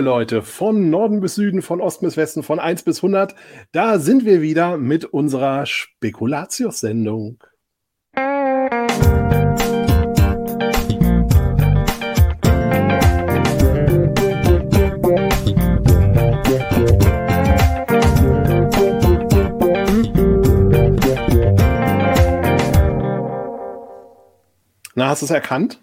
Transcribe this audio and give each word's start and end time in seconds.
Leute, 0.00 0.42
von 0.42 0.90
Norden 0.90 1.20
bis 1.20 1.34
Süden, 1.34 1.62
von 1.62 1.80
Osten 1.80 2.06
bis 2.06 2.16
Westen, 2.16 2.42
von 2.42 2.58
1 2.58 2.82
bis 2.82 2.98
100, 2.98 3.34
da 3.72 3.98
sind 3.98 4.24
wir 4.24 4.42
wieder 4.42 4.76
mit 4.76 5.04
unserer 5.04 5.66
Spekulatius-Sendung. 5.66 7.42
Na, 24.94 25.08
hast 25.08 25.22
du 25.22 25.26
es 25.26 25.30
erkannt? 25.30 25.80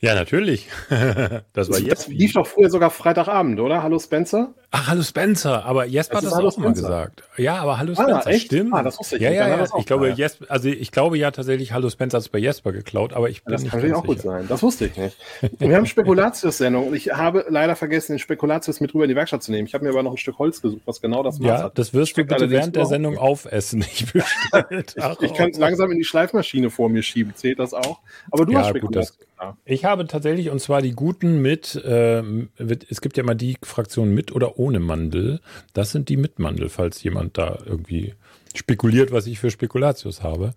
Ja, 0.00 0.14
natürlich. 0.14 0.68
das 1.52 1.70
war 1.70 1.78
jetzt. 1.78 2.06
Das 2.06 2.08
lief 2.08 2.34
doch 2.34 2.46
früher 2.46 2.68
sogar 2.70 2.90
Freitagabend, 2.90 3.60
oder? 3.60 3.82
Hallo 3.82 3.98
Spencer? 3.98 4.54
Ach, 4.70 4.88
hallo 4.88 5.02
Spencer. 5.02 5.64
Aber 5.64 5.84
Jesper 5.86 6.18
hat 6.18 6.24
das 6.24 6.32
auch 6.32 6.58
immer 6.58 6.72
gesagt. 6.72 7.22
Ja, 7.36 7.56
aber 7.56 7.78
hallo 7.78 7.92
ah, 7.96 8.02
Spencer. 8.02 8.26
Ah, 8.26 8.30
echt? 8.30 8.46
Stimmt. 8.46 8.74
Ah, 8.74 8.82
das 8.82 8.98
wusste 8.98 9.16
ich 9.16 9.22
ja, 9.22 9.30
nicht. 9.30 9.38
Ja, 9.38 9.48
ja. 9.48 9.66
Ich 9.78 9.86
glaube, 9.86 10.10
Jesper, 10.10 10.46
also 10.48 10.68
ich 10.68 10.90
glaube 10.90 11.18
ja 11.18 11.30
tatsächlich, 11.30 11.72
hallo 11.72 11.88
Spencer 11.88 12.16
hat 12.16 12.22
es 12.22 12.28
bei 12.28 12.38
Jesper 12.38 12.72
geklaut, 12.72 13.12
aber 13.12 13.30
ich 13.30 13.44
bin 13.44 13.52
das 13.52 13.62
nicht 13.62 13.70
kann 13.70 13.80
natürlich 13.80 13.96
auch 13.96 14.04
gut 14.04 14.20
sein. 14.20 14.46
Das 14.48 14.62
wusste 14.62 14.86
ich 14.86 14.96
nicht. 14.96 15.16
wir 15.58 15.76
haben 15.76 15.86
Spekulatius-Sendung 15.86 16.88
und 16.88 16.94
ich 16.94 17.12
habe 17.12 17.46
leider 17.48 17.76
vergessen, 17.76 18.12
den 18.12 18.18
Spekulatius 18.18 18.80
mit 18.80 18.92
rüber 18.94 19.04
in 19.04 19.10
die 19.10 19.16
Werkstatt 19.16 19.42
zu 19.42 19.52
nehmen. 19.52 19.66
Ich 19.66 19.74
habe 19.74 19.84
mir 19.84 19.90
aber 19.90 20.02
noch 20.02 20.12
ein 20.12 20.18
Stück 20.18 20.38
Holz 20.38 20.60
gesucht, 20.60 20.82
was 20.84 21.00
genau 21.00 21.22
das 21.22 21.38
macht. 21.38 21.48
Ja, 21.48 21.70
das 21.74 21.94
wirst 21.94 22.16
du 22.16 22.24
bitte 22.24 22.50
während 22.50 22.76
der 22.76 22.86
Sendung 22.86 23.18
aufessen. 23.18 23.84
Ich, 23.96 24.04
ich, 24.14 25.20
ich 25.20 25.34
kann 25.34 25.50
es 25.50 25.58
langsam 25.58 25.90
in 25.90 25.98
die 25.98 26.04
Schleifmaschine 26.04 26.70
vor 26.70 26.88
mir 26.88 27.02
schieben. 27.02 27.34
Zählt 27.34 27.58
das 27.58 27.72
auch? 27.72 28.00
Aber 28.30 28.44
du 28.44 28.52
ja, 28.52 28.60
hast 28.60 28.70
Spekulatius. 28.70 29.18
Gut, 29.18 29.26
das, 29.38 29.54
ich 29.64 29.84
habe 29.84 30.06
tatsächlich, 30.06 30.50
und 30.50 30.60
zwar 30.60 30.80
die 30.80 30.92
guten 30.92 31.42
mit, 31.42 31.74
äh, 31.76 32.22
es 32.88 33.00
gibt 33.00 33.16
ja 33.16 33.22
mal 33.22 33.34
die 33.34 33.56
Fraktion 33.62 34.14
mit 34.14 34.34
oder 34.34 34.55
ohne 34.56 34.80
Mandel. 34.80 35.40
Das 35.72 35.90
sind 35.92 36.08
die 36.08 36.16
mit 36.16 36.38
Mandel, 36.38 36.68
falls 36.68 37.02
jemand 37.02 37.38
da 37.38 37.58
irgendwie 37.64 38.14
spekuliert, 38.54 39.12
was 39.12 39.26
ich 39.26 39.38
für 39.38 39.50
Spekulatius 39.50 40.22
habe. 40.22 40.54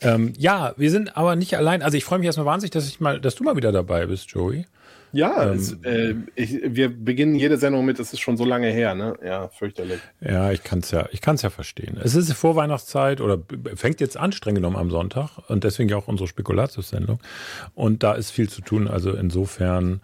Ähm, 0.00 0.32
ja, 0.36 0.74
wir 0.76 0.90
sind 0.90 1.16
aber 1.16 1.36
nicht 1.36 1.56
allein. 1.56 1.82
Also 1.82 1.96
ich 1.96 2.04
freue 2.04 2.18
mich 2.18 2.26
erstmal 2.26 2.46
wahnsinnig, 2.46 2.72
dass 2.72 2.88
ich 2.88 3.00
mal, 3.00 3.20
dass 3.20 3.34
du 3.34 3.44
mal 3.44 3.56
wieder 3.56 3.72
dabei 3.72 4.06
bist, 4.06 4.30
Joey. 4.30 4.66
Ja, 5.12 5.44
ähm, 5.44 5.58
es, 5.58 5.72
äh, 5.84 6.14
ich, 6.34 6.58
wir 6.64 6.88
beginnen 6.88 7.34
jede 7.34 7.58
Sendung 7.58 7.84
mit, 7.84 8.00
es 8.00 8.12
ist 8.12 8.20
schon 8.20 8.36
so 8.36 8.44
lange 8.44 8.68
her, 8.68 8.94
ne? 8.94 9.14
Ja, 9.24 9.48
fürchterlich. 9.48 10.00
Ja, 10.20 10.50
ich 10.52 10.62
kann 10.62 10.78
es 10.78 10.90
ja, 10.90 11.06
ich 11.12 11.20
kann 11.20 11.34
es 11.34 11.42
ja 11.42 11.50
verstehen. 11.50 11.98
Es 12.02 12.14
ist 12.14 12.32
Vorweihnachtszeit 12.32 13.20
oder 13.20 13.38
fängt 13.74 14.00
jetzt 14.00 14.16
an, 14.16 14.32
streng 14.32 14.54
genommen 14.54 14.76
am 14.76 14.90
Sonntag 14.90 15.38
und 15.48 15.64
deswegen 15.64 15.90
ja 15.90 15.96
auch 15.96 16.08
unsere 16.08 16.28
Spekulatius-Sendung. 16.28 17.20
Und 17.74 18.02
da 18.02 18.14
ist 18.14 18.30
viel 18.30 18.48
zu 18.48 18.62
tun. 18.62 18.88
Also 18.88 19.12
insofern 19.12 20.00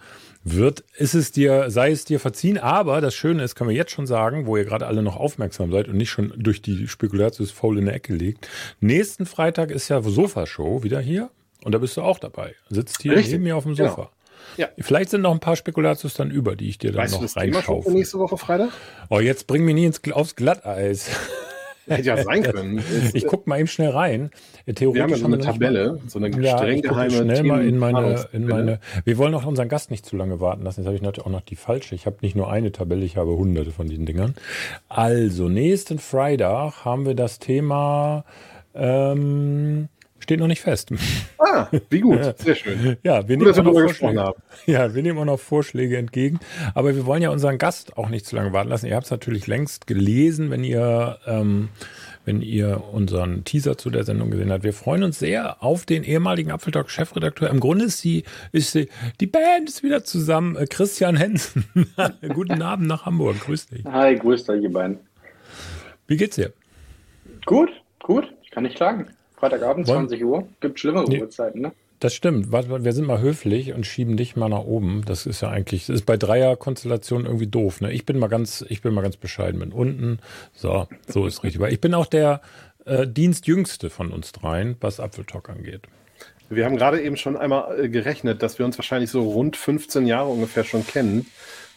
wird, 0.54 0.84
ist 0.96 1.14
es 1.14 1.32
dir, 1.32 1.70
sei 1.70 1.91
es 1.91 2.04
dir 2.04 2.20
verziehen, 2.20 2.58
aber 2.58 3.00
das 3.00 3.14
Schöne 3.14 3.42
ist, 3.42 3.54
können 3.54 3.70
wir 3.70 3.77
jetzt 3.77 3.92
schon 3.92 4.06
sagen, 4.06 4.46
wo 4.46 4.56
ihr 4.56 4.64
gerade 4.64 4.86
alle 4.86 5.02
noch 5.02 5.16
aufmerksam 5.16 5.72
seid 5.72 5.88
und 5.88 5.96
nicht 5.96 6.10
schon 6.10 6.32
durch 6.36 6.62
die 6.62 6.88
Spekulatius 6.88 7.50
faul 7.50 7.78
in 7.78 7.86
der 7.86 7.94
Ecke 7.94 8.14
liegt. 8.14 8.48
Nächsten 8.80 9.26
Freitag 9.26 9.70
ist 9.70 9.88
ja 9.88 10.02
Sofa-Show 10.02 10.82
wieder 10.82 11.00
hier 11.00 11.30
und 11.64 11.72
da 11.72 11.78
bist 11.78 11.96
du 11.96 12.02
auch 12.02 12.19
dabei. 12.19 12.54
Sitzt 12.69 13.02
hier 13.02 13.12
Richtig. 13.12 13.32
neben 13.32 13.44
mir 13.44 13.56
auf 13.56 13.64
dem 13.64 13.74
Sofa. 13.74 13.94
Genau. 13.94 14.10
Ja. 14.56 14.69
Vielleicht 14.78 15.10
sind 15.10 15.22
noch 15.22 15.32
ein 15.32 15.41
paar 15.41 15.56
Spekulatius 15.56 16.14
dann 16.14 16.30
über, 16.30 16.56
die 16.56 16.69
ich 16.69 16.78
dir 16.78 16.92
dann 16.92 17.02
weißt 17.02 17.20
noch 17.20 17.36
reinschaufel. 17.36 17.92
nächste 17.92 18.19
Woche 18.19 18.38
Freitag? 18.38 18.70
Oh, 19.08 19.20
jetzt 19.20 19.46
bring 19.46 19.64
mich 19.64 19.74
nie 19.74 19.84
ins, 19.84 20.00
aufs 20.12 20.36
Glatteis. 20.36 21.10
Hätte 21.89 22.06
ja 22.06 22.22
sein 22.22 22.42
können. 22.42 22.83
ich 23.14 23.27
guck 23.27 23.47
mal 23.47 23.58
eben 23.58 23.69
schnell 23.69 23.91
rein. 23.91 24.31
Theoretisch 24.67 24.94
wir 24.94 25.03
haben 25.03 25.11
ja 25.11 25.17
so 25.17 25.27
eine 25.27 25.39
Tabelle, 25.39 26.00
so 26.06 26.19
eine 26.19 26.31
ja, 26.41 26.58
streng 26.58 26.83
geheime 26.83 27.11
schnell 27.11 27.42
mal 27.42 27.67
in 27.67 27.78
meine, 27.78 28.27
in 28.33 28.47
meine. 28.47 28.81
Wir 29.05 29.19
wollen 29.19 29.34
auch 29.34 29.47
unseren 29.47 29.69
Gast 29.69 29.91
nicht 29.91 30.05
zu 30.05 30.16
lange 30.16 30.41
warten 30.41 30.62
lassen. 30.62 30.81
Jetzt 30.81 30.86
habe 30.86 30.97
ich 30.97 31.03
natürlich 31.03 31.27
auch 31.27 31.33
noch 31.33 31.41
die 31.41 31.56
falsche. 31.56 31.94
Ich 31.94 32.06
habe 32.06 32.16
nicht 32.20 32.36
nur 32.36 32.50
eine 32.50 32.72
Tabelle, 32.72 33.05
ich 33.05 33.16
habe 33.16 33.36
hunderte 33.36 33.70
von 33.70 33.89
diesen 33.89 34.06
Dingern. 34.06 34.34
Also, 34.89 35.48
nächsten 35.48 35.98
Freitag 35.98 36.84
haben 36.84 37.06
wir 37.06 37.14
das 37.14 37.39
Thema 37.39 38.25
ähm, 38.75 39.88
Steht 40.28 40.41
noch 40.41 40.47
nicht 40.47 40.61
fest. 40.61 40.91
Ah, 41.39 41.69
wie 41.89 42.00
gut. 42.00 42.22
Sehr 42.39 42.55
schön. 42.55 42.99
Ja, 43.03 43.27
wir 43.27 43.39
nehmen, 43.39 43.50
gut, 43.50 43.59
auch 43.59 43.65
noch 43.65 43.72
Vorschläge, 43.72 44.34
ja, 44.66 44.94
wir 44.94 45.03
nehmen 45.03 45.19
auch 45.21 45.25
noch 45.25 45.41
Vorschläge 45.41 45.97
entgegen. 45.97 46.39
Aber 46.75 46.94
wir 46.94 47.06
wollen 47.06 47.22
ja 47.22 47.31
unseren 47.31 47.56
Gast 47.56 47.97
auch 47.97 48.11
nicht 48.11 48.27
zu 48.27 48.37
lange 48.37 48.53
warten 48.53 48.69
lassen. 48.69 48.84
Ihr 48.84 48.97
habt 48.97 49.06
es 49.06 49.11
natürlich 49.11 49.47
längst 49.47 49.87
gelesen, 49.87 50.50
wenn 50.50 50.65
ihr, 50.65 51.19
ähm, 51.27 51.71
wenn 52.27 52.43
ihr 52.43 52.84
unseren 52.93 53.44
Teaser 53.44 53.78
zu 53.78 53.88
der 53.88 54.05
Sendung 54.05 54.31
gesehen 54.31 54.53
habt. 54.53 54.65
Wir 54.65 54.75
freuen 54.75 55.03
uns 55.03 55.19
sehr 55.19 55.62
auf 55.62 55.87
den 55.87 56.05
ehemaligen 56.05 56.50
Apfeltalk-Chefredakteur. 56.50 57.49
Im 57.49 57.59
Grunde 57.59 57.87
ist 57.87 58.05
die, 58.05 58.25
ist 58.53 58.75
die, 58.75 58.91
die 59.21 59.27
Band 59.28 59.71
ist 59.71 59.83
wieder 59.83 60.05
zusammen. 60.05 60.56
Äh, 60.56 60.67
Christian 60.67 61.17
Hensen. 61.17 61.65
Guten 62.34 62.61
Abend 62.61 62.87
nach 62.87 63.06
Hamburg. 63.06 63.41
Grüß 63.41 63.69
dich. 63.69 63.83
Hi, 63.87 64.15
grüß 64.15 64.47
euch, 64.50 64.62
ihr 64.62 64.72
beiden. 64.72 64.99
Wie 66.06 66.19
geht's 66.19 66.37
dir? 66.37 66.53
Gut, 67.47 67.71
gut. 68.03 68.31
Ich 68.43 68.50
kann 68.50 68.65
nicht 68.65 68.77
klagen. 68.77 69.06
Freitagabend, 69.38 69.87
Wollen? 69.87 70.09
20 70.09 70.25
Uhr. 70.25 70.49
Gibt 70.60 70.81
schlimmere 70.81 71.09
nee. 71.09 71.21
Uhrzeiten, 71.21 71.60
ne? 71.60 71.72
Das 72.00 72.15
stimmt. 72.15 72.53
Wir 72.53 72.93
sind 72.93 73.06
mal 73.06 73.21
höflich 73.21 73.72
und 73.72 73.84
schieben 73.84 74.16
dich 74.16 74.37
mal 74.37 74.49
nach 74.49 74.62
oben. 74.62 75.03
Das 75.04 75.26
ist 75.26 75.41
ja 75.41 75.50
eigentlich, 75.50 75.87
das 75.87 75.97
ist 75.97 76.06
bei 76.06 76.16
Dreierkonstellationen 76.16 77.26
irgendwie 77.26 77.49
doof. 77.49 77.81
Ne? 77.81 77.93
Ich 77.93 78.06
bin 78.06 78.19
mal 78.19 78.28
ganz, 78.28 78.65
ich 78.69 78.82
bin 78.82 78.94
mal 78.94 79.03
ganz 79.03 79.16
bescheiden. 79.16 79.59
Bin 79.59 79.72
unten. 79.72 80.21
So, 80.53 80.87
so 81.09 81.26
ist 81.26 81.43
richtig. 81.43 81.60
Weil 81.60 81.72
ich 81.72 81.81
bin 81.81 81.94
auch 81.94 82.06
der 82.06 82.41
äh, 82.84 83.04
Dienstjüngste 83.06 83.91
von 83.91 84.12
uns 84.12 84.31
dreien, 84.31 84.76
was 84.81 85.00
Apfeltalk 85.00 85.50
angeht. 85.50 85.82
Wir 86.50 86.65
haben 86.66 86.76
gerade 86.76 87.00
eben 87.03 87.16
schon 87.16 87.37
einmal 87.37 87.81
äh, 87.81 87.88
gerechnet, 87.88 88.44
dass 88.44 88.60
wir 88.60 88.66
uns 88.66 88.78
wahrscheinlich 88.78 89.10
so 89.10 89.22
rund 89.22 89.56
15 89.56 90.06
Jahre 90.06 90.28
ungefähr 90.28 90.62
schon 90.62 90.87
kennen 90.87 91.26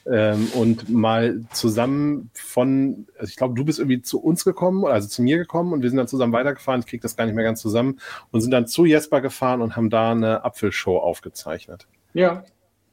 ähm, 0.10 0.48
und 0.54 0.90
mal 0.90 1.42
zusammen 1.52 2.30
von, 2.34 3.08
also 3.18 3.30
ich 3.30 3.36
glaube, 3.36 3.56
du 3.56 3.66
bist 3.66 3.80
irgendwie 3.80 4.02
zu 4.02 4.22
uns 4.22 4.44
gekommen, 4.44 4.86
also 4.86 5.08
zu 5.08 5.22
mir 5.22 5.38
gekommen 5.38 5.74
und 5.74 5.82
wir 5.82 5.90
sind 5.90 5.98
dann 5.98 6.08
zusammen 6.08 6.34
weitergefahren. 6.34 6.82
Ich 6.82 6.88
kriege 6.88 7.02
das 7.02 7.16
gar 7.16 7.26
nicht 7.26 7.36
mehr 7.36 7.44
ganz 7.44 7.62
zusammen 7.62 8.00
und 8.32 8.42
sind 8.42 8.52
dann 8.52 8.68
zu 8.68 8.86
Jesper 8.86 9.22
gefahren 9.22 9.62
und 9.62 9.76
haben 9.76 9.90
da 9.90 10.12
eine 10.12 10.44
Apfelshow 10.44 10.98
aufgezeichnet. 10.98 11.88
Ja, 12.14 12.44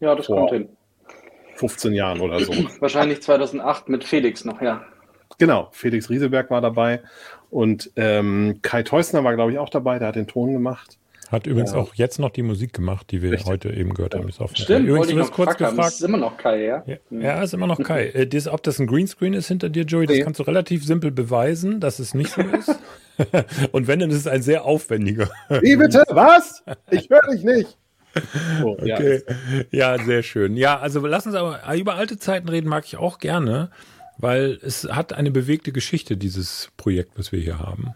ja, 0.00 0.14
das 0.14 0.26
Vor 0.26 0.36
kommt 0.36 0.50
hin. 0.50 0.68
15 1.56 1.92
Jahren 1.92 2.20
oder 2.20 2.40
so. 2.40 2.52
Wahrscheinlich 2.80 3.22
2008 3.22 3.88
mit 3.88 4.04
Felix 4.04 4.44
noch, 4.44 4.60
ja. 4.60 4.84
Genau, 5.38 5.68
Felix 5.72 6.08
Rieseberg 6.10 6.50
war 6.50 6.60
dabei 6.60 7.02
und 7.50 7.90
ähm, 7.96 8.60
Kai 8.62 8.82
Teusner 8.82 9.24
war, 9.24 9.34
glaube 9.34 9.52
ich, 9.52 9.58
auch 9.58 9.68
dabei, 9.68 9.98
der 9.98 10.08
hat 10.08 10.16
den 10.16 10.26
Ton 10.26 10.52
gemacht. 10.52 10.98
Hat 11.30 11.46
übrigens 11.46 11.72
ja. 11.72 11.78
auch 11.78 11.94
jetzt 11.94 12.18
noch 12.18 12.30
die 12.30 12.42
Musik 12.42 12.72
gemacht, 12.72 13.10
die 13.10 13.20
wir 13.20 13.32
Richtig. 13.32 13.48
heute 13.48 13.70
eben 13.70 13.92
gehört 13.92 14.14
haben. 14.14 14.28
Ist 14.28 14.40
Stimmt, 14.58 14.88
übrigens, 14.88 15.08
du 15.08 15.16
wirst 15.16 15.32
kurz 15.32 15.56
gefragt. 15.58 15.92
Ist 15.92 16.02
immer 16.02 16.16
noch 16.16 16.38
Kai, 16.38 16.64
ja? 16.64 16.82
Ja, 16.86 16.96
mhm. 17.10 17.20
ja 17.20 17.42
ist 17.42 17.52
immer 17.52 17.66
noch 17.66 17.82
Kai. 17.82 18.06
äh, 18.08 18.26
das, 18.26 18.48
ob 18.48 18.62
das 18.62 18.78
ein 18.78 18.86
Greenscreen 18.86 19.34
ist 19.34 19.48
hinter 19.48 19.68
dir, 19.68 19.84
Joey, 19.84 20.06
das 20.06 20.16
nee. 20.16 20.22
kannst 20.22 20.40
du 20.40 20.44
relativ 20.44 20.86
simpel 20.86 21.10
beweisen, 21.10 21.80
dass 21.80 21.98
es 21.98 22.14
nicht 22.14 22.30
so 22.30 22.40
ist. 22.40 22.78
Und 23.72 23.86
wenn, 23.88 23.98
dann 23.98 24.10
ist 24.10 24.16
es 24.16 24.26
ein 24.26 24.40
sehr 24.40 24.64
aufwendiger. 24.64 25.28
Wie 25.60 25.76
bitte? 25.76 26.02
Was? 26.08 26.62
Ich 26.90 27.10
höre 27.10 27.30
dich 27.30 27.44
nicht. 27.44 27.76
Oh, 28.64 28.70
okay. 28.70 29.22
Ja. 29.70 29.96
ja, 29.96 30.04
sehr 30.04 30.24
schön. 30.24 30.56
Ja, 30.56 30.80
also 30.80 31.06
lass 31.06 31.26
uns 31.26 31.36
aber 31.36 31.60
über 31.76 31.94
alte 31.94 32.18
Zeiten 32.18 32.48
reden, 32.48 32.66
mag 32.66 32.84
ich 32.84 32.96
auch 32.96 33.18
gerne, 33.18 33.70
weil 34.16 34.58
es 34.62 34.88
hat 34.90 35.12
eine 35.12 35.30
bewegte 35.30 35.70
Geschichte, 35.70 36.16
dieses 36.16 36.70
Projekt, 36.76 37.12
was 37.16 37.30
wir 37.30 37.38
hier 37.38 37.60
haben 37.60 37.94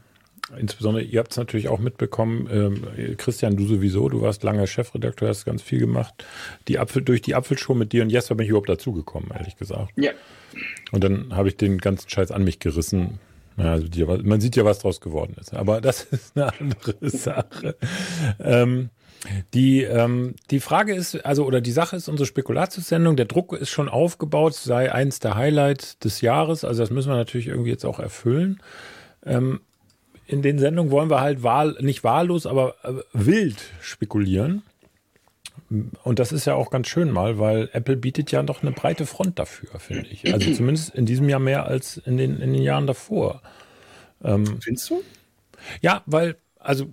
insbesondere, 0.59 1.05
ihr 1.05 1.21
habt 1.21 1.33
es 1.33 1.37
natürlich 1.37 1.69
auch 1.69 1.79
mitbekommen, 1.79 2.49
ähm, 2.51 3.17
Christian, 3.17 3.57
du 3.57 3.67
sowieso, 3.67 4.09
du 4.09 4.23
warst 4.23 4.43
lange 4.43 4.67
Chefredakteur, 4.67 5.29
hast 5.29 5.45
ganz 5.45 5.63
viel 5.63 5.81
gemacht. 5.81 6.25
Die 6.69 6.79
Apfel, 6.79 7.03
durch 7.03 7.23
die 7.23 7.35
Apfelshow 7.35 7.75
mit 7.75 7.93
dir 7.93 8.03
und 8.03 8.11
Jesper 8.11 8.35
bin 8.35 8.45
ich 8.45 8.51
überhaupt 8.51 8.69
dazugekommen, 8.69 9.31
ehrlich 9.33 9.57
gesagt. 9.57 9.93
Ja. 9.97 10.13
Und 10.91 11.05
dann 11.05 11.35
habe 11.35 11.49
ich 11.49 11.57
den 11.57 11.79
ganzen 11.79 12.09
Scheiß 12.09 12.31
an 12.31 12.45
mich 12.45 12.59
gerissen. 12.59 13.19
Ja, 13.57 13.73
also 13.73 13.89
die, 13.89 14.05
man 14.05 14.41
sieht 14.41 14.57
ja, 14.57 14.65
was 14.65 14.79
draus 14.81 15.01
geworden 15.01 15.37
ist. 15.41 15.55
Aber 15.55 15.81
das 15.81 16.05
ist 16.11 16.37
eine 16.37 16.53
andere 16.59 17.11
Sache. 17.11 17.77
ähm, 18.41 18.91
die, 19.55 19.83
ähm, 19.83 20.35
die 20.51 20.59
Frage 20.59 20.95
ist, 20.95 21.25
also, 21.25 21.45
oder 21.45 21.61
die 21.61 21.71
Sache 21.71 21.95
ist, 21.95 22.09
unsere 22.09 22.27
Spekulatiussendung, 22.27 23.17
der 23.17 23.27
Druck 23.27 23.53
ist 23.53 23.71
schon 23.71 23.89
aufgebaut, 23.89 24.55
sei 24.55 24.93
eins 24.93 25.21
der 25.21 25.37
Highlights 25.37 25.99
des 26.01 26.21
Jahres. 26.23 26.65
Also, 26.65 26.83
das 26.83 26.91
müssen 26.91 27.11
wir 27.11 27.17
natürlich 27.17 27.47
irgendwie 27.47 27.71
jetzt 27.71 27.85
auch 27.85 28.01
erfüllen. 28.01 28.61
Ähm, 29.25 29.61
in 30.27 30.43
den 30.43 30.59
Sendungen 30.59 30.91
wollen 30.91 31.11
wir 31.11 31.21
halt 31.21 31.43
wahl, 31.43 31.77
nicht 31.81 32.05
wahllos, 32.05 32.47
aber 32.47 32.75
äh, 32.83 32.95
wild 33.13 33.63
spekulieren. 33.81 34.63
Und 36.03 36.19
das 36.19 36.33
ist 36.33 36.45
ja 36.45 36.55
auch 36.55 36.71
ganz 36.71 36.89
schön 36.89 37.11
mal, 37.11 37.39
weil 37.39 37.71
Apple 37.73 37.97
bietet 37.97 38.31
ja 38.31 38.43
doch 38.43 38.63
eine 38.63 38.73
breite 38.73 39.07
Front 39.07 39.39
dafür, 39.39 39.79
finde 39.79 40.09
ich. 40.09 40.33
Also 40.33 40.53
zumindest 40.55 40.95
in 40.95 41.07
diesem 41.07 41.29
Jahr 41.29 41.41
mehr 41.41 41.67
als 41.67 41.97
in 41.97 42.17
den, 42.17 42.39
in 42.41 42.53
den 42.53 42.63
Jahren 42.63 42.87
davor. 42.87 43.43
Ähm, 44.23 44.61
Findest 44.61 44.91
du? 44.91 45.03
Ja, 45.81 46.03
weil, 46.07 46.37
also 46.59 46.87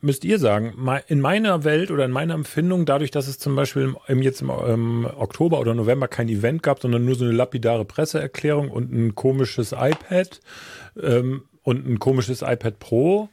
müsst 0.00 0.24
ihr 0.24 0.38
sagen, 0.38 0.74
in 1.08 1.20
meiner 1.20 1.64
Welt 1.64 1.90
oder 1.90 2.04
in 2.04 2.10
meiner 2.10 2.34
Empfindung, 2.34 2.84
dadurch, 2.84 3.10
dass 3.10 3.26
es 3.26 3.38
zum 3.38 3.56
Beispiel 3.56 3.94
im, 4.06 4.22
jetzt 4.22 4.42
im, 4.42 4.50
im 4.50 5.06
Oktober 5.06 5.58
oder 5.60 5.74
November 5.74 6.08
kein 6.08 6.28
Event 6.28 6.62
gab, 6.62 6.80
sondern 6.80 7.04
nur 7.04 7.14
so 7.14 7.24
eine 7.24 7.32
lapidare 7.32 7.84
Presseerklärung 7.84 8.70
und 8.70 8.92
ein 8.92 9.14
komisches 9.14 9.72
iPad, 9.72 10.40
ähm, 11.02 11.44
und 11.64 11.86
ein 11.86 11.98
komisches 11.98 12.42
iPad 12.42 12.78
Pro 12.78 13.28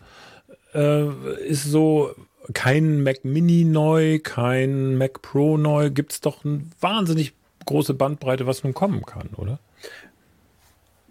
äh, 0.74 1.08
ist 1.46 1.66
so 1.66 2.16
kein 2.54 3.04
Mac 3.04 3.24
Mini 3.24 3.66
neu, 3.66 4.20
kein 4.20 4.98
Mac 4.98 5.22
Pro 5.22 5.58
neu. 5.58 5.92
Gibt 5.92 6.14
es 6.14 6.22
doch 6.22 6.44
ein 6.44 6.72
wahnsinnig 6.80 7.34
große 7.66 7.94
Bandbreite, 7.94 8.48
was 8.48 8.64
nun 8.64 8.74
kommen 8.74 9.06
kann, 9.06 9.30
oder? 9.38 9.60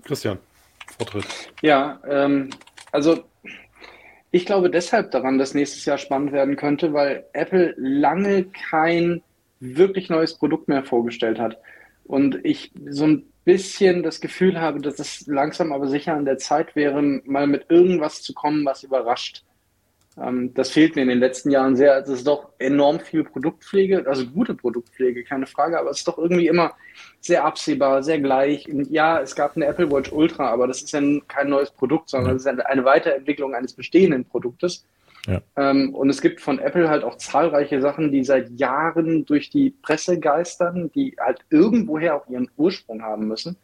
Christian, 0.02 0.38
Vortritt. 0.98 1.24
Ja, 1.62 2.00
ähm, 2.08 2.50
also 2.90 3.22
ich 4.32 4.46
glaube 4.46 4.70
deshalb 4.70 5.10
daran, 5.10 5.38
dass 5.38 5.54
nächstes 5.54 5.84
Jahr 5.84 5.98
spannend 5.98 6.32
werden 6.32 6.56
könnte, 6.56 6.92
weil 6.92 7.24
Apple 7.32 7.74
lange 7.76 8.44
kein 8.44 9.22
wirklich 9.60 10.08
neues 10.08 10.34
Produkt 10.34 10.68
mehr 10.68 10.84
vorgestellt 10.84 11.38
hat. 11.38 11.58
Und 12.04 12.44
ich 12.44 12.72
so 12.88 13.06
ein 13.06 13.29
bisschen 13.44 14.02
das 14.02 14.20
Gefühl 14.20 14.60
habe, 14.60 14.80
dass 14.80 14.98
es 14.98 15.26
langsam 15.26 15.72
aber 15.72 15.88
sicher 15.88 16.14
an 16.14 16.24
der 16.24 16.38
Zeit 16.38 16.76
wäre, 16.76 17.02
mal 17.02 17.46
mit 17.46 17.66
irgendwas 17.68 18.22
zu 18.22 18.34
kommen, 18.34 18.64
was 18.64 18.82
überrascht. 18.82 19.44
Ähm, 20.18 20.52
das 20.54 20.70
fehlt 20.70 20.96
mir 20.96 21.02
in 21.02 21.08
den 21.08 21.20
letzten 21.20 21.50
Jahren 21.50 21.76
sehr. 21.76 21.96
Es 21.98 22.08
ist 22.08 22.26
doch 22.26 22.50
enorm 22.58 23.00
viel 23.00 23.24
Produktpflege, 23.24 24.06
also 24.06 24.26
gute 24.26 24.54
Produktpflege, 24.54 25.24
keine 25.24 25.46
Frage, 25.46 25.78
aber 25.78 25.90
es 25.90 25.98
ist 25.98 26.08
doch 26.08 26.18
irgendwie 26.18 26.48
immer 26.48 26.74
sehr 27.20 27.44
absehbar, 27.44 28.02
sehr 28.02 28.20
gleich. 28.20 28.68
Und 28.68 28.90
ja, 28.90 29.20
es 29.20 29.34
gab 29.34 29.56
eine 29.56 29.66
Apple 29.66 29.90
Watch 29.90 30.12
Ultra, 30.12 30.50
aber 30.50 30.66
das 30.66 30.82
ist 30.82 30.92
ja 30.92 31.00
kein 31.28 31.48
neues 31.48 31.70
Produkt, 31.70 32.10
sondern 32.10 32.36
es 32.36 32.44
ist 32.44 32.48
eine 32.48 32.84
Weiterentwicklung 32.84 33.54
eines 33.54 33.72
bestehenden 33.72 34.24
Produktes. 34.24 34.84
Ja. 35.26 35.40
Ähm, 35.56 35.94
und 35.94 36.08
es 36.08 36.20
gibt 36.20 36.40
von 36.40 36.58
Apple 36.58 36.88
halt 36.88 37.04
auch 37.04 37.16
zahlreiche 37.16 37.80
Sachen, 37.80 38.10
die 38.10 38.24
seit 38.24 38.50
Jahren 38.58 39.26
durch 39.26 39.50
die 39.50 39.70
Presse 39.70 40.18
geistern, 40.18 40.90
die 40.94 41.14
halt 41.20 41.40
irgendwoher 41.50 42.16
auch 42.16 42.26
ihren 42.28 42.50
Ursprung 42.56 43.02
haben 43.02 43.28
müssen. 43.28 43.56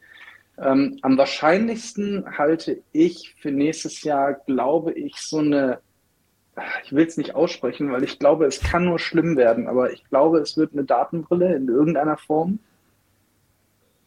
Ähm, 0.58 0.98
am 1.02 1.18
wahrscheinlichsten 1.18 2.38
halte 2.38 2.82
ich 2.92 3.34
für 3.40 3.50
nächstes 3.50 4.02
Jahr, 4.02 4.34
glaube 4.34 4.92
ich, 4.92 5.16
so 5.16 5.38
eine 5.38 5.80
ich 6.84 6.92
will 6.92 7.06
es 7.06 7.16
nicht 7.16 7.34
aussprechen, 7.34 7.92
weil 7.92 8.04
ich 8.04 8.18
glaube, 8.18 8.46
es 8.46 8.60
kann 8.60 8.84
nur 8.84 8.98
schlimm 8.98 9.36
werden, 9.36 9.68
aber 9.68 9.92
ich 9.92 10.04
glaube, 10.04 10.38
es 10.38 10.56
wird 10.56 10.72
eine 10.72 10.84
Datenbrille 10.84 11.54
in 11.54 11.68
irgendeiner 11.68 12.16
Form. 12.16 12.60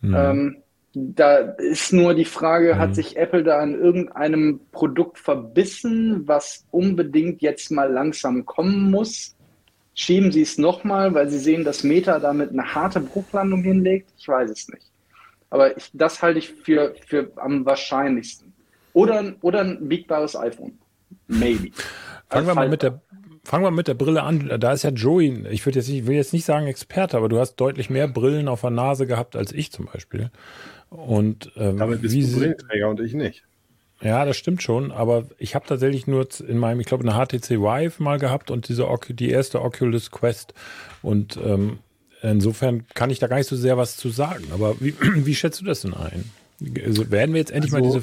Mhm. 0.01 0.15
Ähm, 0.15 0.57
da 0.94 1.38
ist 1.38 1.94
nur 1.94 2.13
die 2.13 2.25
Frage, 2.25 2.75
mhm. 2.75 2.80
hat 2.80 2.95
sich 2.95 3.18
Apple 3.18 3.44
da 3.44 3.59
an 3.59 3.74
irgendeinem 3.74 4.59
Produkt 4.71 5.19
verbissen, 5.19 6.27
was 6.27 6.65
unbedingt 6.71 7.41
jetzt 7.41 7.71
mal 7.71 7.91
langsam 7.91 8.45
kommen 8.45 8.89
muss? 8.89 9.36
Schieben 9.94 10.31
sie 10.31 10.41
es 10.41 10.57
nochmal, 10.57 11.13
weil 11.13 11.30
sie 11.30 11.39
sehen, 11.39 11.63
dass 11.63 11.83
Meta 11.83 12.19
damit 12.19 12.51
eine 12.51 12.74
harte 12.74 13.01
Bruchlandung 13.01 13.63
hinlegt? 13.63 14.09
Ich 14.18 14.27
weiß 14.27 14.50
es 14.50 14.69
nicht. 14.69 14.89
Aber 15.50 15.75
ich, 15.75 15.89
das 15.94 16.21
halte 16.21 16.39
ich 16.39 16.53
für, 16.53 16.95
für 17.06 17.31
am 17.35 17.65
wahrscheinlichsten. 17.65 18.53
Oder, 18.94 19.33
oder 19.42 19.62
ein 19.62 19.88
biegbares 19.88 20.35
iPhone. 20.35 20.77
Maybe. 21.27 21.71
Fangen 22.30 22.47
wir 22.47 22.56
mal 22.56 22.69
mit 22.69 22.83
der 22.83 23.01
Fangen 23.44 23.63
wir 23.63 23.71
mit 23.71 23.88
der 23.88 23.95
Brille 23.95 24.21
an. 24.21 24.57
Da 24.59 24.74
ist 24.74 24.83
ja 24.83 24.92
Joey, 24.92 25.47
ich 25.50 25.65
würde 25.65 25.80
jetzt 25.80 25.89
nicht, 25.89 26.06
will 26.06 26.15
jetzt 26.15 26.33
nicht 26.33 26.45
sagen 26.45 26.68
Experte, 26.68 27.18
aber 27.18 27.30
du 27.30 27.39
hast 27.39 27.56
deutlich 27.56 27.89
mehr 27.89 28.07
Brillen 28.07 28.47
auf 28.47 28.62
der 28.62 28.69
Nase 28.69 29.07
gehabt 29.07 29.35
als 29.35 29.51
ich 29.51 29.71
zum 29.71 29.85
Beispiel. 29.85 30.30
Und 30.89 31.51
ähm, 31.56 31.77
damit 31.77 32.01
bist 32.01 32.15
du 32.15 32.39
Brillenträger 32.39 32.89
und 32.89 33.00
ich 33.00 33.13
nicht. 33.13 33.44
Ja, 34.01 34.24
das 34.24 34.38
stimmt 34.38 34.63
schon, 34.63 34.91
aber 34.91 35.25
ich 35.38 35.56
habe 35.56 35.68
tatsächlich 35.68 36.07
nur 36.07 36.27
in 36.47 36.57
meinem, 36.57 36.80
ich 36.80 36.88
glaube, 36.88 37.07
eine 37.07 37.13
HTC 37.13 37.59
Vive 37.59 38.01
mal 38.01 38.18
gehabt 38.18 38.50
und 38.50 38.69
diese 38.69 38.88
die 39.09 39.30
erste 39.30 39.62
Oculus 39.62 40.09
Quest. 40.09 40.53
Und 41.01 41.38
ähm, 41.44 41.80
insofern 42.21 42.86
kann 42.94 43.09
ich 43.09 43.19
da 43.19 43.27
gar 43.27 43.38
nicht 43.38 43.50
so 43.50 43.57
sehr 43.57 43.77
was 43.77 43.97
zu 43.97 44.09
sagen. 44.09 44.45
Aber 44.53 44.80
wie, 44.80 44.95
wie 45.25 45.36
schätzt 45.36 45.59
du 45.62 45.65
das 45.65 45.81
denn 45.81 45.94
ein? 45.94 46.31
Also 46.86 47.12
werden 47.12 47.33
wir 47.33 47.39
jetzt 47.39 47.51
endlich 47.51 47.74
also, 47.74 47.85
mal 47.85 48.00
diese 48.00 48.01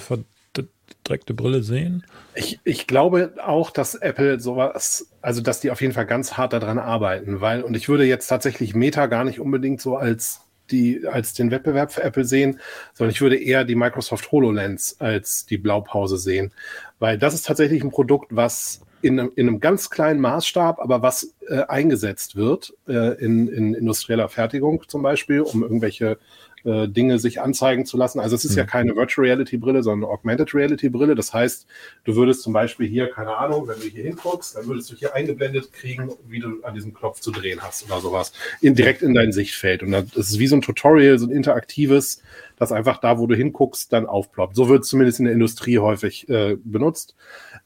direkte 1.06 1.34
Brille 1.34 1.62
sehen? 1.62 2.04
Ich, 2.34 2.60
ich 2.64 2.86
glaube 2.86 3.34
auch, 3.42 3.70
dass 3.70 3.94
Apple 3.94 4.40
sowas, 4.40 5.08
also 5.22 5.40
dass 5.40 5.60
die 5.60 5.70
auf 5.70 5.80
jeden 5.80 5.94
Fall 5.94 6.06
ganz 6.06 6.34
hart 6.34 6.52
daran 6.52 6.78
arbeiten, 6.78 7.40
weil, 7.40 7.62
und 7.62 7.76
ich 7.76 7.88
würde 7.88 8.04
jetzt 8.04 8.26
tatsächlich 8.26 8.74
Meta 8.74 9.06
gar 9.06 9.24
nicht 9.24 9.40
unbedingt 9.40 9.80
so 9.80 9.96
als 9.96 10.42
die 10.70 11.06
als 11.06 11.34
den 11.34 11.50
Wettbewerb 11.50 11.92
für 11.92 12.02
Apple 12.02 12.24
sehen, 12.24 12.60
sondern 12.94 13.12
ich 13.12 13.20
würde 13.20 13.36
eher 13.36 13.64
die 13.64 13.74
Microsoft 13.74 14.30
HoloLens 14.32 14.96
als 15.00 15.46
die 15.46 15.58
Blaupause 15.58 16.18
sehen, 16.18 16.52
weil 16.98 17.18
das 17.18 17.34
ist 17.34 17.46
tatsächlich 17.46 17.82
ein 17.82 17.90
Produkt, 17.90 18.34
was 18.34 18.80
in 19.02 19.20
einem, 19.20 19.32
in 19.36 19.48
einem 19.48 19.60
ganz 19.60 19.90
kleinen 19.90 20.20
Maßstab, 20.20 20.80
aber 20.80 21.02
was 21.02 21.34
äh, 21.48 21.62
eingesetzt 21.68 22.36
wird 22.36 22.74
äh, 22.88 23.14
in, 23.22 23.48
in 23.48 23.74
industrieller 23.74 24.28
Fertigung 24.28 24.82
zum 24.88 25.02
Beispiel, 25.02 25.40
um 25.40 25.62
irgendwelche 25.62 26.18
äh, 26.66 26.88
Dinge 26.88 27.18
sich 27.18 27.40
anzeigen 27.40 27.86
zu 27.86 27.96
lassen. 27.96 28.18
Also 28.18 28.34
es 28.34 28.44
ist 28.44 28.52
mhm. 28.52 28.58
ja 28.58 28.64
keine 28.64 28.96
Virtual 28.96 29.26
Reality 29.26 29.56
Brille, 29.56 29.82
sondern 29.82 30.08
eine 30.08 30.18
Augmented 30.18 30.52
Reality 30.52 30.88
Brille. 30.88 31.14
Das 31.14 31.32
heißt, 31.32 31.66
du 32.04 32.16
würdest 32.16 32.42
zum 32.42 32.52
Beispiel 32.52 32.88
hier, 32.88 33.08
keine 33.08 33.36
Ahnung, 33.36 33.68
wenn 33.68 33.78
du 33.78 33.86
hier 33.86 34.02
hinguckst, 34.02 34.56
dann 34.56 34.66
würdest 34.66 34.90
du 34.90 34.96
hier 34.96 35.14
eingeblendet 35.14 35.72
kriegen, 35.72 36.10
wie 36.28 36.40
du 36.40 36.62
an 36.62 36.74
diesem 36.74 36.92
Knopf 36.92 37.20
zu 37.20 37.30
drehen 37.30 37.60
hast 37.62 37.84
oder 37.84 38.00
sowas. 38.00 38.32
In, 38.60 38.74
direkt 38.74 39.02
in 39.02 39.14
dein 39.14 39.32
Sichtfeld. 39.32 39.82
Und 39.82 39.92
das 39.92 40.16
ist 40.16 40.38
wie 40.38 40.48
so 40.48 40.56
ein 40.56 40.62
Tutorial, 40.62 41.18
so 41.18 41.26
ein 41.26 41.32
interaktives, 41.32 42.20
das 42.56 42.72
einfach 42.72 42.98
da, 42.98 43.18
wo 43.18 43.26
du 43.26 43.36
hinguckst, 43.36 43.92
dann 43.92 44.06
aufploppt. 44.06 44.56
So 44.56 44.68
wird 44.68 44.82
es 44.82 44.88
zumindest 44.88 45.20
in 45.20 45.26
der 45.26 45.34
Industrie 45.34 45.78
häufig 45.78 46.28
äh, 46.28 46.56
benutzt. 46.64 47.14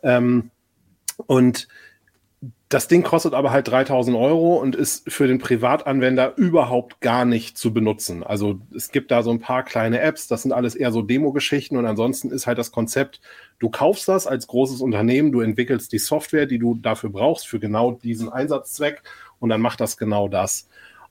Ähm, 0.03 0.51
und 1.27 1.69
das 2.71 2.87
Ding 2.87 3.03
kostet 3.03 3.35
aber 3.35 3.51
halt 3.51 3.67
3000 3.67 4.17
Euro 4.17 4.55
und 4.55 4.77
ist 4.77 5.11
für 5.11 5.27
den 5.27 5.39
Privatanwender 5.39 6.37
überhaupt 6.37 7.01
gar 7.01 7.25
nicht 7.25 7.59
zu 7.59 7.73
benutzen. 7.73 8.23
Also 8.23 8.61
es 8.73 8.93
gibt 8.93 9.11
da 9.11 9.25
so 9.25 9.33
ein 9.33 9.41
paar 9.41 9.65
kleine 9.65 9.99
Apps, 10.01 10.29
das 10.29 10.43
sind 10.43 10.53
alles 10.53 10.77
eher 10.77 10.93
so 10.93 11.03
Demo-Geschichten 11.03 11.77
und 11.77 11.85
ansonsten 11.85 12.31
ist 12.31 12.47
halt 12.47 12.59
das 12.59 12.71
Konzept, 12.71 13.21
du 13.59 13.71
kaufst 13.71 14.07
das 14.07 14.29
als 14.29 14.47
großes 14.47 14.83
Unternehmen, 14.83 15.33
du 15.33 15.41
entwickelst 15.41 15.93
die 15.93 15.99
Software, 15.99 16.47
die 16.47 16.61
du 16.61 16.77
dafür 16.77 17.11
brauchst, 17.11 17.49
für 17.49 17.59
genau 17.59 17.99
diesen 18.05 18.29
Einsatzzweck 18.29 19.03
und 19.41 19.49
dann 19.49 19.61
macht 19.61 19.81
das 19.81 19.97
genau 19.97 20.29
das. 20.29 20.69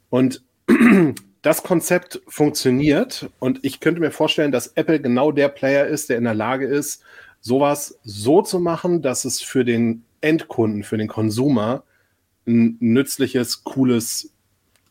Und 0.10 0.42
das 1.42 1.62
Konzept 1.64 2.22
funktioniert 2.30 3.30
und 3.40 3.66
ich 3.66 3.82
könnte 3.82 4.00
mir 4.00 4.12
vorstellen, 4.12 4.54
dass 4.54 4.68
Apple 4.68 5.02
genau 5.02 5.34
der 5.34 5.50
Player 5.50 5.88
ist, 5.88 6.08
der 6.08 6.20
in 6.20 6.24
der 6.24 6.36
Lage 6.36 6.68
ist, 6.68 7.04
sowas 7.42 8.00
so 8.04 8.42
zu 8.42 8.62
machen, 8.62 9.02
dass 9.02 9.26
es 9.26 9.42
für 9.42 9.66
den 9.66 10.06
Endkunden, 10.22 10.84
für 10.84 10.98
den 10.98 11.08
Konsumer 11.08 11.84
ein 12.48 12.78
nützliches, 12.80 13.64
cooles 13.64 14.34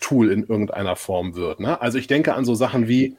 Tool 0.00 0.30
in 0.30 0.44
irgendeiner 0.44 0.96
Form 0.96 1.34
wird. 1.34 1.60
Ne? 1.60 1.80
Also 1.80 1.98
ich 1.98 2.06
denke 2.06 2.34
an 2.34 2.44
so 2.44 2.54
Sachen 2.54 2.88
wie, 2.88 3.16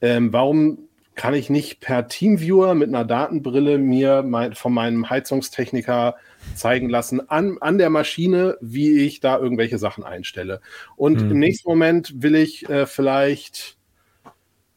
ähm, 0.00 0.32
warum 0.32 0.78
kann 1.14 1.34
ich 1.34 1.48
nicht 1.48 1.80
per 1.80 2.08
Teamviewer 2.08 2.74
mit 2.74 2.88
einer 2.88 3.04
Datenbrille 3.04 3.78
mir 3.78 4.22
mein, 4.22 4.54
von 4.54 4.72
meinem 4.72 5.08
Heizungstechniker 5.08 6.16
zeigen 6.54 6.90
lassen 6.90 7.28
an, 7.30 7.56
an 7.60 7.78
der 7.78 7.90
Maschine, 7.90 8.58
wie 8.60 8.98
ich 8.98 9.20
da 9.20 9.38
irgendwelche 9.38 9.78
Sachen 9.78 10.04
einstelle. 10.04 10.60
Und 10.94 11.22
mhm. 11.22 11.30
im 11.30 11.38
nächsten 11.38 11.68
Moment 11.68 12.22
will 12.22 12.34
ich 12.34 12.68
äh, 12.68 12.86
vielleicht 12.86 13.75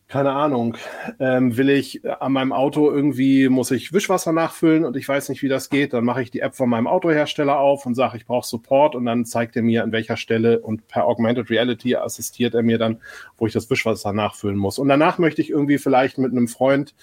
keine 0.09 0.31
Ahnung, 0.31 0.75
ähm, 1.19 1.55
will 1.55 1.69
ich 1.69 2.03
äh, 2.03 2.10
an 2.19 2.34
meinem 2.34 2.51
Auto 2.51 2.91
irgendwie, 2.91 3.48
muss 3.48 3.69
ich 3.69 3.93
Wischwasser 3.93 4.34
nachfüllen 4.34 4.84
und 4.84 4.98
ich 4.98 5.07
weiß 5.07 5.29
nicht, 5.29 5.43
wie 5.43 5.48
das 5.48 5.69
geht, 5.69 5.93
dann 5.93 6.03
mache 6.03 6.24
ich 6.24 6.31
die 6.31 6.39
App 6.39 6.55
von 6.55 6.67
meinem 6.67 6.88
Autohersteller 6.88 7.60
auf 7.60 7.86
und 7.86 7.93
sage, 7.93 8.17
ich 8.17 8.25
brauche 8.25 8.48
Support 8.48 8.95
und 8.95 9.05
dann 9.05 9.25
zeigt 9.25 9.55
er 9.55 9.62
mir, 9.62 9.84
an 9.84 9.91
welcher 9.91 10.17
Stelle 10.17 10.62
und 10.62 10.88
per 10.88 11.05
Augmented 11.05 11.51
Reality 11.51 11.95
assistiert 11.95 12.55
er 12.55 12.63
mir 12.63 12.79
dann, 12.79 12.98
wo 13.38 13.45
ich 13.45 13.53
das 13.53 13.69
Wischwasser 13.69 14.12
nachfüllen 14.12 14.57
muss. 14.57 14.79
Und 14.79 14.89
danach 14.89 15.19
möchte 15.19 15.43
ich 15.43 15.51
irgendwie 15.51 15.77
vielleicht 15.77 16.17
mit 16.17 16.31
einem 16.31 16.48
Freund 16.48 16.95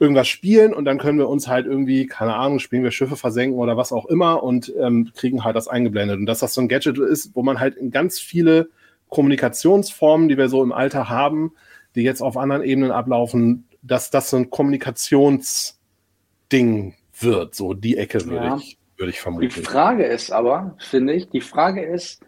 irgendwas 0.00 0.26
spielen 0.26 0.74
und 0.74 0.84
dann 0.84 0.98
können 0.98 1.18
wir 1.18 1.28
uns 1.28 1.46
halt 1.46 1.66
irgendwie, 1.66 2.06
keine 2.06 2.34
Ahnung, 2.34 2.58
spielen 2.58 2.82
wir 2.82 2.90
Schiffe 2.90 3.14
versenken 3.14 3.60
oder 3.60 3.76
was 3.76 3.92
auch 3.92 4.06
immer 4.06 4.42
und 4.42 4.72
ähm, 4.80 5.12
kriegen 5.14 5.44
halt 5.44 5.54
das 5.54 5.68
eingeblendet. 5.68 6.18
Und 6.18 6.26
dass 6.26 6.40
das 6.40 6.54
so 6.54 6.60
ein 6.60 6.68
Gadget 6.68 6.98
ist, 6.98 7.36
wo 7.36 7.44
man 7.44 7.60
halt 7.60 7.76
in 7.76 7.92
ganz 7.92 8.18
viele 8.18 8.68
Kommunikationsformen, 9.10 10.28
die 10.28 10.38
wir 10.38 10.48
so 10.48 10.60
im 10.60 10.72
Alter 10.72 11.08
haben, 11.08 11.52
die 11.94 12.02
jetzt 12.02 12.22
auf 12.22 12.36
anderen 12.36 12.62
Ebenen 12.62 12.90
ablaufen, 12.90 13.66
dass 13.82 14.10
das 14.10 14.30
so 14.30 14.36
ein 14.36 14.50
Kommunikationsding 14.50 16.94
wird. 17.18 17.54
So 17.54 17.74
die 17.74 17.96
Ecke 17.96 18.24
würde 18.24 18.46
ja. 18.46 18.56
ich, 18.56 18.78
würde 18.96 19.10
ich 19.10 19.20
vermuten. 19.20 19.48
Die 19.48 19.62
Frage 19.62 20.04
ist 20.04 20.30
aber, 20.30 20.76
finde 20.78 21.14
ich, 21.14 21.28
die 21.28 21.40
Frage 21.40 21.82
ist, 21.82 22.22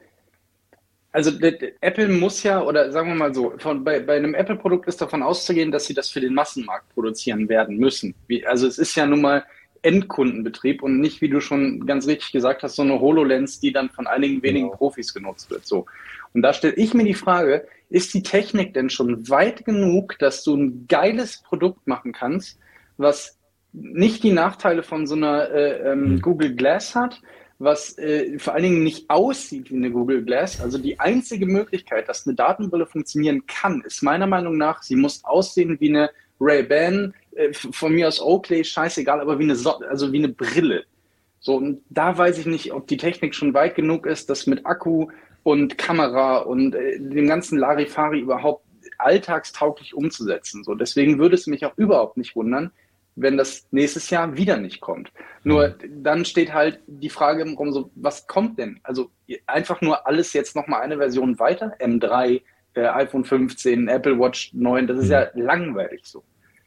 also 1.13 1.31
Apple 1.81 2.09
muss 2.09 2.43
ja, 2.43 2.61
oder 2.61 2.91
sagen 2.91 3.11
wir 3.11 3.15
mal 3.15 3.33
so, 3.33 3.55
von, 3.59 3.85
bei, 3.85 4.01
bei 4.01 4.17
einem 4.17 4.35
Apple-Produkt 4.35 4.89
ist 4.89 5.01
davon 5.01 5.23
auszugehen, 5.23 5.71
dass 5.71 5.87
sie 5.87 5.95
das 5.95 6.11
für 6.11 6.21
den 6.21 6.35
Massenmarkt 6.35 6.93
produzieren 6.93 7.49
werden 7.49 7.77
müssen. 7.77 8.17
Wie, 8.27 8.45
also 8.45 8.67
es 8.67 8.79
ist 8.79 8.97
ja 8.97 9.07
nun 9.07 9.21
mal 9.21 9.45
Endkundenbetrieb 9.85 10.83
und 10.83 10.99
nicht, 10.99 11.21
wie 11.21 11.29
du 11.29 11.41
schon 11.41 11.87
ganz 11.87 12.07
richtig 12.07 12.33
gesagt 12.33 12.63
hast, 12.63 12.77
so 12.77 12.83
eine 12.83 13.01
HoloLens, 13.01 13.61
die 13.61 13.73
dann 13.73 13.91
von 13.91 14.07
einigen 14.07 14.43
wenigen 14.43 14.67
genau. 14.67 14.79
Profis 14.79 15.13
genutzt 15.13 15.51
wird. 15.51 15.67
So. 15.67 15.87
Und 16.33 16.43
da 16.43 16.53
stelle 16.53 16.75
ich 16.75 16.95
mir 16.95 17.05
die 17.05 17.15
Frage, 17.15 17.67
ist 17.91 18.15
die 18.15 18.23
Technik 18.23 18.75
denn 18.75 18.91
schon 18.91 19.29
weit 19.29 19.65
genug, 19.65 20.19
dass 20.19 20.43
du 20.43 20.57
ein 20.57 20.87
geiles 20.89 21.43
Produkt 21.43 21.87
machen 21.87 22.13
kannst, 22.13 22.59
was 22.97 23.39
nicht 23.73 24.23
die 24.23 24.33
Nachteile 24.33 24.83
von 24.83 25.07
so 25.07 25.15
einer 25.15 25.51
äh, 25.51 25.93
ähm, 25.93 26.15
mhm. 26.15 26.21
Google 26.23 26.55
Glass 26.55 26.95
hat, 26.95 27.21
was 27.59 27.99
äh, 27.99 28.39
vor 28.39 28.55
allen 28.55 28.65
Dingen 28.65 28.85
nicht 28.85 29.11
aussieht 29.11 29.71
wie 29.71 29.77
eine 29.77 29.91
Google 29.91 30.25
Glass. 30.25 30.61
Also 30.61 30.79
die 30.79 30.99
einzige 30.99 31.47
Möglichkeit, 31.47 32.09
dass 32.09 32.27
eine 32.27 32.35
Datenbrille 32.35 32.87
funktionieren 32.87 33.47
kann, 33.47 33.83
ist 33.83 34.03
meiner 34.03 34.27
Meinung 34.27 34.57
nach, 34.57 34.83
sie 34.83 34.97
muss 34.97 35.25
aussehen 35.25 35.79
wie 35.81 35.91
eine 35.91 36.11
Ray-Ban, 36.45 37.15
äh, 37.37 37.53
von 37.53 37.95
mir 37.95 38.09
aus 38.09 38.21
Oakley, 38.21 38.65
scheißegal, 38.65 39.21
aber 39.21 39.39
wie 39.39 39.45
eine, 39.45 39.57
so 39.57 39.79
also 39.79 40.13
wie 40.13 40.19
eine 40.19 40.29
Brille. 40.29 40.85
So, 41.41 41.57
und 41.57 41.83
da 41.91 42.17
weiß 42.17 42.39
ich 42.39 42.47
nicht, 42.47 42.73
ob 42.73 42.87
die 42.87 42.97
Technik 42.97 43.35
schon 43.35 43.55
weit 43.55 43.75
genug 43.75 44.07
ist, 44.07 44.31
das 44.31 44.47
mit 44.47 44.65
Akku 44.65 45.09
und 45.43 45.77
Kamera 45.77 46.39
und 46.39 46.75
äh, 46.75 46.99
dem 46.99 47.29
ganzen 47.29 47.59
Larifari 47.59 48.21
überhaupt 48.21 48.65
alltagstauglich 48.99 49.95
umzusetzen. 49.95 50.65
So, 50.65 50.75
deswegen 50.75 51.19
würde 51.19 51.35
es 51.35 51.47
mich 51.47 51.65
auch 51.67 51.77
überhaupt 51.77 52.17
nicht 52.17 52.35
wundern, 52.37 52.71
wenn 53.17 53.37
das 53.37 53.67
nächstes 53.71 54.11
Jahr 54.11 54.37
wieder 54.37 54.57
nicht 54.57 54.81
kommt. 54.81 55.13
Nur 55.43 55.69
mhm. 55.69 56.03
dann 56.03 56.25
steht 56.25 56.53
halt 56.53 56.81
die 56.87 57.11
Frage 57.11 57.43
im 57.43 57.57
Raum 57.57 57.73
so, 57.73 57.91
was 57.95 58.27
kommt 58.27 58.59
denn? 58.59 58.81
Also 58.83 59.11
einfach 59.47 59.81
nur 59.81 60.07
alles 60.07 60.33
jetzt 60.33 60.57
nochmal 60.57 60.83
eine 60.83 60.97
Version 60.97 61.39
weiter, 61.39 61.77
M3, 61.79 62.41
äh, 62.75 62.87
iPhone 62.87 63.25
15, 63.25 63.89
Apple 63.89 64.19
Watch 64.19 64.51
9, 64.55 64.87
das 64.87 64.99
ist 64.99 65.07
mhm. 65.07 65.13
ja 65.13 65.29
langweilig 65.35 66.01
so. 66.05 66.25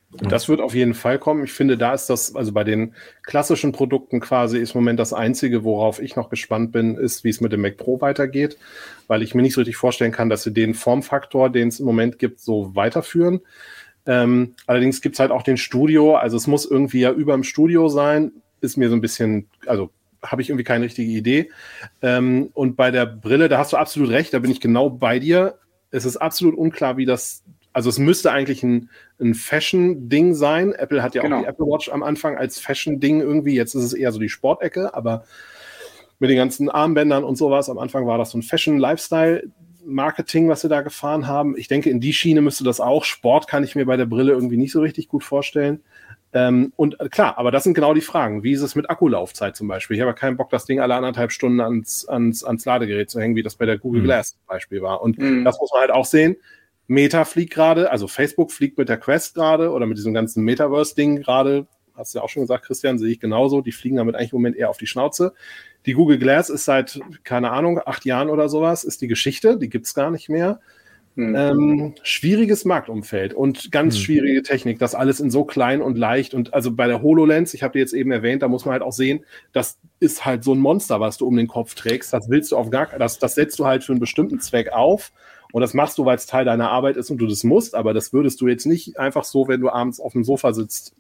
Das 0.10 0.48
wird 0.48 0.62
auf 0.62 0.74
jeden 0.74 0.94
Fall 0.94 1.20
kommen. 1.20 1.44
Ich 1.44 1.52
finde, 1.52 1.78
da 1.78 1.94
ist 1.94 2.10
das, 2.10 2.34
also 2.34 2.54
bei 2.54 2.64
den 2.64 2.94
klassischen 3.24 3.74
Produkten 3.74 4.22
quasi 4.22 4.58
ist 4.58 4.74
im 4.74 4.80
Moment 4.80 5.00
das 5.00 5.12
Einzige, 5.12 5.66
worauf 5.66 6.02
ich 6.02 6.16
noch 6.16 6.30
gespannt 6.30 6.72
bin, 6.72 6.96
ist, 6.96 7.26
wie 7.26 7.30
es 7.30 7.42
mit 7.42 7.52
dem 7.52 7.62
Mac 7.62 7.76
Pro 7.76 8.00
weitergeht, 8.00 8.58
weil 9.08 9.22
ich 9.22 9.36
mir 9.36 9.42
nicht 9.42 9.54
so 9.54 9.62
richtig 9.62 9.76
vorstellen 9.76 10.14
kann, 10.14 10.30
dass 10.30 10.44
sie 10.44 10.54
den 10.54 10.74
Formfaktor, 10.76 11.50
den 11.50 11.68
es 11.68 11.82
im 11.82 11.86
Moment 11.86 12.20
gibt, 12.20 12.40
so 12.40 12.74
weiterführen. 12.74 13.42
Ähm, 14.06 14.56
allerdings 14.66 15.02
gibt 15.02 15.16
es 15.16 15.20
halt 15.20 15.32
auch 15.32 15.44
den 15.44 15.58
Studio, 15.58 16.16
also 16.16 16.38
es 16.38 16.48
muss 16.48 16.66
irgendwie 16.66 17.02
ja 17.02 17.12
über 17.12 17.34
dem 17.34 17.44
Studio 17.44 17.90
sein, 17.90 18.32
ist 18.62 18.78
mir 18.78 18.90
so 18.90 18.96
ein 18.96 19.02
bisschen, 19.02 19.50
also 19.66 19.92
habe 20.24 20.42
ich 20.42 20.50
irgendwie 20.50 20.64
keine 20.64 20.86
richtige 20.86 21.12
Idee. 21.12 21.52
Ähm, 22.02 22.50
und 22.54 22.78
bei 22.78 22.92
der 22.92 23.06
Brille, 23.06 23.50
da 23.50 23.58
hast 23.58 23.74
du 23.74 23.78
absolut 23.78 24.10
recht, 24.10 24.34
da 24.34 24.40
bin 24.40 24.52
ich 24.52 24.62
genau 24.62 24.90
bei 24.90 25.20
dir. 25.20 25.60
Es 25.92 26.06
ist 26.06 26.18
absolut 26.18 26.56
unklar, 26.56 26.96
wie 26.96 27.06
das 27.06 27.44
also 27.78 27.92
es 27.92 28.00
müsste 28.00 28.32
eigentlich 28.32 28.64
ein, 28.64 28.90
ein 29.20 29.34
Fashion-Ding 29.34 30.36
sein. 30.36 30.74
Apple 30.74 31.02
hat 31.02 31.16
ja 31.16 31.22
genau. 31.22 31.38
auch 31.38 31.42
die 31.42 31.48
Apple 31.48 31.66
Watch 31.66 31.90
am 31.90 32.04
Anfang 32.04 32.38
als 32.38 32.60
Fashion-Ding 32.60 33.22
irgendwie. 33.22 33.56
Jetzt 33.56 33.76
ist 33.76 33.84
es 33.84 33.94
eher 33.94 34.12
so 34.12 34.20
die 34.20 34.30
Sportecke, 34.30 34.94
aber 34.94 35.26
mit 36.20 36.30
den 36.30 36.38
ganzen 36.38 36.70
Armbändern 36.70 37.24
und 37.24 37.38
sowas. 37.38 37.70
Am 37.70 37.78
Anfang 37.78 38.08
war 38.08 38.18
das 38.18 38.32
so 38.32 38.38
ein 38.38 38.44
Fashion-Lifestyle-Marketing, 38.44 40.50
was 40.50 40.62
sie 40.62 40.70
da 40.70 40.82
gefahren 40.82 41.28
haben. 41.28 41.58
Ich 41.58 41.68
denke, 41.68 41.90
in 41.90 42.00
die 42.00 42.14
Schiene 42.14 42.42
müsste 42.42 42.64
das 42.64 42.80
auch. 42.80 43.04
Sport 43.04 43.48
kann 43.48 43.64
ich 43.64 43.76
mir 43.76 43.86
bei 43.86 43.98
der 43.98 44.06
Brille 44.06 44.34
irgendwie 44.34 44.58
nicht 44.58 44.72
so 44.72 44.82
richtig 44.82 45.08
gut 45.08 45.24
vorstellen. 45.24 45.82
Ähm, 46.34 46.74
und 46.76 47.00
äh, 47.00 47.10
klar, 47.10 47.38
aber 47.38 47.52
das 47.52 47.64
sind 47.64 47.74
genau 47.74 47.94
die 47.94 48.02
Fragen. 48.02 48.44
Wie 48.44 48.52
ist 48.52 48.62
es 48.62 48.76
mit 48.76 48.90
Akkulaufzeit 48.90 49.56
zum 49.56 49.68
Beispiel? 49.68 49.96
Ich 49.96 50.02
habe 50.02 50.14
keinen 50.14 50.38
Bock, 50.38 50.50
das 50.50 50.66
Ding 50.66 50.80
alle 50.80 50.96
anderthalb 50.96 51.32
Stunden 51.32 51.62
ans, 51.62 52.08
ans, 52.08 52.44
ans 52.44 52.66
Ladegerät 52.66 53.10
zu 53.10 53.20
hängen, 53.20 53.36
wie 53.36 53.44
das 53.44 53.56
bei 53.56 53.66
der 53.66 53.78
Google 53.78 54.02
mhm. 54.02 54.06
Glass 54.06 54.32
zum 54.32 54.42
Beispiel 54.48 54.82
war. 54.82 55.02
Und 55.02 55.18
mhm. 55.18 55.46
das 55.46 55.58
muss 55.60 55.72
man 55.72 55.82
halt 55.82 55.92
auch 55.92 56.06
sehen. 56.06 56.36
Meta 56.88 57.26
fliegt 57.26 57.54
gerade, 57.54 57.92
also 57.92 58.08
Facebook 58.08 58.52
fliegt 58.52 58.78
mit 58.78 58.90
der 58.90 58.98
Quest 58.98 59.36
gerade 59.36 59.72
oder 59.72 59.86
mit 59.86 59.98
diesem 59.98 60.14
ganzen 60.14 60.44
Metaverse-Ding 60.44 61.18
gerade. 61.18 61.68
Hast 61.94 62.14
du 62.14 62.20
ja 62.20 62.24
auch 62.24 62.30
schon 62.30 62.44
gesagt, 62.44 62.66
Christian, 62.66 62.98
sehe 62.98 63.12
ich 63.12 63.20
genauso. 63.20 63.62
Die 63.62 63.72
fliegen 63.72 63.98
damit 63.98 64.16
eigentlich 64.16 64.32
im 64.32 64.38
Moment 64.38 64.56
eher 64.56 64.70
auf 64.70 64.78
die 64.78 64.88
Schnauze. 64.88 65.34
Die 65.86 65.94
Google 65.94 66.18
Glass 66.18 66.50
ist 66.50 66.66
seit, 66.66 67.00
keine 67.24 67.52
Ahnung, 67.52 67.80
acht 67.86 68.06
Jahren 68.06 68.30
oder 68.30 68.50
sowas, 68.50 68.84
ist 68.84 69.02
die 69.02 69.08
Geschichte, 69.08 69.58
die 69.58 69.70
gibt's 69.70 69.94
gar 69.94 70.12
nicht 70.12 70.30
mehr. 70.30 70.60
Mhm. 71.16 71.36
Ähm, 71.36 71.96
schwieriges 72.04 72.64
Marktumfeld 72.64 73.34
und 73.34 73.72
ganz 73.72 73.96
mhm. 73.96 74.02
schwierige 74.02 74.44
Technik, 74.44 74.78
das 74.78 74.94
alles 74.94 75.20
in 75.20 75.32
so 75.32 75.46
klein 75.46 75.82
und 75.82 75.98
leicht 75.98 76.36
und 76.36 76.54
also 76.54 76.72
bei 76.72 76.86
der 76.86 77.02
HoloLens, 77.02 77.56
ich 77.56 77.64
habe 77.64 77.74
dir 77.74 77.80
jetzt 77.80 77.94
eben 77.94 78.12
erwähnt, 78.12 78.44
da 78.44 78.48
muss 78.48 78.66
man 78.66 78.74
halt 78.74 78.84
auch 78.84 78.92
sehen, 78.92 79.26
das 79.52 79.80
ist 80.00 80.26
halt 80.26 80.44
so 80.44 80.54
ein 80.54 80.60
Monster, 80.60 81.00
was 81.00 81.18
du 81.18 81.26
um 81.26 81.36
den 81.36 81.48
Kopf 81.48 81.74
trägst, 81.74 82.14
das 82.14 82.30
willst 82.30 82.52
du 82.52 82.58
auf 82.58 82.70
gar, 82.70 82.86
das, 83.00 83.18
das 83.18 83.34
setzt 83.34 83.58
du 83.58 83.66
halt 83.66 83.84
für 83.84 83.94
einen 83.94 84.00
bestimmten 84.00 84.40
Zweck 84.40 84.72
auf 84.72 85.12
und 85.52 85.62
das 85.62 85.74
machst 85.74 85.98
du, 85.98 86.06
weil 86.06 86.18
es 86.18 86.26
Teil 86.26 86.46
deiner 86.46 86.70
Arbeit 86.70 86.98
ist 86.98 87.10
und 87.10 87.18
du 87.18 87.28
das 87.28 87.44
musst, 87.44 87.76
aber 87.76 87.94
das 87.94 88.14
würdest 88.14 88.42
du 88.42 88.48
jetzt 88.48 88.66
nicht 88.66 89.00
einfach 89.00 89.24
so, 89.24 89.48
wenn 89.48 89.62
du 89.62 89.70
abends 89.70 90.00
auf 90.00 90.14
dem 90.14 90.24
Sofa 90.24 90.54
sitzt, 90.54 90.94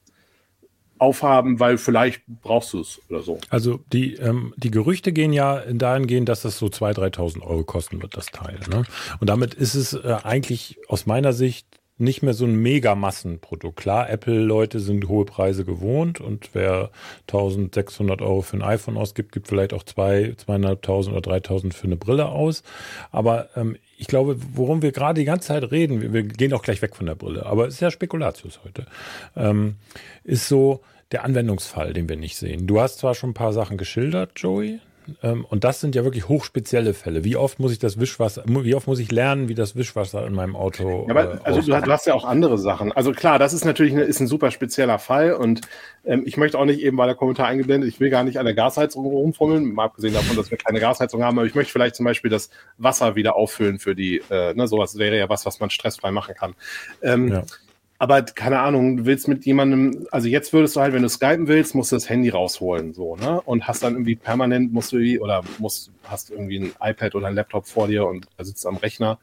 aufhaben, 0.99 1.59
weil 1.59 1.77
vielleicht 1.77 2.23
brauchst 2.41 2.73
du 2.73 2.79
es 2.79 2.99
oder 3.09 3.21
so. 3.21 3.39
Also 3.49 3.79
die, 3.93 4.15
ähm, 4.15 4.53
die 4.57 4.71
Gerüchte 4.71 5.13
gehen 5.13 5.33
ja 5.33 5.61
dahingehend, 5.71 6.27
dass 6.29 6.41
das 6.41 6.57
so 6.57 6.67
2.000, 6.67 7.15
3.000 7.15 7.41
Euro 7.41 7.63
kosten 7.63 8.01
wird, 8.01 8.17
das 8.17 8.27
Teil. 8.27 8.59
Ne? 8.69 8.83
Und 9.19 9.29
damit 9.29 9.53
ist 9.53 9.75
es 9.75 9.93
äh, 9.93 10.17
eigentlich 10.23 10.79
aus 10.87 11.05
meiner 11.05 11.33
Sicht 11.33 11.67
nicht 11.99 12.21
mehr 12.21 12.33
so 12.33 12.45
ein 12.45 12.55
Mega-Massenprodukt. 12.55 13.75
Klar, 13.75 14.09
Apple-Leute 14.09 14.79
sind 14.79 15.07
hohe 15.07 15.25
Preise 15.25 15.65
gewohnt 15.65 16.21
und 16.21 16.51
wer 16.53 16.91
1600 17.27 18.21
Euro 18.21 18.41
für 18.41 18.57
ein 18.57 18.61
iPhone 18.61 18.97
ausgibt, 18.97 19.31
gibt 19.31 19.47
vielleicht 19.47 19.73
auch 19.73 19.83
zwei, 19.83 20.33
zweieinhalbtausend 20.37 21.15
oder 21.15 21.21
dreitausend 21.21 21.73
für 21.73 21.87
eine 21.87 21.97
Brille 21.97 22.27
aus. 22.27 22.61
Aber 23.11 23.49
ähm, 23.55 23.77
ich 23.97 24.07
glaube, 24.07 24.37
worum 24.53 24.81
wir 24.83 24.91
gerade 24.91 25.19
die 25.19 25.25
ganze 25.25 25.47
Zeit 25.47 25.71
reden, 25.71 26.13
wir, 26.13 26.23
gehen 26.23 26.53
auch 26.53 26.61
gleich 26.61 26.81
weg 26.81 26.95
von 26.95 27.07
der 27.07 27.15
Brille, 27.15 27.45
aber 27.45 27.67
es 27.67 27.75
ist 27.75 27.79
ja 27.79 27.91
Spekulatius 27.91 28.59
heute, 28.63 28.85
ähm, 29.35 29.75
ist 30.23 30.47
so 30.47 30.81
der 31.11 31.23
Anwendungsfall, 31.23 31.93
den 31.93 32.07
wir 32.07 32.15
nicht 32.15 32.37
sehen. 32.37 32.67
Du 32.67 32.79
hast 32.79 32.99
zwar 32.99 33.15
schon 33.15 33.31
ein 33.31 33.33
paar 33.33 33.53
Sachen 33.53 33.77
geschildert, 33.77 34.33
Joey, 34.35 34.79
und 35.21 35.63
das 35.63 35.79
sind 35.79 35.95
ja 35.95 36.03
wirklich 36.03 36.27
hochspezielle 36.27 36.93
Fälle. 36.93 37.23
Wie 37.23 37.35
oft 37.35 37.59
muss 37.59 37.71
ich 37.71 37.79
das 37.79 37.99
Wischwasser, 37.99 38.43
wie 38.45 38.75
oft 38.75 38.87
muss 38.87 38.99
ich 38.99 39.11
lernen, 39.11 39.47
wie 39.47 39.55
das 39.55 39.75
Wischwasser 39.75 40.25
in 40.27 40.33
meinem 40.33 40.55
Auto. 40.55 41.05
Ja, 41.07 41.15
aber, 41.15 41.35
äh, 41.35 41.39
also 41.43 41.61
du, 41.61 41.67
du, 41.67 41.91
hast 41.91 42.07
ja 42.07 42.13
auch 42.13 42.25
andere 42.25 42.57
Sachen. 42.57 42.91
Also 42.91 43.11
klar, 43.11 43.39
das 43.39 43.53
ist 43.53 43.65
natürlich 43.65 43.93
eine, 43.93 44.03
ist 44.03 44.19
ein 44.19 44.27
super 44.27 44.51
spezieller 44.51 44.99
Fall 44.99 45.33
und 45.33 45.61
ähm, 46.05 46.23
ich 46.25 46.37
möchte 46.37 46.59
auch 46.59 46.65
nicht 46.65 46.81
eben, 46.81 46.97
weil 46.97 47.07
der 47.07 47.15
Kommentar 47.15 47.47
eingeblendet, 47.47 47.89
ich 47.89 47.99
will 47.99 48.09
gar 48.09 48.23
nicht 48.23 48.37
an 48.37 48.45
der 48.45 48.53
Gasheizung 48.53 49.05
rumfummeln, 49.05 49.73
mal 49.73 49.85
abgesehen 49.85 50.13
davon, 50.13 50.35
dass 50.35 50.51
wir 50.51 50.57
keine 50.57 50.79
Gasheizung 50.79 51.23
haben, 51.23 51.37
aber 51.39 51.47
ich 51.47 51.55
möchte 51.55 51.71
vielleicht 51.71 51.95
zum 51.95 52.05
Beispiel 52.05 52.29
das 52.29 52.49
Wasser 52.77 53.15
wieder 53.15 53.35
auffüllen 53.35 53.79
für 53.79 53.95
die, 53.95 54.21
äh, 54.29 54.53
ne, 54.53 54.67
sowas 54.67 54.97
wäre 54.97 55.17
ja 55.17 55.29
was, 55.29 55.45
was 55.45 55.59
man 55.59 55.69
stressfrei 55.69 56.11
machen 56.11 56.35
kann. 56.35 56.55
Ähm, 57.01 57.29
ja. 57.29 57.43
Aber 57.99 58.21
keine 58.21 58.59
Ahnung, 58.59 58.97
du 58.97 59.05
willst 59.05 59.27
mit 59.27 59.45
jemandem, 59.45 60.07
also 60.11 60.27
jetzt 60.27 60.53
würdest 60.53 60.75
du 60.75 60.81
halt, 60.81 60.93
wenn 60.93 61.01
du 61.01 61.09
skypen 61.09 61.47
willst, 61.47 61.73
musst 61.73 61.91
du 61.91 61.95
das 61.95 62.09
Handy 62.09 62.29
rausholen, 62.29 62.93
so, 62.93 63.15
ne? 63.15 63.41
Und 63.41 63.67
hast 63.67 63.81
dann 63.81 63.93
irgendwie 63.93 64.15
permanent, 64.15 64.71
musst 64.71 64.91
du 64.91 64.97
irgendwie, 64.97 65.19
oder 65.19 65.43
musst, 65.57 65.91
hast 66.03 66.29
irgendwie 66.29 66.59
ein 66.59 66.71
iPad 66.79 67.15
oder 67.15 67.27
ein 67.27 67.35
Laptop 67.35 67.65
vor 67.65 67.87
dir 67.87 68.05
und 68.05 68.27
da 68.37 68.43
sitzt 68.43 68.67
am 68.67 68.77
Rechner. 68.77 69.17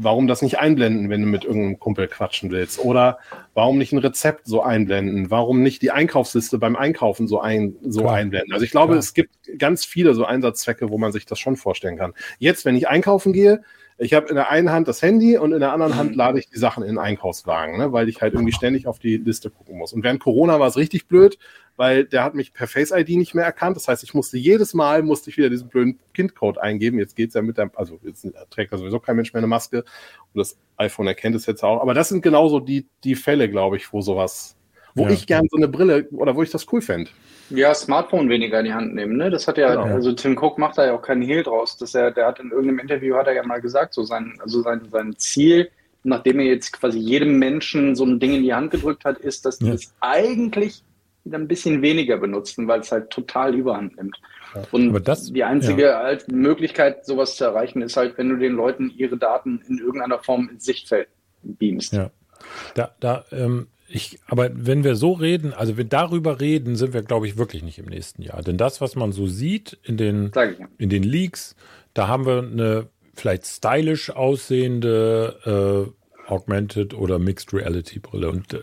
Warum 0.00 0.28
das 0.28 0.42
nicht 0.42 0.60
einblenden, 0.60 1.10
wenn 1.10 1.22
du 1.22 1.26
mit 1.26 1.42
irgendeinem 1.42 1.80
Kumpel 1.80 2.06
quatschen 2.06 2.52
willst? 2.52 2.78
Oder 2.78 3.18
warum 3.54 3.78
nicht 3.78 3.92
ein 3.92 3.98
Rezept 3.98 4.46
so 4.46 4.62
einblenden? 4.62 5.32
Warum 5.32 5.64
nicht 5.64 5.82
die 5.82 5.90
Einkaufsliste 5.90 6.56
beim 6.58 6.76
Einkaufen 6.76 7.26
so, 7.26 7.40
ein, 7.40 7.74
so 7.82 8.06
einblenden? 8.06 8.52
Also 8.52 8.64
ich 8.64 8.70
glaube, 8.70 8.92
Klar. 8.92 9.00
es 9.00 9.12
gibt 9.12 9.32
ganz 9.58 9.84
viele 9.84 10.14
so 10.14 10.24
Einsatzzwecke, 10.24 10.88
wo 10.90 10.98
man 10.98 11.10
sich 11.10 11.26
das 11.26 11.40
schon 11.40 11.56
vorstellen 11.56 11.96
kann. 11.96 12.14
Jetzt, 12.38 12.64
wenn 12.64 12.76
ich 12.76 12.86
einkaufen 12.86 13.32
gehe, 13.32 13.64
ich 14.00 14.14
habe 14.14 14.28
in 14.28 14.36
der 14.36 14.48
einen 14.48 14.70
Hand 14.70 14.86
das 14.86 15.02
Handy 15.02 15.36
und 15.36 15.52
in 15.52 15.58
der 15.58 15.72
anderen 15.72 15.96
Hand 15.96 16.14
lade 16.14 16.38
ich 16.38 16.48
die 16.48 16.58
Sachen 16.58 16.84
in 16.84 16.90
den 16.90 16.98
Einkaufswagen, 16.98 17.78
ne, 17.78 17.92
weil 17.92 18.08
ich 18.08 18.22
halt 18.22 18.32
irgendwie 18.32 18.52
ständig 18.52 18.86
auf 18.86 19.00
die 19.00 19.16
Liste 19.16 19.50
gucken 19.50 19.76
muss. 19.76 19.92
Und 19.92 20.04
während 20.04 20.20
Corona 20.20 20.60
war 20.60 20.68
es 20.68 20.76
richtig 20.76 21.08
blöd, 21.08 21.36
weil 21.76 22.04
der 22.04 22.22
hat 22.22 22.34
mich 22.34 22.52
per 22.52 22.68
Face 22.68 22.92
ID 22.92 23.10
nicht 23.10 23.34
mehr 23.34 23.44
erkannt. 23.44 23.76
Das 23.76 23.88
heißt, 23.88 24.04
ich 24.04 24.14
musste 24.14 24.38
jedes 24.38 24.72
Mal 24.72 25.02
musste 25.02 25.30
ich 25.30 25.36
wieder 25.36 25.50
diesen 25.50 25.68
blöden 25.68 25.98
Kindcode 26.14 26.58
eingeben. 26.58 27.00
Jetzt 27.00 27.16
geht's 27.16 27.34
ja 27.34 27.42
mit 27.42 27.58
der, 27.58 27.72
also 27.74 27.98
jetzt 28.04 28.26
trägt 28.50 28.72
da 28.72 28.78
sowieso 28.78 29.00
kein 29.00 29.16
Mensch 29.16 29.32
mehr 29.32 29.40
eine 29.40 29.48
Maske 29.48 29.78
und 29.78 30.38
das 30.38 30.56
iPhone 30.76 31.08
erkennt 31.08 31.34
es 31.34 31.46
jetzt 31.46 31.64
auch. 31.64 31.80
Aber 31.80 31.92
das 31.92 32.08
sind 32.08 32.22
genauso 32.22 32.60
die, 32.60 32.86
die 33.02 33.16
Fälle, 33.16 33.50
glaube 33.50 33.78
ich, 33.78 33.92
wo 33.92 34.00
sowas, 34.00 34.56
wo 34.98 35.04
ja. 35.04 35.10
ich 35.10 35.26
gern 35.26 35.46
so 35.50 35.56
eine 35.56 35.68
Brille 35.68 36.08
oder 36.10 36.34
wo 36.34 36.42
ich 36.42 36.50
das 36.50 36.66
cool 36.72 36.82
fände. 36.82 37.10
Ja, 37.50 37.74
Smartphone 37.74 38.28
weniger 38.28 38.58
in 38.58 38.66
die 38.66 38.74
Hand 38.74 38.94
nehmen, 38.94 39.16
ne? 39.16 39.30
Das 39.30 39.48
hat 39.48 39.56
ja, 39.56 39.74
genau. 39.74 39.94
also 39.94 40.12
Tim 40.12 40.36
Cook 40.36 40.58
macht 40.58 40.76
da 40.76 40.86
ja 40.86 40.94
auch 40.94 41.02
keinen 41.02 41.22
Hehl 41.22 41.42
draus. 41.42 41.76
Dass 41.78 41.94
er, 41.94 42.10
der 42.10 42.26
hat 42.26 42.40
in 42.40 42.50
irgendeinem 42.50 42.80
Interview 42.80 43.16
hat 43.16 43.26
er 43.26 43.34
ja 43.34 43.42
mal 43.42 43.60
gesagt, 43.60 43.94
so 43.94 44.02
sein, 44.02 44.38
also 44.42 44.62
sein, 44.62 44.82
sein 44.90 45.14
Ziel, 45.16 45.70
nachdem 46.02 46.40
er 46.40 46.46
jetzt 46.46 46.72
quasi 46.72 46.98
jedem 46.98 47.38
Menschen 47.38 47.96
so 47.96 48.04
ein 48.04 48.20
Ding 48.20 48.34
in 48.34 48.42
die 48.42 48.52
Hand 48.52 48.70
gedrückt 48.70 49.04
hat, 49.04 49.18
ist, 49.18 49.46
dass 49.46 49.58
die 49.58 49.66
ja. 49.66 49.72
das 49.72 49.94
eigentlich 50.00 50.82
wieder 51.24 51.38
ein 51.38 51.48
bisschen 51.48 51.82
weniger 51.82 52.16
benutzen, 52.16 52.68
weil 52.68 52.80
es 52.80 52.92
halt 52.92 53.10
total 53.10 53.54
überhand 53.54 53.96
nimmt. 53.96 54.16
Ja. 54.54 54.62
Und 54.70 55.06
das, 55.06 55.32
die 55.32 55.44
einzige 55.44 55.82
ja. 55.82 56.16
Möglichkeit, 56.28 57.04
sowas 57.04 57.36
zu 57.36 57.44
erreichen, 57.44 57.82
ist 57.82 57.96
halt, 57.96 58.16
wenn 58.18 58.28
du 58.28 58.36
den 58.36 58.54
Leuten 58.54 58.90
ihre 58.96 59.16
Daten 59.16 59.62
in 59.68 59.78
irgendeiner 59.78 60.18
Form 60.18 60.48
ins 60.50 60.64
Sichtfeld 60.64 61.08
beamst. 61.42 61.92
Ja. 61.92 62.10
Da, 62.74 62.94
da 63.00 63.24
ähm, 63.32 63.68
ich, 63.88 64.18
aber 64.26 64.50
wenn 64.52 64.84
wir 64.84 64.96
so 64.96 65.12
reden, 65.12 65.52
also 65.52 65.76
wenn 65.76 65.88
darüber 65.88 66.40
reden, 66.40 66.76
sind 66.76 66.92
wir, 66.92 67.02
glaube 67.02 67.26
ich, 67.26 67.36
wirklich 67.36 67.62
nicht 67.62 67.78
im 67.78 67.86
nächsten 67.86 68.22
Jahr. 68.22 68.42
Denn 68.42 68.56
das, 68.56 68.80
was 68.80 68.96
man 68.96 69.12
so 69.12 69.26
sieht 69.26 69.78
in 69.82 69.96
den, 69.96 70.30
in 70.78 70.88
den 70.88 71.02
Leaks, 71.02 71.56
da 71.94 72.08
haben 72.08 72.26
wir 72.26 72.38
eine 72.38 72.88
vielleicht 73.14 73.46
stylisch 73.46 74.10
aussehende 74.10 75.88
äh, 75.88 76.30
Augmented 76.30 76.94
oder 76.94 77.18
Mixed 77.18 77.52
Reality 77.52 77.98
Brille. 77.98 78.30
Und, 78.30 78.54
äh, 78.54 78.60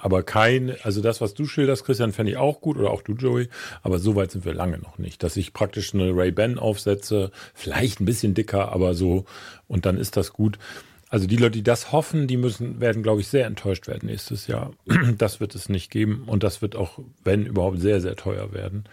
aber 0.00 0.22
kein, 0.22 0.76
also 0.82 1.00
das, 1.00 1.20
was 1.20 1.34
du 1.34 1.46
schilderst, 1.46 1.84
Christian, 1.84 2.12
fände 2.12 2.32
ich 2.32 2.38
auch 2.38 2.60
gut 2.60 2.76
oder 2.76 2.90
auch 2.90 3.02
du, 3.02 3.14
Joey. 3.14 3.48
Aber 3.82 3.98
so 3.98 4.14
weit 4.14 4.30
sind 4.30 4.44
wir 4.44 4.54
lange 4.54 4.78
noch 4.78 4.98
nicht, 4.98 5.22
dass 5.22 5.36
ich 5.36 5.52
praktisch 5.52 5.94
eine 5.94 6.14
Ray-Ban 6.14 6.58
aufsetze, 6.58 7.30
vielleicht 7.54 8.00
ein 8.00 8.04
bisschen 8.04 8.34
dicker, 8.34 8.72
aber 8.72 8.94
so, 8.94 9.24
und 9.66 9.86
dann 9.86 9.96
ist 9.98 10.16
das 10.16 10.32
gut. 10.32 10.58
Also 11.08 11.26
die 11.26 11.36
Leute, 11.36 11.52
die 11.52 11.62
das 11.62 11.92
hoffen, 11.92 12.26
die 12.26 12.36
müssen, 12.36 12.80
werden, 12.80 13.02
glaube 13.02 13.20
ich, 13.20 13.28
sehr 13.28 13.46
enttäuscht 13.46 13.86
werden 13.86 14.08
nächstes 14.08 14.46
Jahr. 14.46 14.72
Das 15.18 15.40
wird 15.40 15.54
es 15.54 15.68
nicht 15.68 15.90
geben 15.90 16.24
und 16.26 16.42
das 16.42 16.62
wird 16.62 16.74
auch, 16.74 16.98
wenn 17.22 17.46
überhaupt, 17.46 17.80
sehr, 17.80 18.00
sehr 18.00 18.16
teuer 18.16 18.52
werden. 18.52 18.84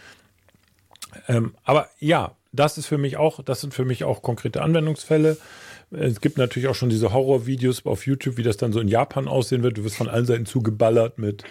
Ähm, 1.27 1.55
aber 1.63 1.89
ja, 1.99 2.35
das 2.51 2.77
ist 2.77 2.85
für 2.85 2.97
mich 2.97 3.17
auch, 3.17 3.43
das 3.43 3.61
sind 3.61 3.73
für 3.73 3.85
mich 3.85 4.03
auch 4.03 4.21
konkrete 4.21 4.61
Anwendungsfälle. 4.61 5.37
Es 5.91 6.21
gibt 6.21 6.37
natürlich 6.37 6.67
auch 6.69 6.75
schon 6.75 6.89
diese 6.89 7.13
Horrorvideos 7.13 7.85
auf 7.85 8.05
YouTube, 8.05 8.37
wie 8.37 8.43
das 8.43 8.57
dann 8.57 8.73
so 8.73 8.79
in 8.79 8.87
Japan 8.87 9.27
aussehen 9.27 9.63
wird. 9.63 9.77
Du 9.77 9.83
wirst 9.83 9.95
von 9.95 10.09
allen 10.09 10.25
Seiten 10.25 10.45
zugeballert 10.45 11.19
mit 11.19 11.43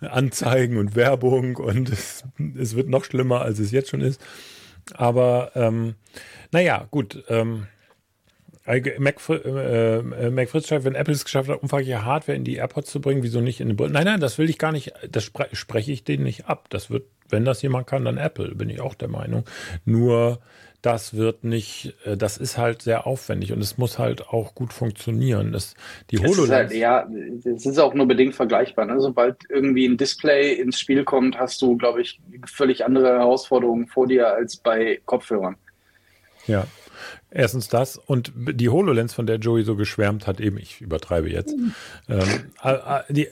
Anzeigen 0.00 0.78
und 0.78 0.96
Werbung 0.96 1.56
und 1.56 1.90
es, 1.90 2.24
es 2.58 2.76
wird 2.76 2.88
noch 2.88 3.04
schlimmer, 3.04 3.42
als 3.42 3.58
es 3.58 3.72
jetzt 3.72 3.90
schon 3.90 4.00
ist. 4.00 4.20
Aber 4.94 5.52
ähm, 5.54 5.94
naja, 6.52 6.86
gut. 6.90 7.24
Ähm, 7.28 7.66
Mac, 8.66 9.16
äh, 9.28 9.98
äh, 9.98 10.30
Mac 10.30 10.48
Fritz 10.50 10.68
schreibt, 10.68 10.84
wenn 10.84 10.94
Apple 10.94 11.14
es 11.14 11.24
geschafft 11.24 11.48
hat, 11.48 11.62
umfangreiche 11.62 12.04
Hardware 12.04 12.36
in 12.36 12.44
die 12.44 12.56
AirPods 12.56 12.90
zu 12.90 13.00
bringen, 13.00 13.22
wieso 13.22 13.40
nicht 13.40 13.60
in 13.60 13.68
den 13.68 13.76
Brille? 13.76 13.92
Nein, 13.92 14.04
nein, 14.04 14.20
das 14.20 14.38
will 14.38 14.50
ich 14.50 14.58
gar 14.58 14.72
nicht, 14.72 14.92
das 15.10 15.24
spre 15.24 15.48
spreche 15.52 15.92
ich 15.92 16.04
denen 16.04 16.24
nicht 16.24 16.46
ab. 16.46 16.66
Das 16.70 16.90
wird, 16.90 17.04
wenn 17.28 17.44
das 17.44 17.62
jemand 17.62 17.86
kann, 17.86 18.04
dann 18.04 18.18
Apple, 18.18 18.54
bin 18.54 18.68
ich 18.68 18.80
auch 18.80 18.94
der 18.94 19.08
Meinung. 19.08 19.44
Nur 19.84 20.40
das 20.82 21.14
wird 21.14 21.44
nicht, 21.44 21.94
äh, 22.04 22.16
das 22.16 22.36
ist 22.36 22.58
halt 22.58 22.82
sehr 22.82 23.06
aufwendig 23.06 23.52
und 23.52 23.60
es 23.60 23.78
muss 23.78 23.98
halt 23.98 24.28
auch 24.28 24.54
gut 24.54 24.72
funktionieren. 24.72 25.52
Das, 25.52 25.74
die 26.10 26.18
HoloLens. 26.18 26.44
Ist 26.44 26.50
halt, 26.50 26.72
ja, 26.72 27.08
es 27.44 27.66
ist 27.66 27.78
auch 27.78 27.94
nur 27.94 28.06
bedingt 28.06 28.34
vergleichbar. 28.34 28.86
Ne? 28.86 29.00
Sobald 29.00 29.36
irgendwie 29.48 29.86
ein 29.86 29.96
Display 29.96 30.52
ins 30.52 30.78
Spiel 30.78 31.04
kommt, 31.04 31.38
hast 31.38 31.60
du, 31.62 31.76
glaube 31.76 32.02
ich, 32.02 32.20
völlig 32.46 32.84
andere 32.84 33.08
Herausforderungen 33.08 33.86
vor 33.86 34.06
dir 34.06 34.28
als 34.28 34.56
bei 34.56 35.00
Kopfhörern. 35.06 35.56
Ja, 36.46 36.66
Erstens 37.30 37.68
das 37.68 37.96
und 37.96 38.32
die 38.34 38.68
HoloLens, 38.68 39.14
von 39.14 39.26
der 39.26 39.36
Joey 39.36 39.62
so 39.62 39.76
geschwärmt 39.76 40.26
hat, 40.26 40.40
eben, 40.40 40.58
ich 40.58 40.80
übertreibe 40.80 41.30
jetzt. 41.30 41.56
Mhm. 41.56 41.74
Ähm, 42.08 42.28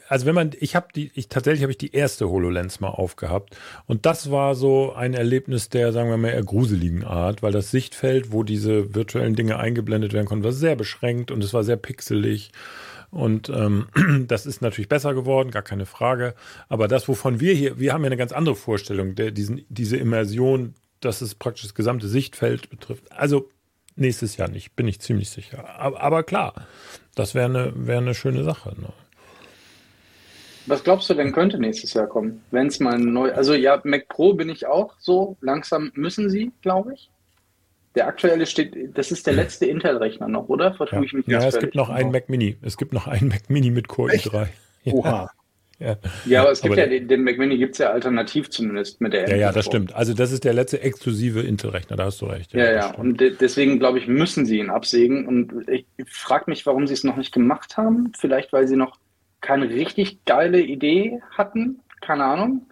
also 0.08 0.26
wenn 0.26 0.34
man, 0.34 0.50
ich 0.60 0.76
habe 0.76 0.88
die, 0.94 1.10
ich 1.14 1.28
tatsächlich 1.28 1.62
habe 1.62 1.72
ich 1.72 1.78
die 1.78 1.92
erste 1.92 2.28
HoloLens 2.28 2.80
mal 2.80 2.88
aufgehabt 2.88 3.56
und 3.86 4.06
das 4.06 4.30
war 4.30 4.54
so 4.54 4.92
ein 4.92 5.14
Erlebnis 5.14 5.68
der, 5.68 5.92
sagen 5.92 6.10
wir 6.10 6.16
mal, 6.16 6.28
eher 6.28 6.42
gruseligen 6.42 7.04
Art, 7.04 7.42
weil 7.42 7.52
das 7.52 7.70
Sichtfeld, 7.70 8.32
wo 8.32 8.42
diese 8.42 8.94
virtuellen 8.94 9.34
Dinge 9.34 9.58
eingeblendet 9.58 10.12
werden 10.12 10.26
konnten, 10.26 10.44
war 10.44 10.52
sehr 10.52 10.76
beschränkt 10.76 11.30
und 11.30 11.42
es 11.42 11.52
war 11.52 11.64
sehr 11.64 11.76
pixelig. 11.76 12.52
Und 13.10 13.48
ähm, 13.48 13.86
das 14.28 14.46
ist 14.46 14.62
natürlich 14.62 14.88
besser 14.88 15.14
geworden, 15.14 15.50
gar 15.50 15.62
keine 15.62 15.86
Frage. 15.86 16.34
Aber 16.68 16.88
das, 16.88 17.08
wovon 17.08 17.40
wir 17.40 17.54
hier, 17.54 17.78
wir 17.78 17.92
haben 17.92 18.02
ja 18.02 18.08
eine 18.08 18.16
ganz 18.16 18.32
andere 18.32 18.56
Vorstellung, 18.56 19.14
der, 19.14 19.30
diesen, 19.30 19.64
diese 19.68 19.96
Immersion, 19.96 20.74
dass 21.00 21.20
es 21.20 21.34
praktisch 21.34 21.62
das 21.62 21.74
gesamte 21.74 22.08
Sichtfeld 22.08 22.70
betrifft. 22.70 23.10
Also 23.12 23.48
nächstes 23.98 24.36
Jahr 24.36 24.48
nicht, 24.48 24.76
bin 24.76 24.88
ich 24.88 25.00
ziemlich 25.00 25.30
sicher. 25.30 25.64
Aber, 25.78 26.00
aber 26.00 26.22
klar, 26.22 26.54
das 27.14 27.34
wäre 27.34 27.46
eine 27.46 27.72
wär 27.74 28.00
ne 28.00 28.14
schöne 28.14 28.44
Sache. 28.44 28.74
Ne? 28.80 28.88
Was 30.66 30.84
glaubst 30.84 31.08
du 31.08 31.14
denn 31.14 31.32
könnte 31.32 31.58
nächstes 31.58 31.94
Jahr 31.94 32.06
kommen, 32.06 32.42
wenn 32.50 32.66
es 32.66 32.78
mal 32.78 32.98
neu, 32.98 33.32
also 33.32 33.54
ja, 33.54 33.80
Mac 33.84 34.08
Pro 34.08 34.34
bin 34.34 34.50
ich 34.50 34.66
auch 34.66 34.94
so, 34.98 35.36
langsam 35.40 35.90
müssen 35.94 36.28
sie, 36.28 36.52
glaube 36.62 36.94
ich. 36.94 37.10
Der 37.94 38.06
aktuelle 38.06 38.46
steht, 38.46 38.96
das 38.96 39.10
ist 39.10 39.26
der 39.26 39.34
letzte 39.34 39.66
Intel-Rechner 39.66 40.28
noch, 40.28 40.48
oder? 40.48 40.74
Vertue 40.74 40.98
ja. 40.98 41.04
ich 41.04 41.12
mich 41.14 41.26
Ja, 41.26 41.44
es 41.44 41.58
gibt 41.58 41.74
noch 41.74 41.88
einen 41.88 42.12
Mac 42.12 42.28
Mini. 42.28 42.58
Es 42.62 42.76
gibt 42.76 42.92
noch 42.92 43.08
einen 43.08 43.28
Mac 43.28 43.48
Mini 43.48 43.70
mit 43.70 43.88
Core 43.88 44.12
i3. 44.12 44.48
Oha. 44.92 45.30
Ja. 45.80 45.96
ja, 46.26 46.40
aber 46.42 46.50
es 46.50 46.60
gibt 46.60 46.72
aber 46.72 46.82
ja 46.82 46.88
den, 46.88 47.06
den 47.06 47.22
Mac 47.22 47.36
gibt 47.36 47.74
es 47.74 47.78
ja 47.78 47.90
alternativ 47.90 48.50
zumindest 48.50 49.00
mit 49.00 49.12
der 49.12 49.28
Ja, 49.28 49.36
ja, 49.36 49.52
das 49.52 49.66
stimmt. 49.66 49.94
Also 49.94 50.12
das 50.12 50.32
ist 50.32 50.44
der 50.44 50.52
letzte 50.52 50.80
exklusive 50.82 51.40
Intel-Rechner, 51.40 51.96
da 51.96 52.06
hast 52.06 52.20
du 52.20 52.26
recht. 52.26 52.52
Ja, 52.52 52.64
ja, 52.64 52.72
ja. 52.72 52.94
und 52.94 53.20
de 53.20 53.36
deswegen 53.38 53.78
glaube 53.78 53.98
ich, 53.98 54.08
müssen 54.08 54.44
sie 54.44 54.58
ihn 54.58 54.70
absägen. 54.70 55.26
Und 55.26 55.68
ich 55.68 55.86
frage 56.06 56.44
mich, 56.48 56.66
warum 56.66 56.88
sie 56.88 56.94
es 56.94 57.04
noch 57.04 57.16
nicht 57.16 57.32
gemacht 57.32 57.76
haben. 57.76 58.12
Vielleicht, 58.18 58.52
weil 58.52 58.66
sie 58.66 58.76
noch 58.76 58.98
keine 59.40 59.68
richtig 59.68 60.24
geile 60.24 60.60
Idee 60.60 61.20
hatten. 61.30 61.80
Keine 62.00 62.24
Ahnung. 62.24 62.66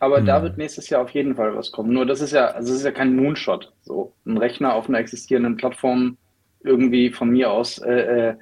Aber 0.00 0.18
hm. 0.18 0.26
da 0.26 0.42
wird 0.42 0.58
nächstes 0.58 0.90
Jahr 0.90 1.02
auf 1.02 1.10
jeden 1.10 1.36
Fall 1.36 1.54
was 1.54 1.70
kommen. 1.70 1.92
Nur 1.92 2.06
das 2.06 2.20
ist 2.20 2.32
ja, 2.32 2.46
also 2.46 2.70
das 2.70 2.78
ist 2.78 2.84
ja 2.84 2.90
kein 2.90 3.14
Moonshot. 3.14 3.72
So 3.82 4.12
ein 4.26 4.36
Rechner 4.36 4.74
auf 4.74 4.88
einer 4.88 4.98
existierenden 4.98 5.56
Plattform 5.56 6.16
irgendwie 6.64 7.10
von 7.10 7.30
mir 7.30 7.52
aus 7.52 7.78
äh, 7.78 8.30
äh, 8.30 8.34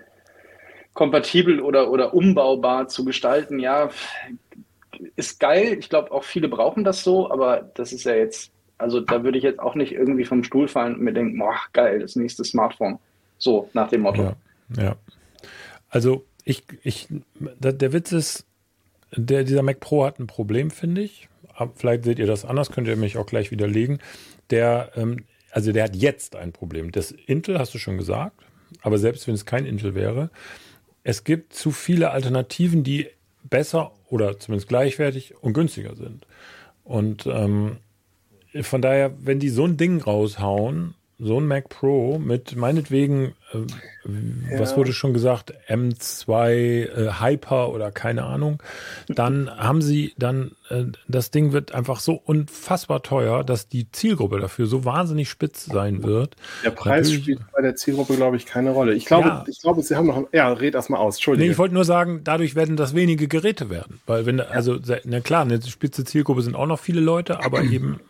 kompatibel 0.94 1.60
oder, 1.60 1.90
oder 1.90 2.14
umbaubar 2.14 2.88
zu 2.88 3.04
gestalten, 3.04 3.58
ja, 3.58 3.90
ist 5.16 5.40
geil. 5.40 5.76
Ich 5.78 5.88
glaube, 5.88 6.12
auch 6.12 6.24
viele 6.24 6.48
brauchen 6.48 6.84
das 6.84 7.02
so, 7.02 7.30
aber 7.30 7.70
das 7.74 7.92
ist 7.92 8.04
ja 8.04 8.14
jetzt, 8.14 8.50
also 8.78 9.00
da 9.00 9.24
würde 9.24 9.38
ich 9.38 9.44
jetzt 9.44 9.60
auch 9.60 9.74
nicht 9.74 9.92
irgendwie 9.92 10.24
vom 10.24 10.44
Stuhl 10.44 10.68
fallen 10.68 10.94
und 10.94 11.02
mir 11.02 11.12
denken, 11.12 11.38
boah, 11.38 11.56
geil, 11.72 12.00
das 12.00 12.16
nächste 12.16 12.44
Smartphone. 12.44 12.98
So, 13.38 13.70
nach 13.72 13.88
dem 13.88 14.02
Motto. 14.02 14.34
Ja, 14.76 14.82
ja. 14.82 14.96
Also 15.88 16.24
ich, 16.44 16.64
ich, 16.82 17.08
der 17.38 17.92
Witz 17.92 18.12
ist, 18.12 18.46
der, 19.16 19.44
dieser 19.44 19.62
Mac 19.62 19.80
Pro 19.80 20.04
hat 20.04 20.18
ein 20.18 20.26
Problem, 20.26 20.70
finde 20.70 21.02
ich. 21.02 21.28
Vielleicht 21.74 22.04
seht 22.04 22.18
ihr 22.18 22.26
das 22.26 22.44
anders, 22.44 22.70
könnt 22.70 22.88
ihr 22.88 22.96
mich 22.96 23.18
auch 23.18 23.26
gleich 23.26 23.50
widerlegen. 23.50 23.98
Der, 24.50 24.92
ähm, 24.96 25.24
also 25.50 25.72
der 25.72 25.84
hat 25.84 25.96
jetzt 25.96 26.36
ein 26.36 26.52
Problem. 26.52 26.92
Das 26.92 27.10
Intel 27.10 27.58
hast 27.58 27.74
du 27.74 27.78
schon 27.78 27.98
gesagt, 27.98 28.36
aber 28.82 28.98
selbst 28.98 29.26
wenn 29.26 29.34
es 29.34 29.44
kein 29.44 29.66
Intel 29.66 29.94
wäre, 29.94 30.30
es 31.02 31.24
gibt 31.24 31.54
zu 31.54 31.70
viele 31.70 32.10
Alternativen, 32.10 32.84
die 32.84 33.08
besser 33.42 33.92
oder 34.08 34.38
zumindest 34.38 34.68
gleichwertig 34.68 35.34
und 35.40 35.54
günstiger 35.54 35.96
sind. 35.96 36.26
Und 36.84 37.26
ähm, 37.26 37.78
von 38.62 38.82
daher, 38.82 39.12
wenn 39.20 39.38
die 39.38 39.48
so 39.48 39.64
ein 39.64 39.76
Ding 39.76 40.02
raushauen, 40.02 40.94
so 41.20 41.38
ein 41.38 41.46
Mac 41.46 41.68
Pro 41.68 42.18
mit 42.18 42.56
meinetwegen, 42.56 43.34
äh, 43.52 44.52
ja. 44.52 44.58
was 44.58 44.76
wurde 44.76 44.92
schon 44.92 45.12
gesagt, 45.12 45.52
M2 45.68 46.48
äh, 46.50 47.12
Hyper 47.20 47.72
oder 47.72 47.90
keine 47.92 48.24
Ahnung, 48.24 48.62
dann 49.08 49.50
haben 49.50 49.82
sie 49.82 50.14
dann, 50.18 50.52
äh, 50.70 50.84
das 51.08 51.30
Ding 51.30 51.52
wird 51.52 51.72
einfach 51.72 52.00
so 52.00 52.14
unfassbar 52.14 53.02
teuer, 53.02 53.44
dass 53.44 53.68
die 53.68 53.90
Zielgruppe 53.92 54.40
dafür 54.40 54.66
so 54.66 54.84
wahnsinnig 54.84 55.28
spitz 55.28 55.66
sein 55.66 56.02
wird. 56.02 56.36
Der 56.64 56.70
Preis 56.70 57.08
Natürlich, 57.08 57.22
spielt 57.22 57.40
bei 57.52 57.62
der 57.62 57.76
Zielgruppe, 57.76 58.16
glaube 58.16 58.36
ich, 58.36 58.46
keine 58.46 58.70
Rolle. 58.70 58.94
Ich 58.94 59.04
glaube, 59.04 59.28
ja. 59.28 59.44
ich 59.46 59.60
glaube, 59.60 59.82
sie 59.82 59.96
haben 59.96 60.06
noch, 60.06 60.26
ja, 60.32 60.50
red 60.52 60.74
erst 60.74 60.88
mal 60.88 60.98
aus, 60.98 61.16
Entschuldigung. 61.16 61.46
Nee, 61.46 61.52
ich 61.52 61.58
wollte 61.58 61.74
nur 61.74 61.84
sagen, 61.84 62.22
dadurch 62.24 62.54
werden 62.54 62.76
das 62.76 62.94
wenige 62.94 63.28
Geräte 63.28 63.68
werden. 63.68 64.00
Weil 64.06 64.24
wenn, 64.24 64.40
also, 64.40 64.78
na 65.04 65.20
klar, 65.20 65.42
eine 65.42 65.60
spitze 65.62 66.04
Zielgruppe 66.04 66.42
sind 66.42 66.54
auch 66.54 66.66
noch 66.66 66.78
viele 66.78 67.00
Leute, 67.00 67.44
aber 67.44 67.62
eben 67.70 68.00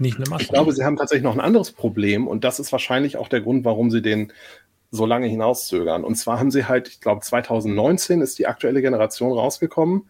nicht 0.00 0.16
eine 0.16 0.28
Masse. 0.28 0.44
Ich 0.44 0.48
glaube, 0.50 0.72
sie 0.72 0.84
haben 0.84 0.96
tatsächlich 0.96 1.24
noch 1.24 1.34
ein 1.34 1.40
anderes 1.40 1.72
Problem 1.72 2.26
und 2.26 2.44
das 2.44 2.58
ist 2.58 2.72
wahrscheinlich 2.72 3.16
auch 3.16 3.28
der 3.28 3.40
Grund, 3.40 3.64
warum 3.64 3.90
sie 3.90 4.02
den 4.02 4.32
so 4.90 5.06
lange 5.06 5.26
hinauszögern. 5.26 6.04
Und 6.04 6.16
zwar 6.16 6.40
haben 6.40 6.50
sie 6.50 6.66
halt, 6.66 6.88
ich 6.88 7.00
glaube, 7.00 7.20
2019 7.20 8.20
ist 8.20 8.38
die 8.38 8.46
aktuelle 8.46 8.82
Generation 8.82 9.32
rausgekommen. 9.32 10.08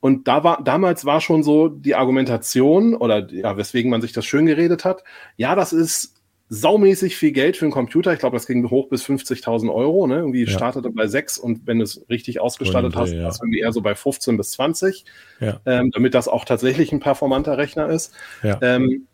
Und 0.00 0.28
da 0.28 0.44
war, 0.44 0.62
damals 0.62 1.04
war 1.04 1.20
schon 1.20 1.42
so 1.42 1.68
die 1.68 1.94
Argumentation 1.94 2.94
oder 2.94 3.30
ja, 3.32 3.56
weswegen 3.56 3.90
man 3.90 4.00
sich 4.00 4.12
das 4.12 4.24
schön 4.24 4.46
geredet 4.46 4.84
hat. 4.84 5.04
Ja, 5.36 5.54
das 5.54 5.72
ist 5.72 6.20
saumäßig 6.52 7.16
viel 7.16 7.30
Geld 7.30 7.56
für 7.56 7.64
einen 7.64 7.72
Computer. 7.72 8.12
Ich 8.12 8.18
glaube, 8.18 8.36
das 8.36 8.46
ging 8.46 8.68
hoch 8.70 8.88
bis 8.88 9.04
50.000 9.04 9.72
Euro. 9.72 10.06
Ne? 10.06 10.16
Irgendwie 10.16 10.44
ja. 10.44 10.50
startete 10.50 10.90
bei 10.90 11.06
6 11.06 11.38
und 11.38 11.66
wenn 11.66 11.78
du 11.78 11.84
es 11.84 12.04
richtig 12.10 12.40
ausgestattet 12.40 12.94
und, 12.94 13.00
hast, 13.00 13.12
ja. 13.12 13.22
das 13.22 13.40
irgendwie 13.40 13.60
eher 13.60 13.72
so 13.72 13.82
bei 13.82 13.94
15 13.94 14.36
bis 14.36 14.50
20, 14.52 15.04
ja. 15.38 15.60
ähm, 15.64 15.92
damit 15.92 16.14
das 16.14 16.26
auch 16.26 16.44
tatsächlich 16.44 16.92
ein 16.92 16.98
performanter 16.98 17.56
Rechner 17.56 17.88
ist. 17.88 18.12
Ja. 18.42 18.58
Ähm, 18.62 19.06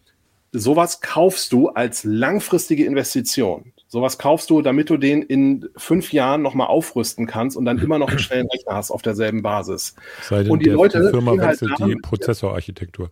sowas 0.59 1.01
kaufst 1.01 1.53
du 1.53 1.69
als 1.69 2.05
langfristige 2.05 2.85
Investition. 2.85 3.73
Sowas 3.89 4.19
kaufst 4.19 4.51
du, 4.51 4.63
damit 4.63 4.91
du 4.91 4.97
den 4.97 5.23
in 5.23 5.69
fünf 5.77 6.13
Jahren 6.13 6.43
nochmal 6.43 6.67
aufrüsten 6.67 7.27
kannst 7.27 7.57
und 7.57 7.65
dann 7.65 7.79
immer 7.79 7.99
noch 7.99 8.09
einen 8.09 8.19
schnellen 8.19 8.49
Rechner 8.49 8.75
hast 8.75 8.91
auf 8.91 9.01
derselben 9.01 9.43
Basis. 9.43 9.95
Sei 10.23 10.43
denn, 10.43 10.51
und 10.51 10.67
die 10.67 10.71
Leute 10.71 11.01
die 11.01 11.11
Firma 11.11 11.31
halt 11.31 11.41
wechselt 11.63 11.79
halt 11.79 11.91
die 11.93 11.97
Prozessorarchitektur. 11.97 13.11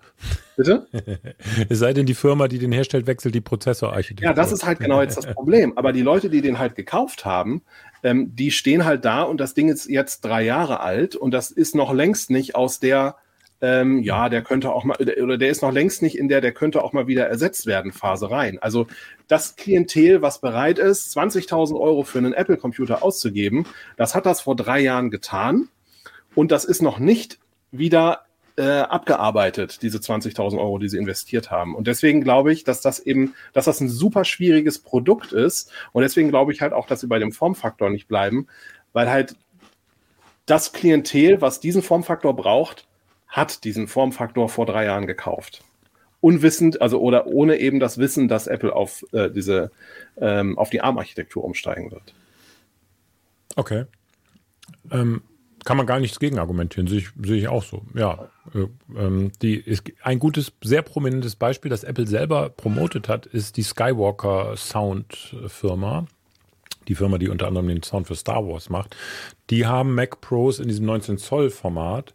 Bitte? 0.57 0.88
es 1.68 1.78
sei 1.78 1.92
denn, 1.92 2.07
die 2.07 2.14
Firma, 2.14 2.48
die 2.48 2.59
den 2.59 2.72
herstellt, 2.72 3.07
wechselt 3.07 3.37
die 3.37 3.40
Prozessorarchitektur. 3.40 4.26
Ja, 4.26 4.35
das 4.35 4.50
ist 4.50 4.66
halt 4.66 4.80
genau 4.80 5.00
jetzt 5.00 5.16
das 5.16 5.33
Problem. 5.33 5.78
Aber 5.78 5.92
die 5.92 6.02
Leute, 6.02 6.28
die 6.28 6.42
den 6.42 6.59
halt 6.59 6.74
gekauft 6.74 7.24
haben, 7.24 7.62
ähm, 8.02 8.35
die 8.35 8.50
stehen 8.50 8.85
halt 8.85 9.04
da 9.04 9.22
und 9.22 9.38
das 9.38 9.54
Ding 9.54 9.68
ist 9.68 9.88
jetzt 9.88 10.24
drei 10.24 10.42
Jahre 10.42 10.80
alt 10.80 11.14
und 11.14 11.30
das 11.30 11.52
ist 11.52 11.76
noch 11.76 11.92
längst 11.92 12.30
nicht 12.30 12.57
aus 12.57 12.80
der 12.80 13.16
ähm, 13.64 14.03
ja, 14.03 14.29
der 14.29 14.42
könnte 14.42 14.74
auch 14.74 14.85
mal, 14.85 14.98
oder 15.00 15.38
der 15.38 15.48
ist 15.48 15.62
noch 15.62 15.72
längst 15.72 16.03
nicht 16.03 16.18
in 16.18 16.29
der, 16.29 16.42
der 16.42 16.53
könnte 16.53 16.85
auch 16.85 16.92
mal 16.92 17.07
wieder 17.07 17.27
ersetzt 17.27 17.64
werden, 17.64 17.92
Phase 17.92 18.31
rein. 18.31 18.59
Also 18.61 18.87
das 19.27 19.57
Klientel, 19.57 20.20
was 20.20 20.42
bereit 20.42 20.79
ist, 20.79 21.16
20.000 21.16 21.81
Euro 21.81 22.03
für 22.03 22.18
einen 22.18 22.35
Apple-Computer 22.35 23.03
auszugeben, 23.03 23.64
das 23.96 24.14
hat 24.14 24.27
das 24.27 24.42
vor 24.42 24.55
drei 24.55 24.81
Jahren 24.81 25.11
getan 25.11 25.68
und 26.35 26.53
das 26.53 26.66
ist 26.66 26.83
noch 26.83 26.98
nicht 26.98 27.38
wieder 27.70 28.27
äh, 28.57 28.81
abgearbeitet, 28.81 29.81
diese 29.81 29.96
20.000 29.96 30.59
Euro, 30.59 30.77
die 30.77 30.90
sie 30.90 30.98
investiert 30.98 31.50
haben. 31.50 31.74
Und 31.74 31.87
deswegen 31.87 32.22
glaube 32.22 32.53
ich, 32.53 32.64
dass 32.64 32.83
das 32.83 33.00
eben, 33.00 33.35
dass 33.55 33.64
das 33.64 33.81
ein 33.81 33.88
super 33.88 34.27
schwieriges 34.27 34.79
Produkt 34.79 35.33
ist. 35.33 35.72
Und 35.92 36.03
deswegen 36.03 36.29
glaube 36.29 36.53
ich 36.53 36.61
halt 36.61 36.74
auch, 36.74 36.87
dass 36.87 37.00
sie 37.00 37.07
bei 37.07 37.18
dem 37.18 37.33
Formfaktor 37.33 37.88
nicht 37.88 38.09
bleiben, 38.09 38.46
weil 38.92 39.09
halt 39.09 39.37
das 40.44 40.74
Klientel, 40.74 41.40
was 41.40 41.61
diesen 41.61 41.83
Formfaktor 41.83 42.37
braucht, 42.37 42.87
hat 43.35 43.64
diesen 43.64 43.88
Formfaktor 43.88 44.49
vor 44.49 44.64
drei 44.64 44.85
Jahren 44.85 45.09
gekauft. 45.09 45.64
Unwissend, 46.20 46.81
also 46.81 47.01
oder 47.01 47.27
ohne 47.27 47.59
eben 47.59 47.81
das 47.81 47.99
Wissen, 47.99 48.29
dass 48.29 48.47
Apple 48.47 48.75
auf 48.75 49.05
äh, 49.12 49.29
diese 49.29 49.73
ähm, 50.16 50.57
auf 50.57 50.70
die 50.70 50.81
ARM-Architektur 50.81 51.42
umsteigen 51.42 51.90
wird. 51.90 52.14
Okay. 53.57 53.87
Ähm, 54.92 55.23
kann 55.64 55.77
man 55.77 55.87
gar 55.87 55.99
nichts 55.99 56.20
gegen 56.20 56.38
argumentieren, 56.38 56.87
sehe 56.87 56.99
ich, 56.99 57.09
sehe 57.25 57.38
ich 57.38 57.49
auch 57.49 57.64
so. 57.64 57.83
Ja, 57.94 58.29
äh, 58.55 58.68
ähm, 58.97 59.33
die 59.42 59.57
ist 59.57 59.83
ein 60.03 60.20
gutes, 60.20 60.53
sehr 60.62 60.83
prominentes 60.83 61.35
Beispiel, 61.35 61.70
das 61.70 61.83
Apple 61.83 62.07
selber 62.07 62.51
promotet 62.51 63.09
hat, 63.09 63.27
ist 63.27 63.57
die 63.57 63.62
Skywalker 63.64 64.57
Sound 64.57 65.35
Firma. 65.49 66.07
Die 66.87 66.94
Firma, 66.94 67.18
die 67.18 67.31
unter 67.31 67.49
anderem 67.49 67.66
den 67.66 67.83
Sound 67.83 68.07
für 68.07 68.14
Star 68.14 68.47
Wars 68.47 68.70
macht. 68.70 68.94
Die 69.51 69.66
haben 69.66 69.94
Mac 69.94 70.20
Pros 70.20 70.61
in 70.61 70.68
diesem 70.68 70.87
19 70.87 71.18
Zoll 71.18 71.51
Format 71.51 72.14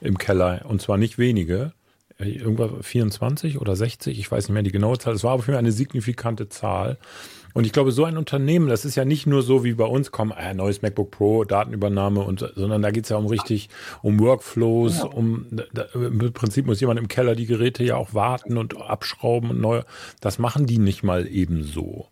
im 0.00 0.18
Keller 0.18 0.64
und 0.66 0.80
zwar 0.80 0.96
nicht 0.96 1.18
wenige. 1.18 1.72
irgendwas 2.18 2.70
24 2.82 3.60
oder 3.60 3.76
60, 3.76 4.18
ich 4.18 4.30
weiß 4.30 4.48
nicht 4.48 4.54
mehr 4.54 4.62
die 4.62 4.72
genaue 4.72 4.98
Zahl. 4.98 5.14
Es 5.14 5.24
war 5.24 5.32
auf 5.32 5.42
jeden 5.42 5.52
Fall 5.52 5.58
eine 5.58 5.72
signifikante 5.72 6.48
Zahl. 6.48 6.98
Und 7.52 7.64
ich 7.64 7.72
glaube, 7.72 7.90
so 7.90 8.04
ein 8.04 8.16
Unternehmen, 8.16 8.68
das 8.68 8.84
ist 8.84 8.94
ja 8.94 9.04
nicht 9.04 9.26
nur 9.26 9.42
so 9.42 9.64
wie 9.64 9.72
bei 9.72 9.84
uns, 9.84 10.12
komm, 10.12 10.32
äh, 10.36 10.54
neues 10.54 10.82
MacBook 10.82 11.10
Pro, 11.10 11.44
Datenübernahme 11.44 12.20
und 12.20 12.48
sondern 12.54 12.82
da 12.82 12.90
geht 12.90 13.04
es 13.04 13.10
ja 13.10 13.16
um 13.16 13.26
richtig 13.26 13.70
um 14.02 14.20
Workflows, 14.20 14.98
ja. 14.98 15.04
um 15.06 15.46
da, 15.50 15.86
im 15.94 16.32
Prinzip 16.32 16.66
muss 16.66 16.80
jemand 16.80 17.00
im 17.00 17.08
Keller 17.08 17.34
die 17.34 17.46
Geräte 17.46 17.82
ja 17.82 17.96
auch 17.96 18.14
warten 18.14 18.56
und 18.56 18.80
abschrauben 18.80 19.50
und 19.50 19.60
neu. 19.60 19.82
Das 20.20 20.38
machen 20.38 20.66
die 20.66 20.78
nicht 20.78 21.02
mal 21.02 21.26
eben 21.26 21.64
so. 21.64 22.06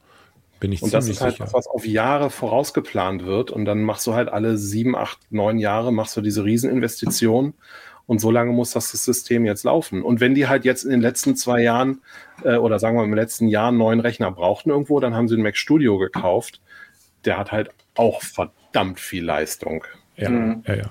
Bin 0.61 0.73
ich 0.73 0.83
und 0.83 0.90
ziemlich 0.90 1.07
das 1.07 1.16
ist 1.16 1.21
halt 1.21 1.33
sicher. 1.35 1.44
was, 1.44 1.55
was 1.55 1.66
auf 1.66 1.87
Jahre 1.87 2.31
vorausgeplant 2.31 3.25
wird 3.25 3.51
und 3.51 3.64
dann 3.64 3.83
machst 3.83 4.07
du 4.07 4.14
halt 4.14 4.29
alle 4.29 4.57
sieben, 4.59 4.97
acht, 4.97 5.18
neun 5.31 5.59
Jahre 5.59 5.92
machst 5.92 6.16
du 6.16 6.21
diese 6.21 6.44
Rieseninvestition 6.44 7.55
und 8.09 8.21
so 8.21 8.31
lange 8.31 8.53
muss 8.53 8.71
das 8.71 8.90
System 8.90 9.44
jetzt 9.44 9.64
laufen. 9.64 10.03
Und 10.03 10.21
wenn 10.21 10.35
die 10.35 10.49
halt 10.49 10.64
jetzt 10.64 10.85
in 10.85 10.90
den 10.90 11.03
letzten 11.03 11.37
zwei 11.37 11.61
Jahren 11.62 12.01
äh, 12.42 12.57
oder 12.57 12.79
sagen 12.79 12.97
wir 12.97 13.05
im 13.05 13.12
letzten 13.12 13.49
Jahr 13.49 13.68
einen 13.68 13.77
neuen 13.77 14.01
Rechner 14.01 14.31
brauchten 14.31 14.71
irgendwo, 14.71 14.99
dann 14.99 15.14
haben 15.14 15.29
sie 15.29 15.35
einen 15.35 15.42
Mac 15.42 15.57
Studio 15.59 15.99
gekauft. 15.99 16.61
Der 17.27 17.37
hat 17.37 17.53
halt 17.53 17.68
auch 17.94 18.23
verdammt 18.23 18.99
viel 18.99 19.25
Leistung. 19.25 19.85
Ja, 20.16 20.31
mhm. 20.31 20.62
ja, 20.66 20.75
ja. 20.75 20.90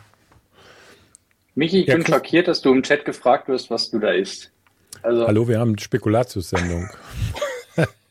Michi, 1.56 1.82
ich 1.82 1.88
ja, 1.88 1.95
bin 1.95 2.06
schockiert, 2.06 2.47
dass 2.47 2.62
du 2.62 2.71
im 2.71 2.84
Chat 2.84 3.03
gefragt 3.03 3.47
wirst, 3.47 3.71
was 3.71 3.89
du 3.89 3.97
da 3.97 4.12
isst. 4.12 4.51
Also 5.01 5.25
Hallo, 5.25 5.47
wir 5.47 5.60
haben 5.60 5.75
Spekulatius-Sendung. 5.77 6.88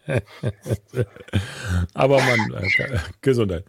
Aber 1.95 2.21
man, 2.21 2.63
äh, 2.63 2.99
Gesundheit. 3.23 3.65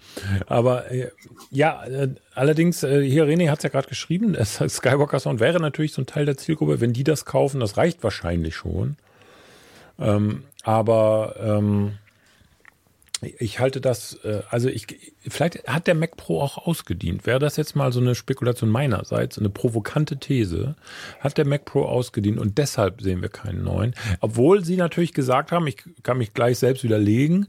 Aber 0.47 0.91
äh, 0.91 1.10
ja, 1.52 1.86
äh, 1.86 2.10
allerdings, 2.34 2.84
äh, 2.84 3.02
hier 3.04 3.26
René 3.26 3.50
hat 3.50 3.60
es 3.60 3.63
ja 3.63 3.69
gerade 3.69 3.88
geschrieben, 3.88 4.34
das 4.34 4.56
Skywalker 4.56 5.19
Sound 5.19 5.39
wäre 5.39 5.60
natürlich 5.60 5.93
so 5.93 6.02
ein 6.02 6.06
Teil 6.08 6.26
der 6.26 6.38
Zielgruppe, 6.38 6.82
wenn 6.82 6.93
die 6.93 7.04
das 7.04 7.26
kaufen, 7.26 7.60
das 7.60 7.78
reicht 7.78 8.04
wahrscheinlich 8.04 8.56
schon. 8.56 8.97
Ähm, 10.00 10.43
aber 10.63 11.36
ähm, 11.39 11.97
ich 13.21 13.60
halte 13.60 13.82
das, 13.82 14.13
äh, 14.23 14.41
also 14.49 14.69
ich, 14.69 14.88
vielleicht 15.27 15.67
hat 15.67 15.88
der 15.88 15.95
Mac 15.95 16.17
Pro 16.17 16.41
auch 16.41 16.58
ausgedient. 16.67 17.25
Wäre 17.25 17.39
das 17.39 17.58
jetzt 17.58 17.75
mal 17.75 17.91
so 17.91 17.99
eine 17.99 18.15
Spekulation 18.15 18.69
meinerseits, 18.69 19.39
eine 19.39 19.49
provokante 19.49 20.17
These, 20.17 20.75
hat 21.19 21.38
der 21.38 21.47
Mac 21.47 21.65
Pro 21.65 21.84
ausgedient 21.84 22.39
und 22.39 22.58
deshalb 22.58 23.01
sehen 23.01 23.21
wir 23.21 23.30
keinen 23.30 23.63
neuen. 23.63 23.95
Obwohl 24.19 24.63
sie 24.63 24.77
natürlich 24.77 25.13
gesagt 25.13 25.51
haben, 25.51 25.67
ich 25.67 25.77
kann 26.03 26.17
mich 26.17 26.34
gleich 26.34 26.60
selbst 26.60 26.84
widerlegen, 26.84 27.47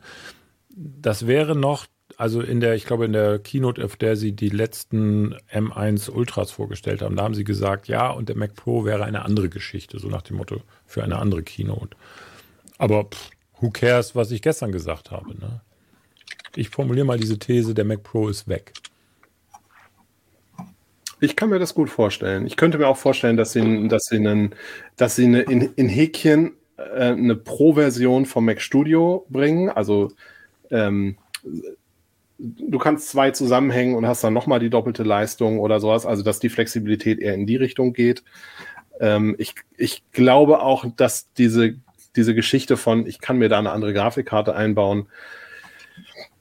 das 0.70 1.26
wäre 1.26 1.54
noch, 1.54 1.86
also 2.16 2.40
in 2.40 2.60
der, 2.60 2.74
ich 2.74 2.86
glaube 2.86 3.04
in 3.04 3.12
der 3.12 3.38
Keynote, 3.38 3.84
auf 3.84 3.96
der 3.96 4.16
sie 4.16 4.32
die 4.32 4.48
letzten 4.48 5.34
M1 5.52 6.10
Ultras 6.10 6.50
vorgestellt 6.50 7.02
haben, 7.02 7.16
da 7.16 7.24
haben 7.24 7.34
sie 7.34 7.44
gesagt, 7.44 7.88
ja, 7.88 8.10
und 8.10 8.28
der 8.28 8.36
Mac 8.36 8.54
Pro 8.54 8.84
wäre 8.84 9.04
eine 9.04 9.24
andere 9.24 9.50
Geschichte, 9.50 9.98
so 9.98 10.08
nach 10.08 10.22
dem 10.22 10.38
Motto, 10.38 10.62
für 10.86 11.04
eine 11.04 11.18
andere 11.18 11.42
Keynote. 11.42 11.96
Aber 12.78 13.04
pff, 13.04 13.30
who 13.60 13.70
cares, 13.70 14.14
was 14.14 14.30
ich 14.30 14.42
gestern 14.42 14.72
gesagt 14.72 15.10
habe. 15.10 15.30
Ne? 15.38 15.60
Ich 16.56 16.70
formuliere 16.70 17.06
mal 17.06 17.18
diese 17.18 17.38
These, 17.38 17.74
der 17.74 17.84
Mac 17.84 18.02
Pro 18.02 18.28
ist 18.28 18.48
weg. 18.48 18.72
Ich 21.20 21.34
kann 21.34 21.50
mir 21.50 21.58
das 21.58 21.74
gut 21.74 21.90
vorstellen. 21.90 22.46
Ich 22.46 22.56
könnte 22.56 22.78
mir 22.78 22.86
auch 22.86 22.96
vorstellen, 22.96 23.36
dass 23.36 23.52
sie, 23.52 23.88
dass 23.88 24.04
sie, 24.04 24.16
einen, 24.16 24.54
dass 24.96 25.16
sie 25.16 25.24
eine, 25.24 25.40
in, 25.42 25.72
in 25.74 25.88
Häkchen 25.88 26.52
äh, 26.76 27.12
eine 27.12 27.34
Pro-Version 27.34 28.24
vom 28.24 28.44
Mac 28.44 28.60
Studio 28.60 29.26
bringen. 29.28 29.68
Also 29.68 30.12
ähm, 30.70 31.16
du 32.38 32.78
kannst 32.78 33.08
zwei 33.08 33.32
zusammenhängen 33.32 33.96
und 33.96 34.06
hast 34.06 34.22
dann 34.22 34.32
nochmal 34.32 34.60
die 34.60 34.70
doppelte 34.70 35.02
Leistung 35.02 35.58
oder 35.58 35.80
sowas. 35.80 36.06
Also 36.06 36.22
dass 36.22 36.38
die 36.38 36.50
Flexibilität 36.50 37.18
eher 37.18 37.34
in 37.34 37.46
die 37.46 37.56
Richtung 37.56 37.92
geht. 37.92 38.22
Ähm, 39.00 39.34
ich, 39.38 39.54
ich 39.76 40.04
glaube 40.12 40.62
auch, 40.62 40.84
dass 40.96 41.32
diese 41.32 41.74
diese 42.16 42.34
Geschichte 42.34 42.76
von, 42.76 43.06
ich 43.06 43.20
kann 43.20 43.38
mir 43.38 43.48
da 43.48 43.58
eine 43.58 43.70
andere 43.70 43.92
Grafikkarte 43.92 44.54
einbauen. 44.54 45.08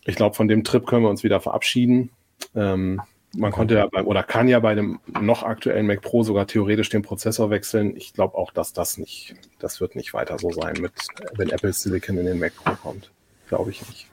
Ich 0.05 0.15
glaube, 0.15 0.35
von 0.35 0.47
dem 0.47 0.63
Trip 0.63 0.85
können 0.85 1.03
wir 1.03 1.09
uns 1.09 1.23
wieder 1.23 1.39
verabschieden. 1.41 2.11
Ähm, 2.55 3.01
man 3.35 3.51
konnte 3.51 3.75
ja 3.75 3.87
bei, 3.87 4.03
oder 4.03 4.23
kann 4.23 4.47
ja 4.47 4.59
bei 4.59 4.73
dem 4.73 4.99
noch 5.21 5.43
aktuellen 5.43 5.85
Mac 5.85 6.01
Pro 6.01 6.23
sogar 6.23 6.47
theoretisch 6.47 6.89
den 6.89 7.01
Prozessor 7.01 7.49
wechseln. 7.49 7.95
Ich 7.95 8.13
glaube 8.13 8.37
auch, 8.37 8.51
dass 8.51 8.73
das 8.73 8.97
nicht, 8.97 9.35
das 9.59 9.81
wird 9.81 9.95
nicht 9.95 10.13
weiter 10.13 10.39
so 10.39 10.51
sein, 10.51 10.75
mit, 10.79 10.93
wenn 11.35 11.49
Apple 11.49 11.73
Silicon 11.73 12.17
in 12.17 12.25
den 12.25 12.39
Mac 12.39 12.53
Pro 12.55 12.73
kommt. 12.75 13.11
Glaube 13.47 13.71
ich 13.71 13.87
nicht. 13.87 14.07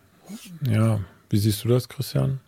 Ja, 0.68 1.00
wie 1.30 1.38
siehst 1.38 1.64
du 1.64 1.68
das, 1.68 1.88
Christian? 1.88 2.40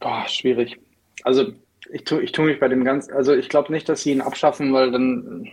Boah, 0.00 0.24
schwierig. 0.28 0.78
Also 1.24 1.52
ich 1.90 2.04
tue 2.04 2.22
ich 2.22 2.32
tu 2.32 2.42
mich 2.42 2.60
bei 2.60 2.68
dem 2.68 2.84
ganzen, 2.84 3.12
also 3.12 3.34
ich 3.34 3.48
glaube 3.48 3.72
nicht, 3.72 3.88
dass 3.88 4.02
sie 4.02 4.12
ihn 4.12 4.20
abschaffen, 4.20 4.72
weil 4.72 4.90
dann 4.90 5.48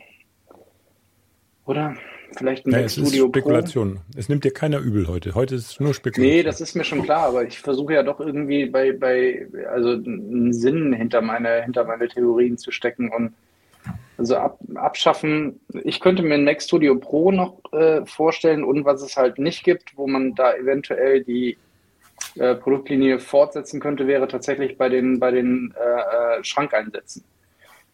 oder? 1.66 1.96
Vielleicht 2.38 2.66
ein 2.66 2.72
ja, 2.72 2.80
es 2.80 2.98
ist 2.98 3.16
Spekulation. 3.16 3.96
Pro. 3.96 4.20
Es 4.20 4.30
nimmt 4.30 4.44
dir 4.44 4.52
keiner 4.52 4.80
übel 4.80 5.08
heute. 5.08 5.36
Heute 5.36 5.56
ist 5.56 5.80
nur 5.80 5.94
Spekulation. 5.94 6.36
Nee, 6.38 6.44
das 6.44 6.60
ist 6.60 6.76
mir 6.76 6.84
schon 6.84 7.04
klar, 7.04 7.28
aber 7.28 7.44
ich 7.44 7.60
versuche 7.60 7.94
ja 7.94 8.04
doch 8.04 8.20
irgendwie 8.20 8.66
bei, 8.66 8.92
bei 8.92 9.48
also 9.72 9.92
einen 9.92 10.52
Sinn 10.52 10.92
hinter 10.94 11.22
meine, 11.22 11.64
hinter 11.64 11.86
meine 11.86 12.08
Theorien 12.08 12.58
zu 12.58 12.72
stecken 12.72 13.10
und 13.10 13.34
also 14.18 14.38
ab, 14.38 14.60
abschaffen. 14.76 15.60
Ich 15.84 16.00
könnte 16.00 16.24
mir 16.24 16.36
ein 16.36 16.44
Mac 16.44 16.62
Studio 16.62 16.96
Pro 16.96 17.32
noch 17.32 17.62
äh, 17.74 18.06
vorstellen 18.06 18.64
und 18.64 18.86
was 18.86 19.02
es 19.02 19.18
halt 19.18 19.40
nicht 19.40 19.64
gibt, 19.64 19.98
wo 19.98 20.08
man 20.08 20.36
da 20.36 20.56
eventuell 20.56 21.24
die 21.24 21.58
äh, 22.36 22.56
Produktlinie 22.56 23.20
fortsetzen 23.20 23.80
könnte, 23.80 24.08
wäre 24.08 24.28
tatsächlich 24.28 24.78
bei 24.78 24.90
den, 24.90 25.20
bei 25.20 25.32
den 25.32 25.74
äh, 25.78 26.40
äh 26.40 26.44
Schrankeinsätzen. 26.44 27.24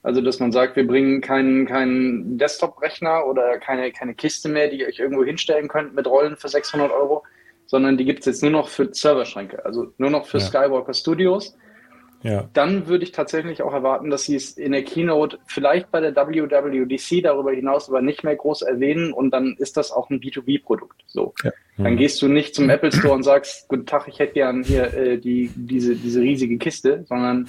Also, 0.03 0.21
dass 0.21 0.39
man 0.39 0.51
sagt, 0.51 0.75
wir 0.75 0.87
bringen 0.87 1.21
keinen, 1.21 1.67
keinen 1.67 2.37
Desktop-Rechner 2.37 3.27
oder 3.27 3.59
keine, 3.59 3.91
keine 3.91 4.15
Kiste 4.15 4.49
mehr, 4.49 4.67
die 4.67 4.79
ihr 4.79 4.87
euch 4.87 4.99
irgendwo 4.99 5.23
hinstellen 5.23 5.67
könnt 5.67 5.93
mit 5.93 6.07
Rollen 6.07 6.37
für 6.37 6.47
600 6.47 6.91
Euro, 6.91 7.23
sondern 7.67 7.97
die 7.97 8.05
gibt 8.05 8.21
es 8.21 8.25
jetzt 8.25 8.41
nur 8.41 8.51
noch 8.51 8.67
für 8.67 8.91
Serverschränke, 8.91 9.63
also 9.63 9.93
nur 9.97 10.09
noch 10.09 10.25
für 10.25 10.39
ja. 10.39 10.45
Skywalker 10.45 10.93
Studios. 10.93 11.55
Ja. 12.23 12.47
Dann 12.53 12.87
würde 12.87 13.03
ich 13.03 13.11
tatsächlich 13.11 13.63
auch 13.63 13.73
erwarten, 13.73 14.09
dass 14.11 14.25
sie 14.25 14.35
es 14.35 14.51
in 14.51 14.73
der 14.73 14.83
Keynote 14.83 15.39
vielleicht 15.47 15.89
bei 15.91 15.99
der 16.01 16.15
WWDC 16.15 17.23
darüber 17.23 17.51
hinaus 17.51 17.89
aber 17.89 18.01
nicht 18.01 18.23
mehr 18.23 18.35
groß 18.35 18.61
erwähnen 18.61 19.11
und 19.11 19.31
dann 19.31 19.55
ist 19.57 19.77
das 19.77 19.91
auch 19.91 20.09
ein 20.09 20.19
B2B-Produkt. 20.19 21.01
So. 21.07 21.33
Ja. 21.43 21.51
Dann 21.77 21.97
gehst 21.97 22.21
du 22.21 22.27
nicht 22.27 22.53
zum 22.53 22.69
Apple 22.69 22.91
Store 22.91 23.13
und 23.13 23.23
sagst, 23.23 23.67
guten 23.67 23.87
Tag, 23.87 24.07
ich 24.07 24.19
hätte 24.19 24.33
gern 24.33 24.63
hier 24.63 24.93
äh, 24.93 25.17
die, 25.17 25.51
diese, 25.55 25.95
diese 25.95 26.21
riesige 26.21 26.57
Kiste, 26.59 27.05
sondern 27.07 27.47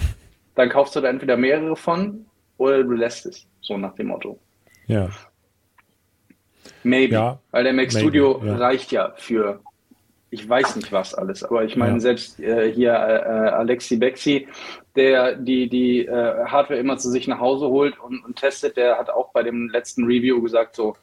dann 0.54 0.70
kaufst 0.70 0.96
du 0.96 1.00
da 1.00 1.08
entweder 1.08 1.36
mehrere 1.36 1.76
von 1.76 2.26
oder 2.62 2.84
du 2.84 2.92
lässt 2.92 3.26
es, 3.26 3.46
so 3.60 3.76
nach 3.76 3.94
dem 3.94 4.08
Motto. 4.08 4.38
Ja. 4.86 5.08
Maybe. 6.82 7.14
Ja, 7.14 7.38
weil 7.50 7.64
der 7.64 7.72
Mac 7.72 7.88
maybe, 7.88 7.98
Studio 7.98 8.42
ja. 8.44 8.56
reicht 8.56 8.92
ja 8.92 9.12
für, 9.16 9.60
ich 10.30 10.48
weiß 10.48 10.76
nicht 10.76 10.92
was 10.92 11.14
alles, 11.14 11.44
aber 11.44 11.64
ich 11.64 11.76
meine, 11.76 11.94
ja. 11.94 12.00
selbst 12.00 12.40
äh, 12.40 12.72
hier 12.72 12.92
äh, 12.92 12.94
Alexi 12.94 13.96
Bexi, 13.96 14.48
der 14.96 15.36
die, 15.36 15.68
die 15.68 16.06
äh, 16.06 16.44
Hardware 16.46 16.78
immer 16.78 16.98
zu 16.98 17.10
sich 17.10 17.26
nach 17.28 17.40
Hause 17.40 17.68
holt 17.68 17.98
und, 17.98 18.24
und 18.24 18.36
testet, 18.36 18.76
der 18.76 18.98
hat 18.98 19.10
auch 19.10 19.32
bei 19.32 19.42
dem 19.42 19.68
letzten 19.68 20.04
Review 20.04 20.42
gesagt, 20.42 20.76
so, 20.76 20.96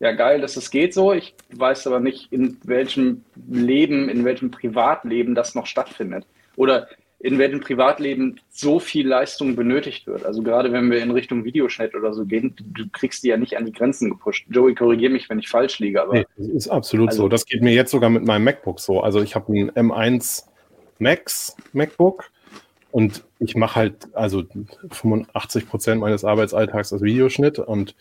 ja 0.00 0.12
geil, 0.12 0.40
dass 0.40 0.56
es 0.56 0.70
geht 0.70 0.94
so. 0.94 1.12
Ich 1.12 1.34
weiß 1.50 1.86
aber 1.86 2.00
nicht, 2.00 2.32
in 2.32 2.58
welchem 2.64 3.24
Leben, 3.48 4.08
in 4.08 4.24
welchem 4.24 4.50
Privatleben 4.50 5.34
das 5.34 5.54
noch 5.54 5.66
stattfindet. 5.66 6.26
Oder 6.56 6.88
in 7.20 7.38
welchem 7.38 7.60
Privatleben 7.60 8.40
so 8.48 8.78
viel 8.78 9.06
Leistung 9.06 9.56
benötigt 9.56 10.06
wird. 10.06 10.24
Also 10.24 10.42
gerade 10.42 10.72
wenn 10.72 10.90
wir 10.90 11.02
in 11.02 11.10
Richtung 11.10 11.44
Videoschnitt 11.44 11.94
oder 11.96 12.12
so 12.12 12.24
gehen, 12.24 12.54
du 12.56 12.84
kriegst 12.92 13.24
die 13.24 13.28
ja 13.28 13.36
nicht 13.36 13.56
an 13.56 13.66
die 13.66 13.72
Grenzen 13.72 14.10
gepusht. 14.10 14.46
Joey, 14.50 14.74
korrigiere 14.74 15.12
mich, 15.12 15.28
wenn 15.28 15.40
ich 15.40 15.48
falsch 15.48 15.80
liege. 15.80 16.00
Aber 16.00 16.14
nee, 16.14 16.26
das 16.36 16.46
ist 16.46 16.68
absolut 16.68 17.08
also, 17.08 17.24
so. 17.24 17.28
Das 17.28 17.44
geht 17.44 17.62
mir 17.62 17.72
jetzt 17.72 17.90
sogar 17.90 18.08
mit 18.08 18.24
meinem 18.24 18.44
MacBook 18.44 18.78
so. 18.78 19.00
Also 19.00 19.20
ich 19.20 19.34
habe 19.34 19.52
ein 19.52 19.70
M1 19.72 20.44
Max 21.00 21.56
MacBook 21.72 22.30
und 22.92 23.24
ich 23.40 23.56
mache 23.56 23.76
halt 23.76 24.14
also 24.14 24.44
85 24.90 25.68
Prozent 25.68 26.00
meines 26.00 26.24
Arbeitsalltags 26.24 26.92
als 26.92 27.02
Videoschnitt 27.02 27.58
und 27.58 27.96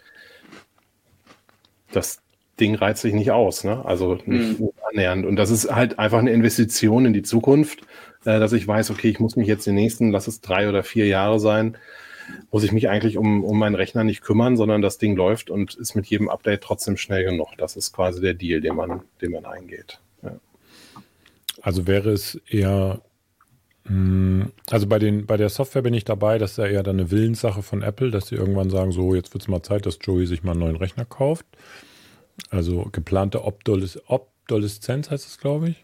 das 1.92 2.22
Ding 2.60 2.76
reizt 2.76 3.02
sich 3.02 3.14
nicht 3.14 3.32
aus, 3.32 3.64
ne? 3.64 3.84
Also 3.86 4.16
nicht, 4.26 4.60
mhm. 4.60 4.70
annähernd. 4.90 5.26
Und 5.26 5.36
das 5.36 5.52
ist 5.52 5.74
halt 5.74 6.00
einfach 6.00 6.20
eine 6.20 6.32
Investition 6.32 7.06
in 7.06 7.14
die 7.14 7.22
Zukunft 7.22 7.82
äh, 8.28 8.42
dass 8.42 8.52
ich 8.52 8.68
weiß, 8.68 8.92
okay, 8.92 9.10
ich 9.10 9.22
muss 9.22 9.38
mich 9.38 9.48
jetzt 9.48 9.66
die 9.66 9.72
nächsten, 9.72 10.12
lass 10.12 10.28
es 10.28 10.42
drei 10.42 10.68
oder 10.68 10.84
vier 10.84 11.08
Jahre 11.08 11.40
sein, 11.40 11.78
muss 12.52 12.66
ich 12.66 12.74
mich 12.74 12.90
eigentlich 12.90 13.18
um, 13.18 13.46
um 13.46 13.58
meinen 13.58 13.76
Rechner 13.76 14.04
nicht 14.04 14.22
kümmern, 14.22 14.58
sondern 14.58 14.82
das 14.82 14.98
Ding 14.98 15.16
läuft 15.16 15.50
und 15.50 15.76
ist 15.76 15.96
mit 15.96 16.08
jedem 16.08 16.28
Update 16.28 16.62
trotzdem 16.62 16.98
schnell 16.98 17.24
genug. 17.24 17.52
Das 17.58 17.78
ist 17.78 17.94
quasi 17.94 18.20
der 18.20 18.34
Deal, 18.34 18.60
den 18.60 18.76
man, 18.76 19.04
den 19.22 19.32
man 19.32 19.46
eingeht. 19.46 20.02
Ja. 20.24 20.36
Also 21.62 21.88
wäre 21.88 22.12
es 22.12 22.36
eher, 22.50 23.00
hm, 23.86 24.52
also 24.70 24.88
bei, 24.88 25.00
den, 25.00 25.26
bei 25.26 25.38
der 25.38 25.48
Software 25.48 25.84
bin 25.84 25.94
ich 25.94 26.04
dabei, 26.04 26.38
das 26.38 26.52
ist 26.52 26.58
ja 26.58 26.68
eher 26.68 26.84
dann 26.84 27.00
eine 27.00 27.10
Willenssache 27.10 27.64
von 27.64 27.82
Apple, 27.82 28.12
dass 28.12 28.28
sie 28.28 28.36
irgendwann 28.36 28.70
sagen, 28.70 28.92
so, 28.92 29.16
jetzt 29.16 29.34
wird 29.34 29.44
es 29.44 29.48
mal 29.48 29.64
Zeit, 29.64 29.86
dass 29.86 30.00
Joey 30.02 30.26
sich 30.26 30.44
mal 30.44 30.52
einen 30.52 30.60
neuen 30.60 30.76
Rechner 30.76 31.06
kauft. 31.06 31.46
Also 32.50 32.90
geplante 32.92 33.46
Obdoleszenz 33.46 35.12
heißt 35.12 35.26
es, 35.26 35.38
glaube 35.38 35.70
ich. 35.70 35.84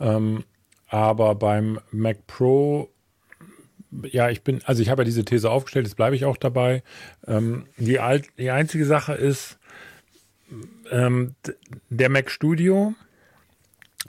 Ähm, 0.00 0.42
aber 0.90 1.34
beim 1.34 1.80
Mac 1.90 2.26
Pro 2.26 2.90
ja, 4.04 4.30
ich 4.30 4.42
bin, 4.42 4.60
also 4.64 4.82
ich 4.82 4.88
habe 4.88 5.02
ja 5.02 5.04
diese 5.04 5.24
These 5.24 5.50
aufgestellt, 5.50 5.86
jetzt 5.86 5.96
bleibe 5.96 6.14
ich 6.14 6.24
auch 6.24 6.36
dabei. 6.36 6.82
Ähm, 7.26 7.66
die, 7.76 7.98
alt, 7.98 8.28
die 8.38 8.50
einzige 8.50 8.86
Sache 8.86 9.14
ist, 9.14 9.58
ähm, 10.90 11.34
der 11.88 12.08
Mac 12.08 12.30
Studio 12.30 12.94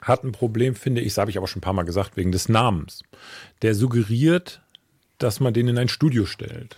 hat 0.00 0.24
ein 0.24 0.32
Problem, 0.32 0.74
finde 0.74 1.00
ich, 1.00 1.08
das 1.08 1.18
habe 1.18 1.30
ich 1.30 1.36
aber 1.36 1.48
schon 1.48 1.58
ein 1.58 1.62
paar 1.62 1.72
Mal 1.72 1.82
gesagt, 1.82 2.16
wegen 2.16 2.32
des 2.32 2.48
Namens. 2.48 3.02
Der 3.62 3.74
suggeriert, 3.74 4.62
dass 5.18 5.40
man 5.40 5.54
den 5.54 5.68
in 5.68 5.78
ein 5.78 5.88
Studio 5.88 6.26
stellt. 6.26 6.76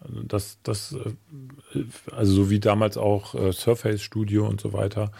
Also 0.00 0.22
das, 0.22 0.58
das, 0.62 0.92
äh, 0.92 1.84
also 2.12 2.32
so 2.32 2.50
wie 2.50 2.60
damals 2.60 2.96
auch 2.96 3.34
äh, 3.34 3.52
Surface 3.52 4.02
Studio 4.02 4.46
und 4.46 4.60
so 4.60 4.72
weiter. 4.72 5.12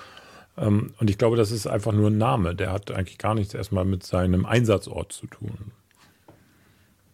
Ähm, 0.56 0.94
und 0.98 1.10
ich 1.10 1.18
glaube, 1.18 1.36
das 1.36 1.50
ist 1.50 1.66
einfach 1.66 1.92
nur 1.92 2.10
ein 2.10 2.18
Name. 2.18 2.54
Der 2.54 2.72
hat 2.72 2.90
eigentlich 2.90 3.18
gar 3.18 3.34
nichts 3.34 3.54
erstmal 3.54 3.84
mit 3.84 4.04
seinem 4.04 4.46
Einsatzort 4.46 5.12
zu 5.12 5.26
tun. 5.26 5.72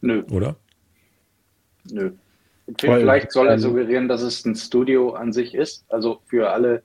Nö. 0.00 0.22
Oder? 0.31 0.57
Nö. 1.90 2.12
Vielleicht 2.79 3.33
soll 3.33 3.48
er 3.48 3.59
suggerieren, 3.59 4.09
dass 4.09 4.22
es 4.22 4.44
ein 4.44 4.55
Studio 4.55 5.14
an 5.14 5.33
sich 5.33 5.55
ist, 5.55 5.85
also 5.88 6.20
für 6.26 6.50
alle 6.50 6.83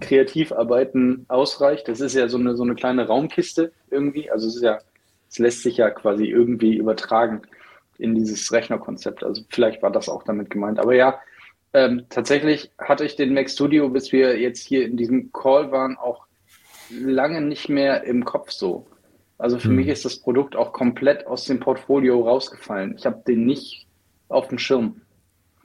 Kreativarbeiten 0.00 1.24
ausreicht. 1.28 1.88
Das 1.88 2.00
ist 2.00 2.14
ja 2.14 2.28
so 2.28 2.38
eine, 2.38 2.56
so 2.56 2.62
eine 2.62 2.74
kleine 2.74 3.06
Raumkiste 3.06 3.72
irgendwie. 3.90 4.30
Also 4.30 4.46
es 4.46 4.56
ist 4.56 4.62
ja, 4.62 4.78
es 5.28 5.38
lässt 5.38 5.62
sich 5.62 5.76
ja 5.76 5.90
quasi 5.90 6.26
irgendwie 6.26 6.76
übertragen 6.76 7.42
in 7.98 8.14
dieses 8.14 8.52
Rechnerkonzept. 8.52 9.24
Also 9.24 9.42
vielleicht 9.50 9.82
war 9.82 9.90
das 9.90 10.08
auch 10.08 10.22
damit 10.22 10.50
gemeint. 10.50 10.78
Aber 10.78 10.94
ja, 10.94 11.18
ähm, 11.74 12.06
tatsächlich 12.08 12.70
hatte 12.78 13.04
ich 13.04 13.16
den 13.16 13.34
Mac 13.34 13.50
Studio, 13.50 13.88
bis 13.88 14.12
wir 14.12 14.38
jetzt 14.38 14.64
hier 14.64 14.86
in 14.86 14.96
diesem 14.96 15.32
Call 15.32 15.72
waren, 15.72 15.96
auch 15.96 16.26
lange 16.90 17.40
nicht 17.40 17.68
mehr 17.68 18.04
im 18.04 18.24
Kopf 18.24 18.50
so. 18.52 18.86
Also 19.38 19.58
für 19.58 19.68
hm. 19.68 19.76
mich 19.76 19.88
ist 19.88 20.04
das 20.04 20.16
Produkt 20.20 20.54
auch 20.54 20.72
komplett 20.72 21.26
aus 21.26 21.44
dem 21.44 21.58
Portfolio 21.58 22.22
rausgefallen. 22.22 22.94
Ich 22.96 23.04
habe 23.04 23.22
den 23.26 23.44
nicht 23.44 23.86
auf 24.28 24.48
dem 24.48 24.58
Schirm. 24.58 25.00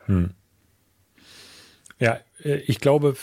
Hm. 0.05 0.31
Ja, 1.99 2.17
äh, 2.43 2.55
ich 2.65 2.79
glaube 2.79 3.15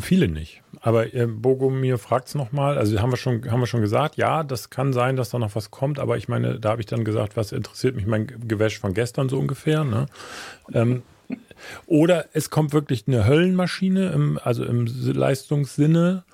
viele 0.00 0.26
nicht. 0.26 0.62
Aber 0.80 1.14
äh, 1.14 1.26
Bogomir 1.26 1.98
fragt 1.98 2.28
es 2.28 2.34
nochmal. 2.34 2.76
Also 2.76 3.00
haben 3.00 3.12
wir, 3.12 3.16
schon, 3.16 3.48
haben 3.50 3.60
wir 3.60 3.66
schon 3.66 3.82
gesagt, 3.82 4.16
ja, 4.16 4.42
das 4.42 4.70
kann 4.70 4.92
sein, 4.92 5.14
dass 5.14 5.30
da 5.30 5.38
noch 5.38 5.54
was 5.54 5.70
kommt. 5.70 6.00
Aber 6.00 6.16
ich 6.16 6.28
meine, 6.28 6.58
da 6.58 6.70
habe 6.70 6.80
ich 6.80 6.86
dann 6.86 7.04
gesagt, 7.04 7.36
was 7.36 7.52
interessiert 7.52 7.94
mich 7.94 8.06
mein 8.06 8.26
Gewäsch 8.26 8.80
von 8.80 8.94
gestern 8.94 9.28
so 9.28 9.38
ungefähr. 9.38 9.84
Ne? 9.84 10.06
Ähm, 10.72 11.02
oder 11.86 12.26
es 12.32 12.50
kommt 12.50 12.72
wirklich 12.72 13.04
eine 13.06 13.26
Höllenmaschine, 13.26 14.10
im, 14.12 14.38
also 14.42 14.64
im 14.64 14.86
Leistungssinne. 14.86 16.24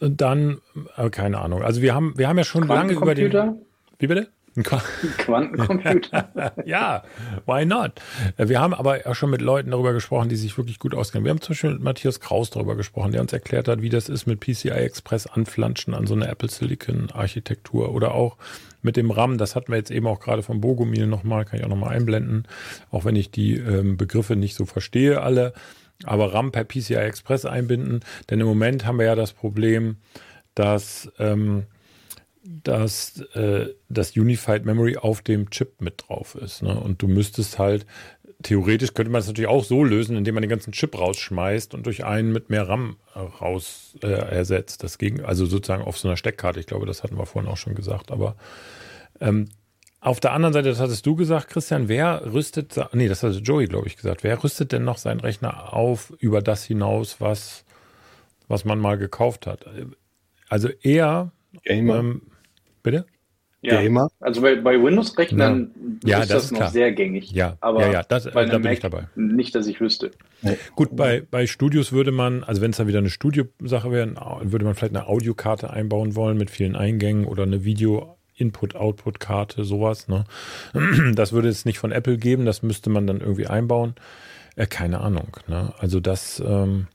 Dann, 0.00 0.58
äh, 0.96 1.10
keine 1.10 1.38
Ahnung. 1.40 1.62
Also 1.62 1.82
wir 1.82 1.94
haben, 1.94 2.16
wir 2.16 2.28
haben 2.28 2.38
ja 2.38 2.44
schon 2.44 2.66
lange 2.66 2.94
über 2.94 3.14
den. 3.14 3.30
Wie 3.98 4.06
bitte? 4.06 4.28
Ein 4.56 4.62
Quantencomputer. 5.18 6.52
ja, 6.64 7.04
why 7.44 7.66
not? 7.66 7.92
Wir 8.38 8.60
haben 8.60 8.72
aber 8.72 9.00
auch 9.04 9.14
schon 9.14 9.30
mit 9.30 9.42
Leuten 9.42 9.70
darüber 9.70 9.92
gesprochen, 9.92 10.28
die 10.28 10.36
sich 10.36 10.56
wirklich 10.56 10.78
gut 10.78 10.94
auskennen. 10.94 11.24
Wir 11.24 11.30
haben 11.30 11.40
zum 11.40 11.52
Beispiel 11.52 11.70
mit 11.72 11.82
Matthias 11.82 12.20
Kraus 12.20 12.50
darüber 12.50 12.74
gesprochen, 12.74 13.12
der 13.12 13.20
uns 13.20 13.32
erklärt 13.32 13.68
hat, 13.68 13.82
wie 13.82 13.90
das 13.90 14.08
ist 14.08 14.26
mit 14.26 14.40
PCI 14.40 14.70
Express 14.70 15.26
anflanschen 15.26 15.94
an 15.94 16.06
so 16.06 16.14
eine 16.14 16.28
Apple 16.28 16.48
Silicon 16.48 17.10
Architektur 17.12 17.92
oder 17.92 18.14
auch 18.14 18.36
mit 18.82 18.96
dem 18.96 19.10
RAM. 19.10 19.36
Das 19.36 19.54
hatten 19.54 19.72
wir 19.72 19.76
jetzt 19.76 19.90
eben 19.90 20.06
auch 20.06 20.20
gerade 20.20 20.42
von 20.42 20.60
Bogomil 20.62 21.06
nochmal, 21.06 21.44
kann 21.44 21.58
ich 21.58 21.64
auch 21.64 21.70
nochmal 21.70 21.94
einblenden, 21.94 22.48
auch 22.90 23.04
wenn 23.04 23.16
ich 23.16 23.30
die 23.30 23.56
ähm, 23.56 23.98
Begriffe 23.98 24.36
nicht 24.36 24.54
so 24.54 24.64
verstehe 24.64 25.20
alle. 25.20 25.52
Aber 26.04 26.32
RAM 26.32 26.52
per 26.52 26.64
PCI 26.64 26.94
Express 26.94 27.46
einbinden, 27.46 28.00
denn 28.28 28.40
im 28.40 28.46
Moment 28.46 28.84
haben 28.84 28.98
wir 28.98 29.06
ja 29.06 29.14
das 29.14 29.32
Problem, 29.32 29.96
dass 30.54 31.10
ähm, 31.18 31.64
dass 32.46 33.20
äh, 33.34 33.74
das 33.88 34.16
Unified 34.16 34.64
Memory 34.64 34.96
auf 34.96 35.22
dem 35.22 35.50
Chip 35.50 35.80
mit 35.80 36.04
drauf 36.06 36.34
ist. 36.34 36.62
Ne? 36.62 36.78
Und 36.78 37.02
du 37.02 37.08
müsstest 37.08 37.58
halt, 37.58 37.86
theoretisch 38.42 38.94
könnte 38.94 39.10
man 39.10 39.20
es 39.20 39.26
natürlich 39.26 39.48
auch 39.50 39.64
so 39.64 39.82
lösen, 39.84 40.16
indem 40.16 40.34
man 40.34 40.42
den 40.42 40.50
ganzen 40.50 40.72
Chip 40.72 40.98
rausschmeißt 40.98 41.74
und 41.74 41.86
durch 41.86 42.04
einen 42.04 42.32
mit 42.32 42.50
mehr 42.50 42.68
RAM 42.68 42.96
raus 43.14 43.96
äh, 44.02 44.08
ersetzt. 44.08 44.82
Das 44.82 44.98
gegen, 44.98 45.24
also 45.24 45.46
sozusagen 45.46 45.82
auf 45.82 45.98
so 45.98 46.08
einer 46.08 46.16
Steckkarte. 46.16 46.60
Ich 46.60 46.66
glaube, 46.66 46.86
das 46.86 47.02
hatten 47.02 47.18
wir 47.18 47.26
vorhin 47.26 47.50
auch 47.50 47.56
schon 47.56 47.74
gesagt. 47.74 48.10
Aber 48.10 48.36
ähm, 49.20 49.48
auf 50.00 50.20
der 50.20 50.32
anderen 50.32 50.52
Seite, 50.52 50.68
das 50.68 50.80
hattest 50.80 51.04
du 51.06 51.16
gesagt, 51.16 51.48
Christian, 51.48 51.88
wer 51.88 52.32
rüstet, 52.32 52.78
nee, 52.92 53.08
das 53.08 53.22
hatte 53.22 53.38
Joey, 53.38 53.66
glaube 53.66 53.88
ich, 53.88 53.96
gesagt, 53.96 54.22
wer 54.22 54.42
rüstet 54.42 54.72
denn 54.72 54.84
noch 54.84 54.98
seinen 54.98 55.20
Rechner 55.20 55.72
auf 55.72 56.12
über 56.18 56.42
das 56.42 56.64
hinaus, 56.64 57.20
was, 57.20 57.64
was 58.46 58.64
man 58.64 58.78
mal 58.78 58.98
gekauft 58.98 59.46
hat? 59.46 59.66
Also 60.48 60.68
eher, 60.68 61.32
ähm, 61.64 62.22
Bitte? 62.86 63.04
Ja, 63.62 63.82
Gamer. 63.82 64.08
Also 64.20 64.42
bei, 64.42 64.54
bei 64.54 64.80
Windows-Rechnern 64.80 65.72
ja. 66.04 66.20
ist 66.20 66.30
das, 66.30 66.42
das 66.42 66.50
noch 66.52 66.58
klar. 66.58 66.70
sehr 66.70 66.92
gängig. 66.92 67.32
Ja, 67.32 67.56
aber 67.60 67.80
ja, 67.80 67.92
ja 67.94 68.02
das, 68.04 68.30
bei 68.30 68.44
da 68.44 68.58
bin 68.58 68.70
ich 68.70 68.78
dabei. 68.78 69.08
Nicht, 69.16 69.56
dass 69.56 69.66
ich 69.66 69.80
wüsste. 69.80 70.12
Nee. 70.42 70.56
Gut, 70.76 70.94
bei, 70.94 71.24
bei 71.28 71.48
Studios 71.48 71.90
würde 71.90 72.12
man, 72.12 72.44
also 72.44 72.62
wenn 72.62 72.70
es 72.70 72.76
da 72.76 72.86
wieder 72.86 73.00
eine 73.00 73.10
Studiosache 73.10 73.90
wäre, 73.90 74.14
würde 74.44 74.64
man 74.64 74.76
vielleicht 74.76 74.94
eine 74.94 75.08
Audiokarte 75.08 75.68
einbauen 75.70 76.14
wollen 76.14 76.38
mit 76.38 76.48
vielen 76.48 76.76
Eingängen 76.76 77.24
oder 77.24 77.42
eine 77.42 77.64
Video- 77.64 78.12
Input-Output-Karte, 78.38 79.64
sowas. 79.64 80.08
Ne? 80.08 80.24
Das 81.14 81.32
würde 81.32 81.48
es 81.48 81.64
nicht 81.64 81.78
von 81.78 81.90
Apple 81.90 82.18
geben, 82.18 82.44
das 82.44 82.62
müsste 82.62 82.90
man 82.90 83.06
dann 83.06 83.20
irgendwie 83.20 83.46
einbauen. 83.46 83.94
Äh, 84.56 84.66
keine 84.66 85.00
Ahnung. 85.00 85.38
Ne? 85.46 85.72
Also 85.78 86.00
das, 86.00 86.42
ähm, 86.46 86.86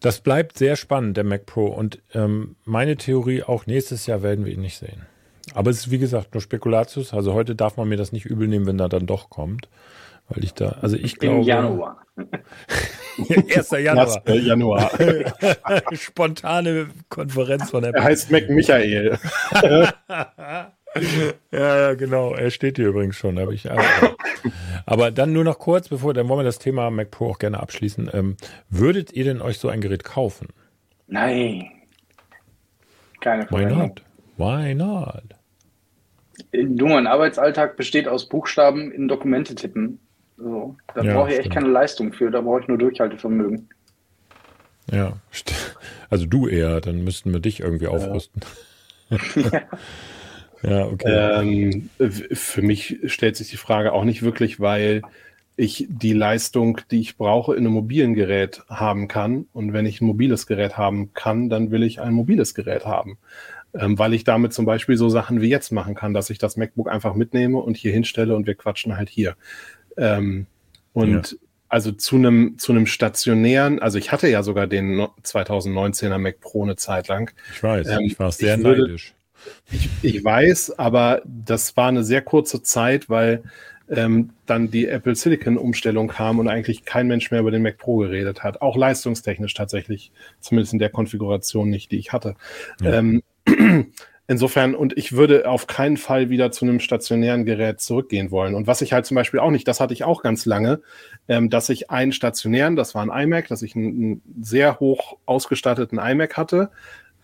das 0.00 0.20
bleibt 0.20 0.58
sehr 0.58 0.76
spannend, 0.76 1.16
der 1.16 1.24
Mac 1.24 1.46
Pro. 1.46 1.66
Und 1.66 2.00
ähm, 2.14 2.56
meine 2.64 2.96
Theorie, 2.96 3.42
auch 3.42 3.66
nächstes 3.66 4.06
Jahr 4.06 4.22
werden 4.22 4.44
wir 4.44 4.52
ihn 4.52 4.62
nicht 4.62 4.78
sehen. 4.78 5.06
Aber 5.54 5.70
es 5.70 5.78
ist 5.78 5.90
wie 5.90 5.98
gesagt 5.98 6.34
nur 6.34 6.40
Spekulatius. 6.40 7.12
Also 7.12 7.34
heute 7.34 7.54
darf 7.54 7.76
man 7.76 7.88
mir 7.88 7.96
das 7.96 8.12
nicht 8.12 8.24
übel 8.24 8.48
nehmen, 8.48 8.66
wenn 8.66 8.78
er 8.78 8.88
dann 8.88 9.06
doch 9.06 9.30
kommt. 9.30 9.68
Weil 10.28 10.44
ich 10.44 10.54
da, 10.54 10.76
also 10.80 10.96
ich 10.96 11.16
glaube. 11.16 11.38
Im 11.38 11.42
Januar. 11.42 12.06
1. 13.18 13.70
Januar. 13.82 14.22
1. 14.24 14.46
Januar. 14.46 14.90
Spontane 15.92 16.88
Konferenz 17.08 17.70
von 17.70 17.82
der. 17.82 17.92
Er 17.94 18.04
heißt 18.04 18.30
Mac 18.30 18.48
Michael. 18.48 19.18
ja, 21.52 21.80
ja, 21.80 21.94
genau. 21.94 22.34
Er 22.34 22.50
steht 22.50 22.76
hier 22.76 22.88
übrigens 22.88 23.16
schon. 23.16 23.38
Habe 23.38 23.54
ich. 23.54 23.68
Aber 24.86 25.10
dann 25.10 25.32
nur 25.32 25.44
noch 25.44 25.58
kurz, 25.58 25.88
bevor 25.88 26.14
dann 26.14 26.28
wollen 26.28 26.40
wir 26.40 26.44
das 26.44 26.58
Thema 26.58 26.90
Mac 26.90 27.10
Pro 27.10 27.30
auch 27.30 27.38
gerne 27.38 27.60
abschließen. 27.60 28.10
Ähm, 28.12 28.36
würdet 28.68 29.12
ihr 29.12 29.24
denn 29.24 29.40
euch 29.40 29.58
so 29.58 29.68
ein 29.68 29.80
Gerät 29.80 30.04
kaufen? 30.04 30.48
Nein. 31.06 31.70
Keine 33.20 33.46
Frage. 33.46 33.70
Why 33.70 33.74
not? 33.74 34.02
Why 34.36 34.74
not? 34.74 35.22
Du, 36.52 36.86
mein 36.86 37.06
Arbeitsalltag 37.06 37.76
besteht 37.76 38.08
aus 38.08 38.28
Buchstaben 38.28 38.90
in 38.90 39.08
Dokumente 39.08 39.54
tippen. 39.54 40.00
So, 40.36 40.76
da 40.94 41.02
ja, 41.02 41.14
brauche 41.14 41.30
ich 41.30 41.38
echt 41.38 41.50
keine 41.50 41.68
Leistung 41.68 42.14
für, 42.14 42.30
da 42.30 42.40
brauche 42.40 42.60
ich 42.60 42.68
nur 42.68 42.78
Durchhaltevermögen. 42.78 43.68
Ja, 44.90 45.12
also 46.10 46.24
du 46.26 46.48
eher, 46.48 46.80
dann 46.80 47.04
müssten 47.04 47.30
wir 47.32 47.40
dich 47.40 47.60
irgendwie 47.60 47.86
aufrüsten. 47.86 48.42
Ja. 49.34 49.62
Ja, 50.62 50.86
okay. 50.86 51.88
Ähm, 51.98 52.10
für 52.32 52.62
mich 52.62 52.98
stellt 53.06 53.36
sich 53.36 53.50
die 53.50 53.56
Frage 53.56 53.92
auch 53.92 54.04
nicht 54.04 54.22
wirklich, 54.22 54.60
weil 54.60 55.02
ich 55.56 55.86
die 55.88 56.12
Leistung, 56.12 56.80
die 56.90 57.00
ich 57.00 57.16
brauche, 57.16 57.54
in 57.54 57.60
einem 57.60 57.74
mobilen 57.74 58.14
Gerät 58.14 58.62
haben 58.68 59.08
kann. 59.08 59.46
Und 59.52 59.72
wenn 59.72 59.86
ich 59.86 60.00
ein 60.00 60.06
mobiles 60.06 60.46
Gerät 60.46 60.78
haben 60.78 61.12
kann, 61.12 61.50
dann 61.50 61.70
will 61.70 61.82
ich 61.82 62.00
ein 62.00 62.14
mobiles 62.14 62.54
Gerät 62.54 62.86
haben. 62.86 63.18
Ähm, 63.74 63.98
weil 63.98 64.14
ich 64.14 64.24
damit 64.24 64.52
zum 64.52 64.64
Beispiel 64.64 64.96
so 64.96 65.08
Sachen 65.08 65.40
wie 65.40 65.48
jetzt 65.48 65.70
machen 65.70 65.94
kann, 65.94 66.14
dass 66.14 66.30
ich 66.30 66.38
das 66.38 66.56
MacBook 66.56 66.90
einfach 66.90 67.14
mitnehme 67.14 67.58
und 67.58 67.76
hier 67.76 67.92
hinstelle 67.92 68.34
und 68.34 68.46
wir 68.46 68.54
quatschen 68.54 68.96
halt 68.96 69.08
hier. 69.08 69.36
Ähm, 69.96 70.46
und 70.92 71.32
ja. 71.32 71.38
also 71.68 71.92
zu 71.92 72.16
einem 72.16 72.58
zu 72.58 72.72
einem 72.72 72.86
stationären, 72.86 73.78
also 73.78 73.98
ich 73.98 74.10
hatte 74.10 74.28
ja 74.28 74.42
sogar 74.42 74.66
den 74.66 75.06
2019er 75.22 76.18
Mac 76.18 76.40
Pro 76.40 76.64
eine 76.64 76.76
Zeit 76.76 77.06
lang. 77.06 77.32
Ich 77.52 77.62
weiß, 77.62 77.86
ähm, 77.88 78.00
ich 78.00 78.18
war 78.18 78.32
sehr 78.32 78.56
ich 78.56 78.64
würde, 78.64 78.82
neidisch. 78.82 79.14
Ich, 79.70 79.88
ich 80.02 80.24
weiß, 80.24 80.78
aber 80.78 81.22
das 81.24 81.76
war 81.76 81.88
eine 81.88 82.04
sehr 82.04 82.22
kurze 82.22 82.62
Zeit, 82.62 83.08
weil 83.08 83.42
ähm, 83.90 84.30
dann 84.46 84.70
die 84.70 84.86
Apple 84.86 85.14
Silicon-Umstellung 85.14 86.08
kam 86.08 86.38
und 86.38 86.48
eigentlich 86.48 86.84
kein 86.84 87.08
Mensch 87.08 87.30
mehr 87.30 87.40
über 87.40 87.50
den 87.50 87.62
Mac 87.62 87.78
Pro 87.78 87.96
geredet 87.98 88.42
hat. 88.42 88.62
Auch 88.62 88.76
leistungstechnisch 88.76 89.54
tatsächlich, 89.54 90.12
zumindest 90.38 90.72
in 90.72 90.78
der 90.78 90.90
Konfiguration 90.90 91.68
nicht, 91.68 91.90
die 91.90 91.98
ich 91.98 92.12
hatte. 92.12 92.36
Ja. 92.80 92.94
Ähm, 92.94 93.22
insofern, 94.28 94.76
und 94.76 94.96
ich 94.96 95.12
würde 95.12 95.48
auf 95.48 95.66
keinen 95.66 95.96
Fall 95.96 96.30
wieder 96.30 96.52
zu 96.52 96.64
einem 96.64 96.78
stationären 96.78 97.44
Gerät 97.44 97.80
zurückgehen 97.80 98.30
wollen. 98.30 98.54
Und 98.54 98.68
was 98.68 98.80
ich 98.80 98.92
halt 98.92 99.06
zum 99.06 99.16
Beispiel 99.16 99.40
auch 99.40 99.50
nicht, 99.50 99.66
das 99.66 99.80
hatte 99.80 99.92
ich 99.92 100.04
auch 100.04 100.22
ganz 100.22 100.46
lange, 100.46 100.80
ähm, 101.26 101.50
dass 101.50 101.68
ich 101.68 101.90
einen 101.90 102.12
stationären, 102.12 102.76
das 102.76 102.94
war 102.94 103.02
ein 103.02 103.24
iMac, 103.24 103.48
dass 103.48 103.62
ich 103.62 103.74
einen, 103.74 103.86
einen 103.86 104.22
sehr 104.40 104.78
hoch 104.78 105.18
ausgestatteten 105.26 105.98
iMac 105.98 106.36
hatte, 106.36 106.70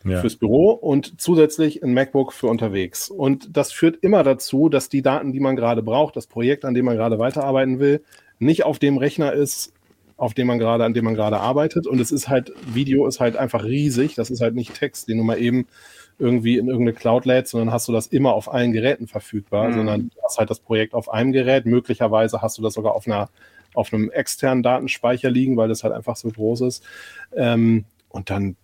ja. 0.06 0.20
fürs 0.20 0.36
Büro 0.36 0.70
und 0.70 1.20
zusätzlich 1.20 1.82
ein 1.82 1.94
MacBook 1.94 2.32
für 2.32 2.46
unterwegs. 2.46 3.10
Und 3.10 3.56
das 3.56 3.72
führt 3.72 3.96
immer 4.02 4.22
dazu, 4.22 4.68
dass 4.68 4.88
die 4.88 5.02
Daten, 5.02 5.32
die 5.32 5.40
man 5.40 5.56
gerade 5.56 5.82
braucht, 5.82 6.16
das 6.16 6.26
Projekt, 6.26 6.64
an 6.64 6.74
dem 6.74 6.84
man 6.84 6.96
gerade 6.96 7.18
weiterarbeiten 7.18 7.78
will, 7.78 8.02
nicht 8.38 8.64
auf 8.64 8.78
dem 8.78 8.98
Rechner 8.98 9.32
ist, 9.32 9.72
auf 10.16 10.32
dem 10.32 10.46
man 10.46 10.58
gerade, 10.58 10.84
an 10.84 10.94
dem 10.94 11.04
man 11.04 11.14
gerade 11.14 11.38
arbeitet. 11.38 11.86
Und 11.86 12.00
es 12.00 12.10
ist 12.10 12.28
halt, 12.28 12.52
Video 12.66 13.06
ist 13.06 13.20
halt 13.20 13.36
einfach 13.36 13.64
riesig. 13.64 14.14
Das 14.14 14.30
ist 14.30 14.40
halt 14.40 14.54
nicht 14.54 14.74
Text, 14.74 15.08
den 15.08 15.18
du 15.18 15.24
mal 15.24 15.38
eben 15.38 15.66
irgendwie 16.18 16.56
in 16.56 16.68
irgendeine 16.68 16.94
Cloud 16.94 17.26
lädst, 17.26 17.50
sondern 17.50 17.72
hast 17.72 17.88
du 17.88 17.92
das 17.92 18.06
immer 18.06 18.32
auf 18.32 18.52
allen 18.52 18.72
Geräten 18.72 19.06
verfügbar, 19.06 19.68
mhm. 19.68 19.74
sondern 19.74 20.10
du 20.10 20.22
hast 20.24 20.38
halt 20.38 20.48
das 20.48 20.60
Projekt 20.60 20.94
auf 20.94 21.10
einem 21.10 21.32
Gerät. 21.32 21.66
Möglicherweise 21.66 22.40
hast 22.40 22.56
du 22.56 22.62
das 22.62 22.74
sogar 22.74 22.94
auf 22.94 23.06
einer 23.06 23.28
auf 23.74 23.92
einem 23.92 24.10
externen 24.10 24.62
Datenspeicher 24.62 25.30
liegen, 25.30 25.58
weil 25.58 25.68
das 25.68 25.84
halt 25.84 25.92
einfach 25.92 26.16
so 26.16 26.30
groß 26.30 26.62
ist. 26.62 26.82
Ähm, 27.36 27.84
und 28.16 28.30
dann, 28.30 28.56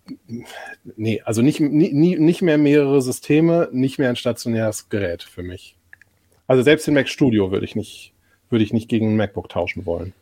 nee, 0.97 1.21
also 1.23 1.41
nicht, 1.41 1.59
nie, 1.59 2.17
nicht 2.17 2.41
mehr 2.41 2.57
mehrere 2.57 3.01
Systeme, 3.01 3.69
nicht 3.71 3.99
mehr 3.99 4.09
ein 4.09 4.15
stationäres 4.15 4.89
Gerät 4.89 5.21
für 5.21 5.43
mich. 5.43 5.77
Also 6.47 6.63
selbst 6.63 6.87
den 6.87 6.95
Mac 6.95 7.07
Studio 7.07 7.51
würde 7.51 7.65
ich 7.65 7.75
nicht, 7.75 8.13
würde 8.49 8.63
ich 8.63 8.73
nicht 8.73 8.89
gegen 8.89 9.11
ein 9.11 9.15
MacBook 9.15 9.49
tauschen 9.49 9.85
wollen. 9.85 10.13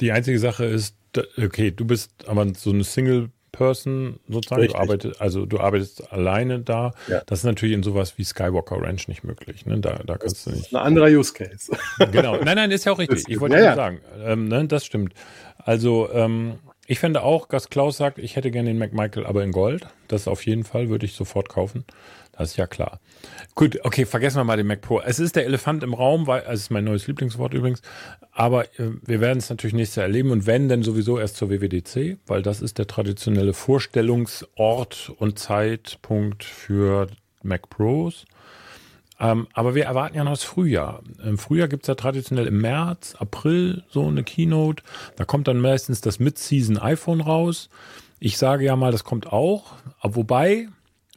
Die 0.00 0.10
einzige 0.10 0.38
Sache 0.38 0.64
ist, 0.64 0.96
okay, 1.38 1.70
du 1.70 1.84
bist 1.84 2.10
aber 2.26 2.52
so 2.54 2.70
eine 2.70 2.82
Single 2.82 3.30
Person 3.52 4.18
sozusagen. 4.28 4.66
Du 4.66 4.74
arbeitest, 4.74 5.20
also 5.20 5.46
du 5.46 5.60
arbeitest 5.60 6.12
alleine 6.12 6.58
da. 6.58 6.92
Ja. 7.06 7.22
Das 7.26 7.38
ist 7.38 7.44
natürlich 7.44 7.76
in 7.76 7.84
sowas 7.84 8.18
wie 8.18 8.24
Skywalker 8.24 8.82
Ranch 8.82 9.06
nicht 9.06 9.22
möglich. 9.22 9.64
Ne? 9.64 9.78
Da, 9.78 10.00
da 10.04 10.18
kannst 10.18 10.38
das 10.38 10.44
du 10.44 10.58
nicht. 10.58 10.74
Ein 10.74 10.80
anderer 10.80 11.06
Use 11.06 11.32
Case. 11.32 11.70
Genau. 12.10 12.36
Nein, 12.38 12.56
nein, 12.56 12.70
ist 12.72 12.84
ja 12.84 12.90
auch 12.90 12.98
richtig. 12.98 13.28
Ich 13.28 13.38
wollte 13.38 13.54
ja, 13.54 13.62
ja. 13.62 13.74
sagen, 13.76 14.00
ähm, 14.24 14.48
ne, 14.48 14.66
das 14.66 14.84
stimmt. 14.84 15.14
Also 15.58 16.10
ähm, 16.12 16.58
ich 16.86 16.98
fände 16.98 17.22
auch, 17.22 17.46
dass 17.46 17.70
Klaus 17.70 17.96
sagt, 17.96 18.18
ich 18.18 18.36
hätte 18.36 18.50
gerne 18.50 18.70
den 18.70 18.78
McMichael, 18.78 19.26
aber 19.26 19.42
in 19.42 19.52
Gold. 19.52 19.86
Das 20.08 20.28
auf 20.28 20.44
jeden 20.44 20.64
Fall 20.64 20.88
würde 20.90 21.06
ich 21.06 21.14
sofort 21.14 21.48
kaufen. 21.48 21.84
Das 22.32 22.50
ist 22.50 22.56
ja 22.56 22.66
klar. 22.66 23.00
Gut, 23.54 23.78
okay, 23.84 24.04
vergessen 24.04 24.38
wir 24.38 24.44
mal 24.44 24.56
den 24.56 24.66
Mac 24.66 24.80
Pro. 24.80 25.00
Es 25.00 25.18
ist 25.18 25.36
der 25.36 25.46
Elefant 25.46 25.82
im 25.82 25.94
Raum, 25.94 26.26
weil 26.26 26.42
es 26.48 26.62
ist 26.62 26.70
mein 26.70 26.84
neues 26.84 27.06
Lieblingswort 27.06 27.54
übrigens. 27.54 27.80
Aber 28.32 28.64
äh, 28.78 28.90
wir 29.02 29.20
werden 29.20 29.38
es 29.38 29.50
natürlich 29.50 29.74
nächstes 29.74 29.96
Jahr 29.96 30.06
erleben 30.06 30.30
und 30.30 30.46
wenn, 30.46 30.68
dann 30.68 30.82
sowieso 30.82 31.18
erst 31.18 31.36
zur 31.36 31.50
WWDC, 31.50 32.18
weil 32.26 32.42
das 32.42 32.60
ist 32.60 32.78
der 32.78 32.86
traditionelle 32.86 33.52
Vorstellungsort 33.52 35.12
und 35.16 35.38
Zeitpunkt 35.38 36.44
für 36.44 37.06
Mac 37.42 37.70
Pros. 37.70 38.24
Ähm, 39.20 39.46
aber 39.52 39.74
wir 39.74 39.84
erwarten 39.84 40.16
ja 40.16 40.24
noch 40.24 40.32
das 40.32 40.44
Frühjahr. 40.44 41.02
Im 41.22 41.38
Frühjahr 41.38 41.68
gibt 41.68 41.84
es 41.84 41.88
ja 41.88 41.94
traditionell 41.94 42.46
im 42.46 42.60
März, 42.60 43.14
April 43.18 43.84
so 43.88 44.06
eine 44.06 44.24
Keynote. 44.24 44.82
Da 45.16 45.24
kommt 45.24 45.48
dann 45.48 45.60
meistens 45.60 46.00
das 46.00 46.18
Mid-Season 46.18 46.78
iPhone 46.78 47.20
raus. 47.20 47.70
Ich 48.18 48.38
sage 48.38 48.64
ja 48.64 48.74
mal, 48.76 48.92
das 48.92 49.04
kommt 49.04 49.26
auch. 49.32 49.74
Wobei, 50.02 50.68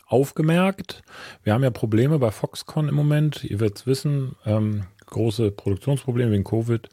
aufgemerkt. 0.08 1.04
Wir 1.44 1.54
haben 1.54 1.64
ja 1.64 1.70
Probleme 1.70 2.20
bei 2.20 2.32
Foxconn 2.32 2.88
im 2.88 2.96
Moment. 2.96 3.44
Ihr 3.44 3.60
werdet 3.60 3.78
es 3.78 3.88
wissen, 3.88 4.36
ähm, 4.46 4.84
große 5.08 5.52
Produktionsprobleme 5.52 6.32
wegen 6.32 6.44
Covid. 6.44 6.90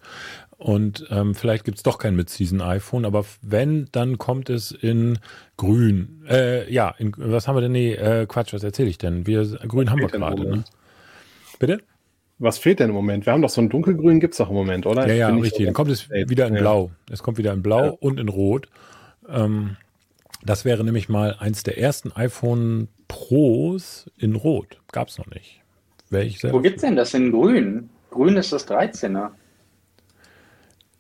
Und 0.56 1.06
ähm, 1.10 1.34
vielleicht 1.34 1.64
gibt 1.64 1.78
es 1.78 1.82
doch 1.82 1.98
kein 1.98 2.16
Mid-Season-iPhone, 2.16 3.04
aber 3.04 3.24
wenn, 3.42 3.88
dann 3.92 4.18
kommt 4.18 4.50
es 4.50 4.70
in 4.70 5.18
grün. 5.56 6.24
Äh, 6.28 6.72
ja, 6.72 6.94
in, 6.98 7.12
was 7.16 7.48
haben 7.48 7.56
wir 7.56 7.60
denn? 7.60 7.72
Nee, 7.72 7.92
äh, 7.94 8.26
Quatsch, 8.26 8.52
was 8.54 8.62
erzähle 8.62 8.88
ich 8.88 8.98
denn? 8.98 9.26
Wir, 9.26 9.44
grün 9.66 9.90
haben 9.90 10.00
wir 10.00 10.08
gerade. 10.08 10.42
Ne? 10.42 10.64
Bitte? 11.58 11.78
Was 12.38 12.58
fehlt 12.58 12.80
denn 12.80 12.88
im 12.88 12.94
Moment? 12.94 13.26
Wir 13.26 13.32
haben 13.32 13.42
doch 13.42 13.50
so 13.50 13.60
ein 13.60 13.68
dunkelgrün, 13.68 14.18
gibt 14.20 14.34
es 14.34 14.38
doch 14.38 14.48
im 14.48 14.56
Moment, 14.56 14.86
oder? 14.86 15.06
Ja, 15.06 15.14
ja, 15.14 15.28
richtig. 15.28 15.66
Dann 15.66 15.74
kommt 15.74 15.90
es 15.90 16.10
wieder 16.10 16.46
in 16.46 16.54
Blau. 16.54 16.90
Es 17.10 17.22
kommt 17.22 17.38
wieder 17.38 17.52
in 17.52 17.62
Blau 17.62 17.84
ja. 17.84 17.90
und 18.00 18.18
in 18.18 18.28
Rot. 18.28 18.68
Ähm, 19.28 19.76
das 20.44 20.64
wäre 20.64 20.84
nämlich 20.84 21.08
mal 21.08 21.36
eins 21.38 21.62
der 21.62 21.78
ersten 21.78 22.12
iPhone 22.12 22.88
Pros 23.08 24.10
in 24.18 24.34
Rot. 24.34 24.80
Gab 24.92 25.08
es 25.08 25.18
noch 25.18 25.26
nicht. 25.28 25.62
Wo 26.10 26.60
gibt 26.60 26.76
es 26.76 26.82
denn 26.82 26.96
das 26.96 27.14
in 27.14 27.32
Grün? 27.32 27.88
Grün 28.10 28.36
ist 28.36 28.52
das 28.52 28.68
13er. 28.68 29.30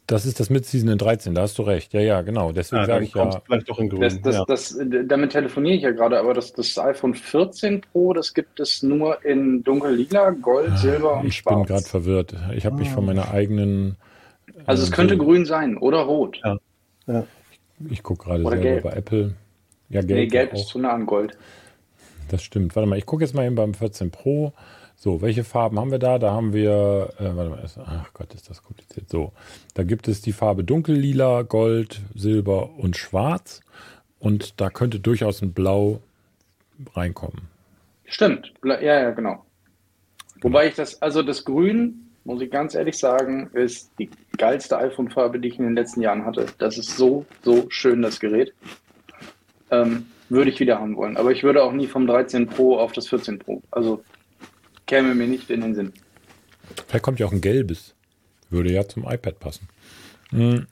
Das 0.06 0.26
ist 0.26 0.38
das 0.38 0.50
Mid-Season 0.50 0.90
in 0.90 0.98
13, 0.98 1.34
da 1.34 1.42
hast 1.42 1.56
du 1.56 1.62
recht. 1.62 1.94
Ja, 1.94 2.00
ja, 2.00 2.20
genau. 2.20 2.52
Deswegen 2.52 2.82
ja, 2.82 2.86
sage 2.86 3.04
ich 3.06 3.14
ja. 3.14 3.40
Vielleicht 3.46 3.70
doch 3.70 3.78
in 3.78 3.88
Grün. 3.88 4.02
Das, 4.02 4.20
das, 4.20 4.36
ja. 4.36 4.44
das, 4.46 4.78
damit 5.06 5.32
telefoniere 5.32 5.76
ich 5.76 5.82
ja 5.82 5.92
gerade, 5.92 6.18
aber 6.18 6.34
das, 6.34 6.52
das 6.52 6.76
iPhone 6.78 7.14
14 7.14 7.80
Pro, 7.80 8.12
das 8.12 8.34
gibt 8.34 8.60
es 8.60 8.82
nur 8.82 9.24
in 9.24 9.62
dunkel-lila, 9.64 10.30
Gold, 10.30 10.72
ah, 10.72 10.76
Silber 10.76 11.20
und 11.20 11.28
ich 11.28 11.36
Schwarz. 11.36 11.54
Ich 11.54 11.66
bin 11.66 11.74
gerade 11.74 11.88
verwirrt. 11.88 12.34
Ich 12.54 12.66
habe 12.66 12.76
mich 12.76 12.90
von 12.90 13.06
meiner 13.06 13.30
eigenen. 13.30 13.96
Also 14.66 14.82
es 14.82 14.90
äh, 14.90 14.92
könnte 14.94 15.16
so 15.16 15.24
grün 15.24 15.46
sein 15.46 15.78
oder 15.78 16.00
rot. 16.00 16.38
Ja. 16.44 16.58
ja. 17.06 17.24
Ich, 17.86 17.92
ich 17.92 18.02
gucke 18.02 18.24
gerade 18.24 18.42
selber 18.42 18.56
gelb. 18.58 18.82
bei 18.82 18.90
Apple. 18.90 19.34
Ja, 19.88 20.02
gelb. 20.02 20.18
Nee, 20.20 20.26
gelb 20.26 20.52
ist 20.52 20.68
zu 20.68 20.78
nah 20.78 20.92
an 20.92 21.06
Gold. 21.06 21.38
Das 22.28 22.42
stimmt. 22.42 22.76
Warte 22.76 22.88
mal, 22.88 22.98
ich 22.98 23.06
gucke 23.06 23.24
jetzt 23.24 23.34
mal 23.34 23.46
eben 23.46 23.54
beim 23.54 23.72
14 23.72 24.10
Pro. 24.10 24.52
So, 25.04 25.20
welche 25.20 25.44
Farben 25.44 25.78
haben 25.78 25.90
wir 25.90 25.98
da? 25.98 26.18
Da 26.18 26.32
haben 26.32 26.54
wir, 26.54 27.10
äh, 27.18 27.36
warte 27.36 27.50
mal, 27.50 27.62
ach 27.84 28.14
Gott, 28.14 28.32
ist 28.32 28.48
das 28.48 28.62
kompliziert. 28.62 29.10
So, 29.10 29.34
da 29.74 29.82
gibt 29.82 30.08
es 30.08 30.22
die 30.22 30.32
Farbe 30.32 30.64
dunkellila, 30.64 31.42
Gold, 31.42 32.00
Silber 32.14 32.70
und 32.78 32.96
Schwarz. 32.96 33.60
Und 34.18 34.62
da 34.62 34.70
könnte 34.70 35.00
durchaus 35.00 35.42
ein 35.42 35.52
Blau 35.52 36.00
reinkommen. 36.94 37.42
Stimmt, 38.06 38.54
ja, 38.64 38.80
ja, 38.80 39.10
genau. 39.10 39.44
Wobei 40.40 40.68
ich 40.68 40.74
das, 40.74 41.02
also 41.02 41.22
das 41.22 41.44
Grün, 41.44 42.08
muss 42.24 42.40
ich 42.40 42.50
ganz 42.50 42.74
ehrlich 42.74 42.96
sagen, 42.96 43.50
ist 43.52 43.90
die 43.98 44.08
geilste 44.38 44.78
iPhone-Farbe, 44.78 45.38
die 45.38 45.48
ich 45.48 45.58
in 45.58 45.66
den 45.66 45.74
letzten 45.74 46.00
Jahren 46.00 46.24
hatte. 46.24 46.46
Das 46.56 46.78
ist 46.78 46.96
so, 46.96 47.26
so 47.42 47.66
schön, 47.68 48.00
das 48.00 48.20
Gerät. 48.20 48.54
Ähm, 49.70 50.06
würde 50.30 50.50
ich 50.50 50.60
wieder 50.60 50.80
haben 50.80 50.96
wollen. 50.96 51.18
Aber 51.18 51.30
ich 51.30 51.42
würde 51.42 51.62
auch 51.62 51.72
nie 51.72 51.88
vom 51.88 52.06
13 52.06 52.46
Pro 52.46 52.78
auf 52.78 52.92
das 52.92 53.08
14 53.08 53.38
Pro. 53.38 53.60
Also 53.70 54.02
käme 54.86 55.14
mir 55.14 55.26
nicht 55.26 55.50
in 55.50 55.60
den 55.60 55.74
Sinn. 55.74 55.92
Vielleicht 56.86 57.04
kommt 57.04 57.20
ja 57.20 57.26
auch 57.26 57.32
ein 57.32 57.40
gelbes. 57.40 57.94
Würde 58.50 58.72
ja 58.72 58.86
zum 58.86 59.04
iPad 59.04 59.40
passen. 59.40 59.68
Mhm. 60.30 60.66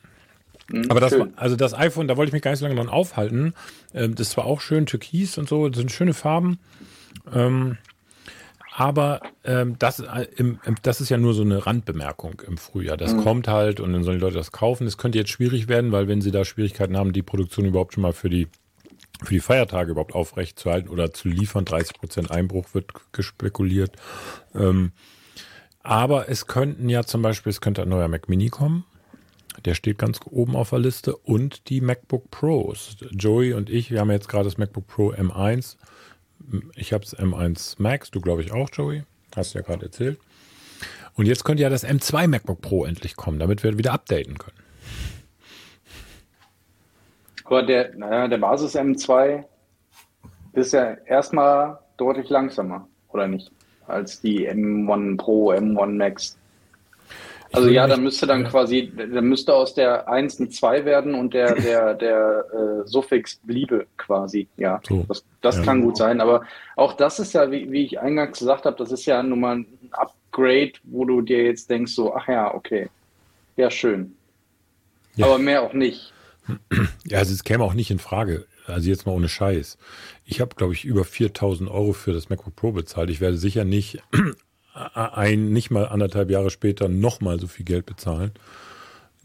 Aber 0.89 1.01
das, 1.01 1.15
also 1.37 1.57
das 1.57 1.75
iPhone, 1.75 2.09
da 2.09 2.17
wollte 2.17 2.31
ich 2.31 2.33
mich 2.33 2.43
gar 2.43 2.53
nicht 2.53 2.61
so 2.61 2.67
lange 2.67 2.77
dran 2.77 2.89
aufhalten. 2.89 3.55
Ähm, 3.95 4.15
das 4.15 4.37
war 4.37 4.47
auch 4.47 4.61
schön, 4.61 4.87
türkis 4.87 5.37
und 5.39 5.49
so, 5.49 5.69
das 5.69 5.79
sind 5.79 5.93
schöne 5.93 6.15
Farben. 6.15 6.59
Ähm, 7.33 7.77
aber 8.75 9.21
ähm, 9.45 9.77
das, 9.79 10.01
äh, 10.01 10.27
im, 10.37 10.59
das 10.83 11.03
ist 11.03 11.11
ja 11.11 11.19
nur 11.19 11.35
so 11.35 11.43
eine 11.43 11.67
Randbemerkung 11.67 12.43
im 12.47 12.57
Frühjahr. 12.57 12.97
Das 12.97 13.13
mhm. 13.13 13.23
kommt 13.23 13.49
halt 13.49 13.81
und 13.81 13.93
dann 13.93 14.03
sollen 14.03 14.19
die 14.19 14.25
Leute 14.25 14.37
das 14.37 14.51
kaufen. 14.51 14.87
Es 14.87 14.97
könnte 14.97 15.19
jetzt 15.19 15.31
schwierig 15.31 15.69
werden, 15.69 15.93
weil 15.93 16.09
wenn 16.09 16.23
sie 16.23 16.31
da 16.31 16.45
Schwierigkeiten 16.45 16.97
haben, 16.97 17.13
die 17.13 17.23
Produktion 17.23 17.67
überhaupt 17.67 17.93
schon 17.93 18.03
mal 18.03 18.15
für 18.15 18.31
die 18.31 18.49
für 19.25 19.35
die 19.35 19.41
Feiertage 19.41 19.93
überhaupt 19.93 20.15
aufrecht 20.15 20.59
zu 20.59 20.71
halten 20.71 20.89
oder 20.89 21.13
zu 21.13 21.29
liefern. 21.29 21.65
30 21.65 21.99
Prozent 21.99 22.31
Einbruch 22.31 22.67
wird 22.73 22.93
gespekuliert. 23.13 23.97
Ähm, 24.55 24.93
aber 25.83 26.29
es 26.29 26.47
könnten 26.47 26.89
ja 26.89 27.05
zum 27.05 27.23
Beispiel, 27.23 27.51
es 27.51 27.61
könnte 27.61 27.83
ein 27.83 27.89
neuer 27.89 28.09
Mac 28.09 28.29
Mini 28.29 28.49
kommen. 28.49 28.85
Der 29.65 29.75
steht 29.75 29.99
ganz 29.99 30.21
oben 30.31 30.57
auf 30.57 30.71
der 30.71 30.79
Liste 30.79 31.17
und 31.17 31.69
die 31.69 31.81
MacBook 31.81 32.31
Pros. 32.31 32.97
Joey 33.11 33.53
und 33.53 33.69
ich, 33.69 33.91
wir 33.91 34.01
haben 34.01 34.11
jetzt 34.11 34.29
gerade 34.29 34.45
das 34.45 34.59
MacBook 34.59 34.87
Pro 34.87 35.13
M1. 35.13 35.77
Ich 36.75 36.93
habe 36.93 37.05
es 37.05 37.17
M1 37.17 37.77
Max, 37.79 38.11
du 38.11 38.21
glaube 38.21 38.43
ich 38.43 38.53
auch, 38.53 38.69
Joey. 38.73 39.03
Hast 39.37 39.55
du 39.55 39.59
ja 39.59 39.65
gerade 39.65 39.87
erzählt. 39.87 40.19
Und 41.15 41.27
jetzt 41.27 41.45
könnte 41.45 41.63
ja 41.63 41.69
das 41.69 41.87
M2 41.87 42.29
MacBook 42.29 42.61
Pro 42.63 42.85
endlich 42.85 43.17
kommen, 43.17 43.39
damit 43.39 43.63
wir 43.63 43.77
wieder 43.77 43.93
updaten 43.93 44.39
können. 44.39 44.57
Aber 47.45 47.63
der, 47.63 47.95
naja, 47.97 48.29
der 48.29 48.39
Basis 48.39 48.77
M2 48.77 49.45
ist 50.53 50.73
ja 50.73 50.97
erstmal 51.07 51.79
deutlich 51.97 52.29
langsamer, 52.29 52.89
oder 53.09 53.27
nicht? 53.27 53.51
Als 53.87 54.21
die 54.21 54.49
M1 54.49 55.17
Pro, 55.17 55.53
M1 55.53 55.97
Max. 55.97 56.39
Also 57.53 57.69
ja, 57.69 57.87
da 57.87 57.99
müsste 57.99 58.27
dann 58.27 58.45
quasi, 58.45 58.91
da 58.97 59.21
müsste 59.21 59.55
aus 59.55 59.75
der 59.75 60.09
1 60.09 60.41
ein 60.41 60.51
2 60.51 60.87
werden 60.87 61.15
und 61.15 61.35
der, 61.35 61.55
der, 61.55 61.95
der 61.95 62.45
äh, 62.51 62.89
Suffix 62.89 63.37
bliebe 63.45 63.87
quasi. 63.99 64.49
Ja, 64.57 64.81
so. 64.89 65.05
das, 65.07 65.23
das 65.43 65.59
ja. 65.59 65.63
kann 65.63 65.83
gut 65.83 65.99
sein. 65.99 66.23
Aber 66.23 66.47
auch 66.77 66.95
das 66.95 67.19
ist 67.19 67.35
ja, 67.35 67.51
wie, 67.51 67.71
wie 67.71 67.85
ich 67.85 68.01
eingangs 68.01 68.39
gesagt 68.39 68.65
habe, 68.65 68.77
das 68.79 68.91
ist 68.91 69.05
ja 69.05 69.23
nun 69.23 69.41
mal 69.41 69.57
ein 69.57 69.67
Upgrade, 69.91 70.73
wo 70.85 71.05
du 71.05 71.21
dir 71.21 71.45
jetzt 71.45 71.69
denkst, 71.69 71.93
so, 71.93 72.15
ach 72.15 72.27
ja, 72.27 72.55
okay. 72.55 72.89
Ja, 73.57 73.71
schön. 73.71 74.17
Ja. 75.17 75.27
Aber 75.27 75.39
mehr 75.39 75.63
auch 75.63 75.75
nicht. 75.75 76.12
Ja, 77.07 77.19
also 77.19 77.33
es 77.33 77.45
käme 77.45 77.65
auch 77.65 77.75
nicht 77.75 77.91
in 77.91 77.99
Frage. 77.99 78.47
Also 78.67 78.89
jetzt 78.89 79.07
mal 79.07 79.13
ohne 79.13 79.29
Scheiß. 79.29 79.79
Ich 80.25 80.41
habe, 80.41 80.55
glaube 80.55 80.73
ich, 80.73 80.85
über 80.85 81.05
4000 81.05 81.71
Euro 81.71 81.93
für 81.93 82.13
das 82.13 82.29
MacBook 82.29 82.57
Pro 82.57 82.73
bezahlt. 82.73 83.11
Ich 83.11 83.21
werde 83.21 83.37
sicher 83.37 83.65
nicht 83.65 84.03
ein, 84.95 85.53
nicht 85.53 85.71
mal 85.71 85.87
anderthalb 85.87 86.31
Jahre 86.31 86.51
später 86.51 86.89
nochmal 86.89 87.41
so 87.41 87.47
viel 87.47 87.65
Geld 87.65 87.87
bezahlen. 87.87 88.33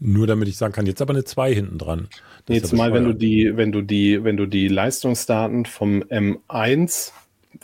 Nur 0.00 0.26
damit 0.26 0.48
ich 0.48 0.56
sagen 0.56 0.72
kann, 0.72 0.86
jetzt 0.86 1.02
aber 1.02 1.12
eine 1.12 1.24
2 1.24 1.54
hinten 1.54 1.78
dran. 1.78 2.08
Jetzt 2.48 2.72
mal, 2.72 2.92
wenn 2.92 3.04
du 3.04 3.12
die, 3.12 3.56
wenn 3.56 3.72
du 3.72 3.82
die, 3.82 4.22
wenn 4.22 4.36
du 4.36 4.46
die 4.46 4.68
Leistungsdaten 4.68 5.66
vom 5.66 6.02
M1, 6.04 7.12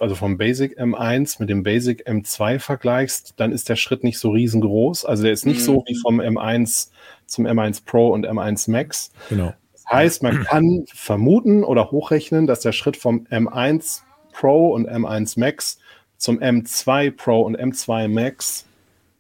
also 0.01 0.14
vom 0.14 0.38
Basic 0.38 0.78
M1 0.78 1.36
mit 1.38 1.49
dem 1.49 1.62
Basic 1.62 2.07
M2 2.07 2.59
vergleichst, 2.59 3.34
dann 3.36 3.53
ist 3.53 3.68
der 3.68 3.76
Schritt 3.76 4.05
nicht 4.05 4.18
so 4.18 4.30
riesengroß. 4.30 5.05
Also 5.05 5.22
der 5.22 5.32
ist 5.32 5.47
nicht 5.47 5.61
mhm. 5.61 5.64
so 5.64 5.84
wie 5.86 5.97
vom 6.01 6.20
M1 6.20 6.90
zum 7.26 7.47
M1 7.47 7.84
Pro 7.84 8.09
und 8.09 8.26
M1 8.26 8.70
Max. 8.70 9.11
Genau. 9.28 9.55
Das 9.72 9.86
heißt, 9.90 10.22
man 10.22 10.45
kann 10.45 10.84
vermuten 10.92 11.64
oder 11.64 11.90
hochrechnen, 11.90 12.47
dass 12.47 12.61
der 12.61 12.72
Schritt 12.72 12.97
vom 12.97 13.26
M1 13.30 14.01
Pro 14.32 14.70
und 14.72 14.88
M1 14.88 15.38
Max 15.38 15.78
zum 16.16 16.40
M2 16.40 17.11
Pro 17.11 17.42
und 17.42 17.59
M2 17.59 18.09
Max 18.09 18.66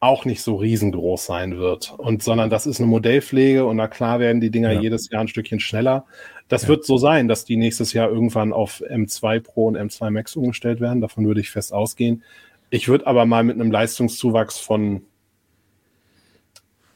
auch 0.04 0.26
nicht 0.26 0.42
so 0.42 0.56
riesengroß 0.56 1.24
sein 1.24 1.56
wird. 1.56 1.94
Und 1.96 2.22
sondern 2.22 2.50
das 2.50 2.66
ist 2.66 2.78
eine 2.78 2.86
Modellpflege 2.86 3.64
und 3.64 3.76
na 3.76 3.88
klar 3.88 4.20
werden 4.20 4.40
die 4.40 4.50
Dinger 4.50 4.72
ja. 4.72 4.80
jedes 4.80 5.08
Jahr 5.10 5.22
ein 5.22 5.28
Stückchen 5.28 5.60
schneller. 5.60 6.04
Das 6.48 6.62
ja. 6.62 6.68
wird 6.68 6.84
so 6.84 6.98
sein, 6.98 7.26
dass 7.26 7.46
die 7.46 7.56
nächstes 7.56 7.94
Jahr 7.94 8.10
irgendwann 8.10 8.52
auf 8.52 8.82
M2 8.82 9.40
Pro 9.40 9.66
und 9.66 9.78
M2 9.78 10.10
Max 10.10 10.36
umgestellt 10.36 10.80
werden. 10.80 11.00
Davon 11.00 11.26
würde 11.26 11.40
ich 11.40 11.50
fest 11.50 11.72
ausgehen. 11.72 12.22
Ich 12.68 12.86
würde 12.88 13.06
aber 13.06 13.24
mal 13.24 13.44
mit 13.44 13.54
einem 13.54 13.70
Leistungszuwachs 13.70 14.58
von 14.58 15.02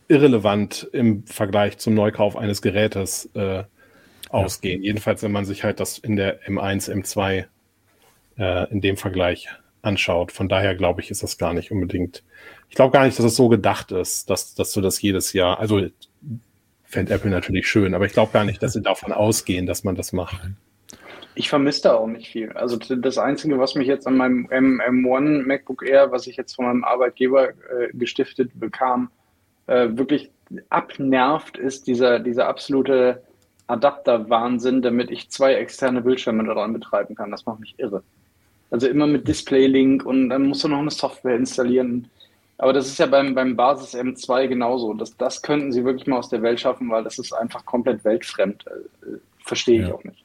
irrelevant 0.09 0.89
im 0.93 1.25
Vergleich 1.25 1.79
zum 1.79 1.95
Neukauf 1.95 2.37
eines 2.37 2.61
Gerätes 2.61 3.31
äh, 3.35 3.65
ausgehen. 4.29 4.83
Ja. 4.83 4.89
Jedenfalls, 4.89 5.23
wenn 5.23 5.33
man 5.33 5.47
sich 5.47 5.65
halt 5.65 5.81
das 5.81 5.99
in 5.99 6.17
der 6.17 6.43
M1, 6.43 6.91
M2 6.91 7.47
äh, 8.39 8.71
in 8.71 8.83
dem 8.83 8.99
Vergleich 8.99 9.49
anschaut. 9.83 10.33
Von 10.33 10.49
daher 10.49 10.75
glaube 10.75 11.01
ich, 11.01 11.11
ist 11.11 11.23
das 11.23 11.39
gar 11.39 11.53
nicht 11.53 11.71
unbedingt. 11.71 12.23
Ich 12.69 12.75
glaube 12.75 12.93
gar 12.93 13.05
nicht, 13.05 13.19
dass 13.19 13.27
es 13.27 13.37
so 13.37 13.49
gedacht 13.49 13.93
ist, 13.93 14.29
dass, 14.31 14.55
dass 14.55 14.73
du 14.73 14.81
das 14.81 15.01
jedes 15.01 15.33
Jahr, 15.33 15.59
also 15.59 15.81
fände 16.85 17.13
Apple 17.13 17.31
natürlich 17.31 17.69
schön, 17.69 17.95
aber 17.95 18.07
ich 18.07 18.13
glaube 18.13 18.33
gar 18.33 18.45
nicht, 18.45 18.63
dass 18.63 18.73
sie 18.73 18.83
davon 18.83 19.13
ausgehen, 19.13 19.67
dass 19.67 19.85
man 19.85 19.95
das 19.95 20.13
macht. 20.13 20.41
Ich 21.35 21.49
vermisse 21.49 21.83
da 21.83 21.95
auch 21.95 22.07
nicht 22.09 22.33
viel. 22.33 22.51
Also 22.53 22.77
das 22.77 23.19
Einzige, 23.19 23.59
was 23.59 23.75
mich 23.75 23.87
jetzt 23.87 24.07
an 24.07 24.17
meinem 24.17 24.49
M 24.51 24.81
M1 24.81 25.47
MacBook 25.47 25.87
Air, 25.87 26.11
was 26.11 26.27
ich 26.27 26.37
jetzt 26.37 26.57
von 26.57 26.65
meinem 26.65 26.85
Arbeitgeber 26.85 27.51
äh, 27.51 27.55
gestiftet 27.93 28.51
bekam, 28.59 29.11
äh, 29.67 29.89
wirklich 29.93 30.31
abnervt, 30.71 31.59
ist 31.59 31.87
dieser, 31.87 32.19
dieser 32.19 32.49
absolute 32.49 33.23
Adapter-Wahnsinn, 33.69 34.83
damit 34.83 35.11
ich 35.11 35.31
zwei 35.31 35.55
externe 35.55 36.01
Bildschirme 36.01 36.43
daran 36.45 36.73
betreiben 36.73 37.15
kann. 37.15 37.31
Das 37.31 37.47
macht 37.47 37.61
mich 37.61 37.75
irre. 37.79 38.03
Also 38.71 38.87
immer 38.87 39.07
mit 39.07 39.27
Display-Link 39.27 40.05
und 40.05 40.29
dann 40.29 40.47
musst 40.49 40.65
du 40.65 40.69
noch 40.69 40.79
eine 40.79 40.91
Software 40.91 41.37
installieren. 41.37 42.11
Aber 42.59 42.73
das 42.73 42.89
ist 42.89 42.99
ja 42.99 43.07
beim, 43.07 43.35
beim 43.35 43.57
Basis 43.57 43.95
M2 43.95 44.49
genauso. 44.49 44.93
Das, 44.95 45.17
das 45.17 45.43
könnten 45.43 45.73
sie 45.73 45.85
wirklich 45.85 46.07
mal 46.07 46.19
aus 46.19 46.29
der 46.29 46.43
Welt 46.43 46.61
schaffen, 46.61 46.91
weil 46.91 47.05
das 47.05 47.19
ist 47.19 47.33
einfach 47.33 47.65
komplett 47.65 48.05
weltfremd. 48.05 48.67
Äh, 48.67 49.19
verstehe 49.45 49.83
ich 49.83 49.89
ja. 49.89 49.95
auch 49.95 50.05
nicht. 50.05 50.25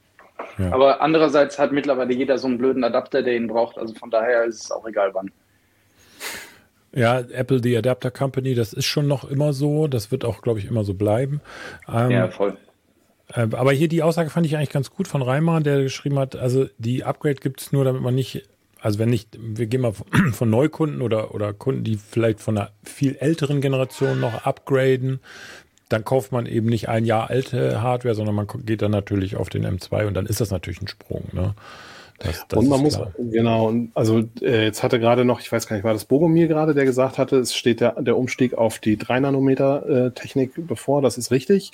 Ja. 0.58 0.72
Aber 0.72 1.02
andererseits 1.02 1.58
hat 1.60 1.72
mittlerweile 1.72 2.14
jeder 2.14 2.38
so 2.38 2.48
einen 2.48 2.58
blöden 2.58 2.84
Adapter, 2.84 3.22
der 3.22 3.36
ihn 3.36 3.48
braucht. 3.48 3.78
Also 3.78 3.94
von 3.94 4.10
daher 4.10 4.46
ist 4.46 4.66
es 4.66 4.72
auch 4.72 4.86
egal 4.88 5.14
wann. 5.14 5.32
Ja, 6.92 7.20
Apple, 7.20 7.62
die 7.62 7.76
Adapter 7.76 8.12
Company, 8.12 8.54
das 8.54 8.74
ist 8.74 8.86
schon 8.86 9.08
noch 9.08 9.30
immer 9.30 9.54
so. 9.54 9.88
Das 9.88 10.12
wird 10.12 10.26
auch, 10.26 10.42
glaube 10.42 10.60
ich, 10.60 10.66
immer 10.66 10.84
so 10.84 10.94
bleiben. 10.94 11.42
Ähm, 11.92 12.12
ja, 12.12 12.28
voll. 12.30 12.58
Äh, 13.30 13.48
aber 13.52 13.72
hier 13.72 13.88
die 13.88 14.04
Aussage 14.04 14.30
fand 14.30 14.46
ich 14.46 14.56
eigentlich 14.56 14.70
ganz 14.70 14.90
gut 14.92 15.08
von 15.08 15.22
Reimer, 15.22 15.62
der 15.62 15.84
geschrieben 15.84 16.20
hat, 16.20 16.36
also 16.36 16.68
die 16.78 17.04
Upgrade 17.04 17.36
gibt 17.36 17.62
es 17.62 17.72
nur, 17.72 17.86
damit 17.86 18.02
man 18.02 18.16
nicht, 18.16 18.48
also 18.82 19.00
wenn 19.00 19.10
nicht, 19.10 19.38
wir 19.40 19.68
gehen 19.68 19.82
mal 19.82 19.94
von 20.32 20.50
Neukunden 20.50 21.02
oder, 21.02 21.34
oder 21.34 21.54
Kunden, 21.54 21.84
die 21.84 21.98
vielleicht 21.98 22.40
von 22.40 22.58
einer 22.58 22.72
viel 22.84 23.16
älteren 23.16 23.62
Generation 23.62 24.20
noch 24.20 24.46
upgraden, 24.46 25.20
dann 25.90 26.04
kauft 26.04 26.32
man 26.32 26.46
eben 26.46 26.68
nicht 26.68 26.90
ein 26.90 27.06
Jahr 27.06 27.30
alte 27.30 27.82
Hardware, 27.82 28.16
sondern 28.16 28.36
man 28.36 28.48
geht 28.66 28.82
dann 28.82 28.92
natürlich 28.92 29.36
auf 29.36 29.50
den 29.50 29.66
M2 29.66 30.08
und 30.08 30.16
dann 30.16 30.26
ist 30.26 30.42
das 30.42 30.50
natürlich 30.50 30.82
ein 30.82 30.88
Sprung. 30.88 31.28
Ne? 31.34 31.54
Das, 32.20 32.46
das 32.48 32.60
und 32.60 32.70
man 32.70 32.82
muss, 32.82 32.96
klar. 32.96 33.12
genau, 33.18 33.74
also 33.94 34.24
äh, 34.42 34.66
jetzt 34.66 34.84
hatte 34.84 35.00
gerade 35.00 35.26
noch, 35.26 35.42
ich 35.42 35.52
weiß 35.52 35.68
gar 35.68 35.76
nicht, 35.76 35.84
war 35.84 35.94
das 35.94 36.06
Bogomir 36.06 36.48
gerade, 36.48 36.74
der 36.74 36.86
gesagt 36.86 37.18
hatte, 37.18 37.38
es 37.38 37.56
steht 37.56 37.82
der, 37.82 38.02
der 38.02 38.18
Umstieg 38.18 38.54
auf 38.54 38.80
die 38.80 38.98
3-Nanometer-Technik 38.98 40.58
äh, 40.58 40.62
bevor, 40.62 41.02
das 41.02 41.18
ist 41.18 41.32
richtig. 41.32 41.72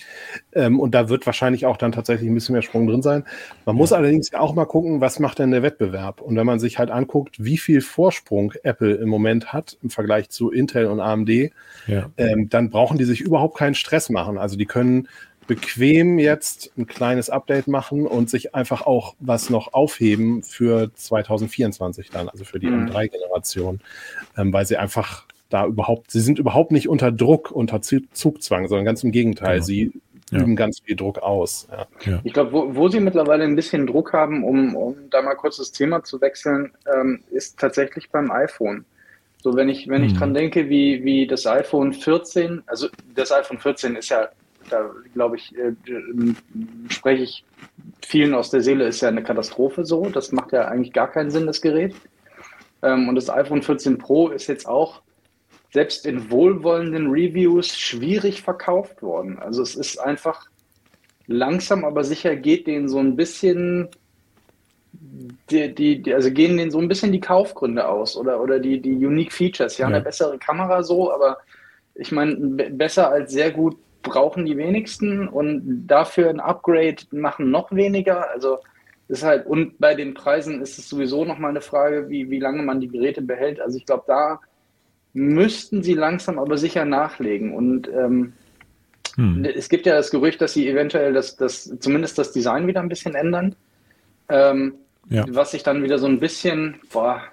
Ähm, 0.53 0.79
und 0.79 0.95
da 0.95 1.09
wird 1.09 1.25
wahrscheinlich 1.25 1.65
auch 1.65 1.77
dann 1.77 1.91
tatsächlich 1.91 2.29
ein 2.29 2.33
bisschen 2.33 2.53
mehr 2.53 2.61
Sprung 2.61 2.87
drin 2.87 3.01
sein. 3.01 3.25
Man 3.65 3.75
muss 3.75 3.93
allerdings 3.93 4.33
auch 4.33 4.55
mal 4.55 4.65
gucken, 4.65 5.01
was 5.01 5.19
macht 5.19 5.39
denn 5.39 5.51
der 5.51 5.63
Wettbewerb? 5.63 6.21
Und 6.21 6.35
wenn 6.35 6.45
man 6.45 6.59
sich 6.59 6.79
halt 6.79 6.89
anguckt, 6.89 7.43
wie 7.43 7.57
viel 7.57 7.81
Vorsprung 7.81 8.53
Apple 8.63 8.95
im 8.95 9.09
Moment 9.09 9.53
hat 9.53 9.77
im 9.83 9.89
Vergleich 9.89 10.29
zu 10.29 10.51
Intel 10.51 10.87
und 10.87 10.99
AMD, 10.99 11.51
ja. 11.87 12.09
ähm, 12.17 12.49
dann 12.49 12.69
brauchen 12.69 12.97
die 12.97 13.05
sich 13.05 13.21
überhaupt 13.21 13.57
keinen 13.57 13.75
Stress 13.75 14.09
machen. 14.09 14.37
Also 14.37 14.57
die 14.57 14.65
können 14.65 15.07
bequem 15.49 16.19
jetzt 16.19 16.71
ein 16.77 16.85
kleines 16.85 17.31
Update 17.31 17.67
machen 17.67 18.05
und 18.05 18.29
sich 18.29 18.53
einfach 18.53 18.85
auch 18.85 19.15
was 19.19 19.49
noch 19.49 19.73
aufheben 19.73 20.43
für 20.43 20.93
2024 20.93 22.11
dann, 22.11 22.29
also 22.29 22.45
für 22.45 22.59
die 22.59 22.67
mhm. 22.67 22.85
M3-Generation, 22.85 23.81
ähm, 24.37 24.53
weil 24.53 24.67
sie 24.67 24.77
einfach 24.77 25.25
da 25.49 25.65
überhaupt, 25.65 26.11
sie 26.11 26.19
sind 26.19 26.37
überhaupt 26.37 26.71
nicht 26.71 26.87
unter 26.87 27.11
Druck, 27.11 27.49
unter 27.49 27.81
Zugzwang, 27.81 28.67
sondern 28.67 28.85
ganz 28.85 29.03
im 29.03 29.11
Gegenteil, 29.11 29.57
ja. 29.57 29.63
sie 29.63 29.91
ja. 30.29 30.39
üben 30.39 30.55
ganz 30.55 30.81
viel 30.81 30.95
Druck 30.95 31.17
aus. 31.17 31.67
Ja. 31.71 31.87
Ja. 32.05 32.19
Ich 32.23 32.33
glaube, 32.33 32.51
wo, 32.51 32.75
wo, 32.75 32.87
sie 32.87 32.99
mittlerweile 32.99 33.43
ein 33.43 33.55
bisschen 33.55 33.87
Druck 33.87 34.13
haben, 34.13 34.43
um, 34.43 34.75
um 34.75 34.95
da 35.09 35.23
mal 35.23 35.33
kurz 35.33 35.57
das 35.57 35.71
Thema 35.71 36.03
zu 36.03 36.21
wechseln, 36.21 36.71
ähm, 36.95 37.23
ist 37.31 37.57
tatsächlich 37.57 38.11
beim 38.11 38.29
iPhone. 38.29 38.85
So, 39.41 39.55
wenn 39.55 39.67
ich, 39.67 39.87
wenn 39.87 40.03
ich 40.03 40.13
mhm. 40.13 40.17
dran 40.17 40.33
denke, 40.35 40.69
wie, 40.69 41.03
wie 41.03 41.25
das 41.25 41.47
iPhone 41.47 41.91
14, 41.91 42.61
also 42.67 42.87
das 43.15 43.31
iPhone 43.31 43.57
14 43.57 43.95
ist 43.95 44.09
ja 44.09 44.29
da 44.69 44.89
glaube 45.13 45.37
ich, 45.37 45.55
äh, 45.57 45.73
spreche 46.89 47.23
ich 47.23 47.45
vielen 48.05 48.33
aus 48.33 48.49
der 48.49 48.61
Seele, 48.61 48.85
ist 48.85 49.01
ja 49.01 49.09
eine 49.09 49.23
Katastrophe 49.23 49.85
so. 49.85 50.09
Das 50.09 50.31
macht 50.31 50.51
ja 50.51 50.67
eigentlich 50.67 50.93
gar 50.93 51.11
keinen 51.11 51.31
Sinn, 51.31 51.45
das 51.45 51.61
Gerät. 51.61 51.95
Ähm, 52.81 53.09
und 53.09 53.15
das 53.15 53.29
iPhone 53.29 53.61
14 53.61 53.97
Pro 53.97 54.29
ist 54.29 54.47
jetzt 54.47 54.67
auch 54.67 55.01
selbst 55.71 56.05
in 56.05 56.31
wohlwollenden 56.31 57.09
Reviews 57.09 57.77
schwierig 57.77 58.41
verkauft 58.41 59.01
worden. 59.03 59.37
Also 59.37 59.61
es 59.61 59.75
ist 59.75 59.99
einfach 59.99 60.47
langsam, 61.27 61.85
aber 61.85 62.03
sicher 62.03 62.35
geht 62.35 62.65
denen 62.65 62.87
so 62.87 62.99
ein 62.99 63.15
bisschen 63.15 63.89
die, 65.49 65.73
die, 65.73 66.13
also 66.13 66.31
gehen 66.31 66.57
denen 66.57 66.71
so 66.71 66.79
ein 66.79 66.87
bisschen 66.87 67.11
die 67.11 67.19
Kaufgründe 67.19 67.87
aus 67.87 68.17
oder, 68.17 68.41
oder 68.41 68.59
die, 68.59 68.81
die 68.81 69.05
Unique 69.05 69.31
Features. 69.31 69.75
Sie 69.75 69.81
ja. 69.81 69.87
haben 69.87 69.93
eine 69.93 70.03
bessere 70.03 70.37
Kamera 70.37 70.83
so, 70.83 71.11
aber 71.13 71.37
ich 71.95 72.11
meine, 72.11 72.35
besser 72.35 73.09
als 73.09 73.31
sehr 73.31 73.51
gut 73.51 73.77
brauchen 74.01 74.45
die 74.45 74.57
wenigsten 74.57 75.27
und 75.27 75.87
dafür 75.87 76.29
ein 76.29 76.39
Upgrade 76.39 76.97
machen 77.11 77.51
noch 77.51 77.71
weniger. 77.71 78.29
Also 78.31 78.59
ist 79.07 79.23
halt, 79.23 79.47
und 79.47 79.79
bei 79.79 79.95
den 79.95 80.13
Preisen 80.13 80.61
ist 80.61 80.77
es 80.77 80.87
sowieso 80.87 81.25
nochmal 81.25 81.49
eine 81.49 81.61
Frage, 81.61 82.09
wie, 82.09 82.29
wie 82.29 82.39
lange 82.39 82.61
man 82.61 82.79
die 82.79 82.87
Geräte 82.87 83.21
behält. 83.21 83.59
Also 83.59 83.77
ich 83.77 83.85
glaube, 83.85 84.03
da 84.07 84.39
müssten 85.13 85.81
sie 85.81 85.95
langsam 85.95 86.37
aber 86.37 86.57
sicher 86.57 86.85
nachlegen. 86.85 87.53
Und 87.53 87.89
ähm, 87.89 88.33
hm. 89.15 89.43
es 89.45 89.67
gibt 89.67 89.85
ja 89.85 89.95
das 89.95 90.11
Gerücht, 90.11 90.41
dass 90.41 90.53
sie 90.53 90.69
eventuell 90.69 91.13
das, 91.13 91.35
das, 91.35 91.75
zumindest 91.79 92.17
das 92.17 92.31
Design 92.31 92.67
wieder 92.67 92.81
ein 92.81 92.89
bisschen 92.89 93.15
ändern. 93.15 93.55
Ähm, 94.29 94.75
ja. 95.09 95.25
Was 95.29 95.51
sich 95.51 95.63
dann 95.63 95.81
wieder 95.81 95.97
so 95.97 96.05
ein 96.05 96.19
bisschen, 96.19 96.75
boah, 96.93 97.23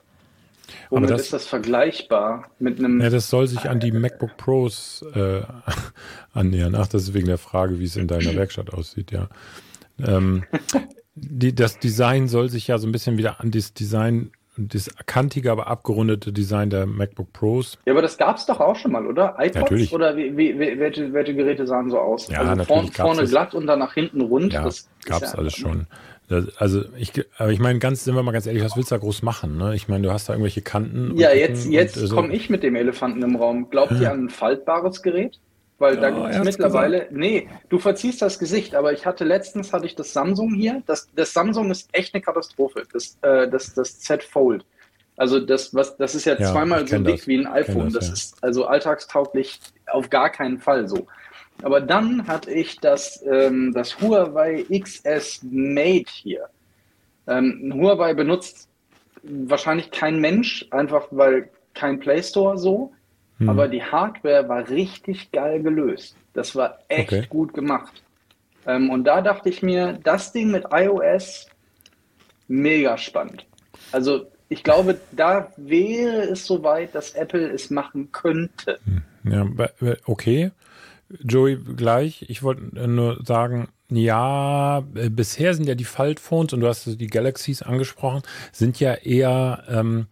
Womit 0.91 1.11
das, 1.11 1.23
ist 1.23 1.33
das 1.33 1.47
vergleichbar 1.47 2.51
mit 2.59 2.79
einem. 2.79 3.01
Ja, 3.01 3.11
das 3.11 3.31
soll 3.31 3.47
sich 3.47 3.69
an 3.69 3.81
die 3.81 3.93
MacBook 3.93 4.37
Pros 4.37 5.05
äh, 5.15 5.43
annähern. 6.33 6.75
Ach, 6.75 6.87
das 6.87 7.05
ist 7.05 7.15
wegen 7.15 7.27
der 7.27 7.39
Frage, 7.39 7.79
wie 7.79 7.85
es 7.85 7.97
in 7.97 8.09
deiner 8.09 8.35
Werkstatt 8.37 8.73
aussieht, 8.73 9.13
ja. 9.13 9.29
Ähm, 10.05 10.45
die, 11.15 11.55
das 11.55 11.79
Design 11.79 12.29
soll 12.29 12.51
sich 12.51 12.67
ja 12.69 12.79
so 12.79 12.87
ein 12.87 12.93
bisschen 12.93 13.17
wieder 13.17 13.41
an 13.41 13.51
das 13.51 13.73
Design, 13.73 14.33
das 14.59 14.91
kantige, 15.07 15.51
aber 15.51 15.67
abgerundete 15.67 16.33
Design 16.33 16.71
der 16.71 16.87
MacBook 16.87 17.33
Pros. 17.33 17.79
Ja, 17.87 17.93
aber 17.93 18.03
das 18.03 18.19
gab 18.19 18.37
es 18.37 18.47
doch 18.47 18.61
auch 18.61 18.77
schon 18.77 18.93
mal, 18.93 19.07
oder? 19.07 19.37
iPods 19.39 19.55
natürlich. 19.55 19.93
oder 19.93 20.17
wie, 20.17 20.37
wie, 20.37 20.59
welche, 20.59 21.13
welche 21.13 21.35
Geräte 21.35 21.67
sahen 21.67 21.91
so 21.91 21.99
aus? 21.99 22.29
Ja, 22.29 22.41
also 22.41 22.65
vorne, 22.65 22.93
vorne 22.93 23.25
glatt 23.25 23.55
und 23.55 23.67
dann 23.67 23.79
nach 23.79 23.95
hinten 23.95 24.21
rund. 24.21 24.53
Ja, 24.53 24.65
das 24.65 24.89
gab 25.05 25.23
es 25.23 25.33
ja 25.33 25.39
alles 25.39 25.55
schon. 25.55 25.87
Also 26.57 26.85
ich, 26.97 27.13
aber 27.39 27.53
ich 27.53 27.61
meine, 27.61 27.79
ganz, 27.79 28.05
sind 28.05 28.15
wir 28.15 28.23
mal 28.23 28.33
ganz 28.33 28.47
ehrlich, 28.47 28.65
was 28.65 28.77
willst 28.77 28.91
du 28.91 28.97
da 28.97 28.99
groß 28.99 29.23
machen? 29.23 29.57
Ne? 29.57 29.77
Ich 29.77 29.89
meine, 29.89 30.07
du 30.07 30.13
hast 30.13 30.29
da 30.29 30.33
irgendwelche 30.33 30.63
Kanten. 30.63 31.17
Ja, 31.17 31.33
jetzt, 31.33 31.67
jetzt 31.67 31.95
so. 31.95 32.15
komme 32.15 32.35
ich 32.35 32.51
mit 32.51 32.63
dem 32.63 32.75
Elefanten 32.75 33.23
im 33.23 33.37
Raum. 33.37 33.71
Glaubt 33.71 33.93
ihr 33.93 34.11
an 34.11 34.25
ein 34.25 34.29
faltbares 34.31 35.03
Gerät? 35.03 35.39
Weil 35.79 35.99
da 35.99 36.11
gibt 36.11 36.29
es 36.31 36.43
mittlerweile, 36.43 36.99
gesagt. 37.01 37.13
nee, 37.13 37.49
du 37.69 37.79
verziehst 37.79 38.23
das 38.23 38.39
Gesicht, 38.39 38.75
aber 38.75 38.95
ich 38.95 39.05
hatte 39.05 39.25
letztens 39.25 39.75
hatte 39.75 39.85
ich 39.85 39.95
das 39.95 40.13
Samsung 40.13 40.55
hier. 40.55 40.83
Das, 40.87 41.09
das 41.15 41.35
Samsung 41.35 41.71
ist 41.71 41.91
echt 41.93 42.15
eine 42.15 42.23
Katastrophe. 42.23 42.85
Das, 42.93 43.19
äh, 43.21 43.47
das, 43.49 43.75
das 43.75 44.01
Z 44.01 44.23
Fold. 44.23 44.65
Also 45.19 45.39
das, 45.39 45.75
was, 45.75 45.97
das 45.97 46.15
ist 46.15 46.25
ja, 46.25 46.35
ja 46.39 46.51
zweimal 46.51 46.87
so 46.87 46.99
dick 46.99 47.17
das. 47.19 47.27
wie 47.27 47.39
ein 47.39 47.47
iPhone. 47.47 47.93
Das, 47.93 47.95
das 47.95 48.07
ja. 48.07 48.13
ist 48.15 48.45
also 48.45 48.67
alltagstauglich 48.67 49.61
auf 49.87 50.09
gar 50.09 50.31
keinen 50.31 50.59
Fall 50.59 50.89
so. 50.89 51.07
Aber 51.63 51.81
dann 51.81 52.27
hatte 52.27 52.53
ich 52.53 52.79
das, 52.81 53.25
ähm, 53.27 53.73
das 53.75 54.01
Huawei 54.01 54.65
XS 54.71 55.41
Mate 55.43 56.11
hier. 56.11 56.49
Ähm, 57.27 57.73
Huawei 57.75 58.15
benutzt 58.15 58.69
wahrscheinlich 59.23 59.91
kein 59.91 60.21
Mensch, 60.21 60.67
einfach 60.71 61.09
weil 61.11 61.51
kein 61.75 61.99
Play 61.99 62.23
Store 62.23 62.59
so. 62.59 62.93
Hm. 63.39 63.49
Aber 63.49 63.69
die 63.69 63.83
Hardware 63.83 64.49
war 64.49 64.69
richtig 64.69 65.31
geil 65.33 65.63
gelöst. 65.63 66.17
Das 66.33 66.55
war 66.55 66.79
echt 66.89 67.13
okay. 67.13 67.27
gut 67.29 67.55
gemacht. 67.55 68.03
Ähm, 68.67 68.91
und 68.91 69.05
da 69.05 69.23
dachte 69.23 69.49
ich 69.49 69.63
mir, 69.63 69.99
das 70.03 70.33
Ding 70.33 70.51
mit 70.51 70.65
iOS, 70.71 71.47
mega 72.49 72.97
spannend. 72.99 73.47
Also 73.93 74.27
ich 74.49 74.63
glaube, 74.63 75.01
da 75.13 75.53
wäre 75.57 76.23
es 76.23 76.47
soweit, 76.47 76.95
dass 76.95 77.13
Apple 77.13 77.49
es 77.51 77.71
machen 77.71 78.13
könnte. 78.13 78.79
Hm. 78.85 79.03
Ja, 79.25 79.69
okay. 80.07 80.53
Joey, 81.23 81.57
gleich. 81.57 82.25
Ich 82.29 82.43
wollte 82.43 82.89
nur 82.89 83.23
sagen, 83.25 83.69
ja, 83.91 84.79
äh, 84.95 85.09
bisher 85.11 85.55
sind 85.55 85.67
ja 85.69 85.75
die 85.75 85.85
Faltphones 85.85 86.53
und 86.53 86.61
du 86.61 86.67
hast 86.67 86.87
die 86.87 87.07
Galaxies 87.07 87.63
angesprochen, 87.63 88.23
sind 88.53 88.81
ja 88.81 88.95
eher 88.95 89.63
ähm, 89.69 90.07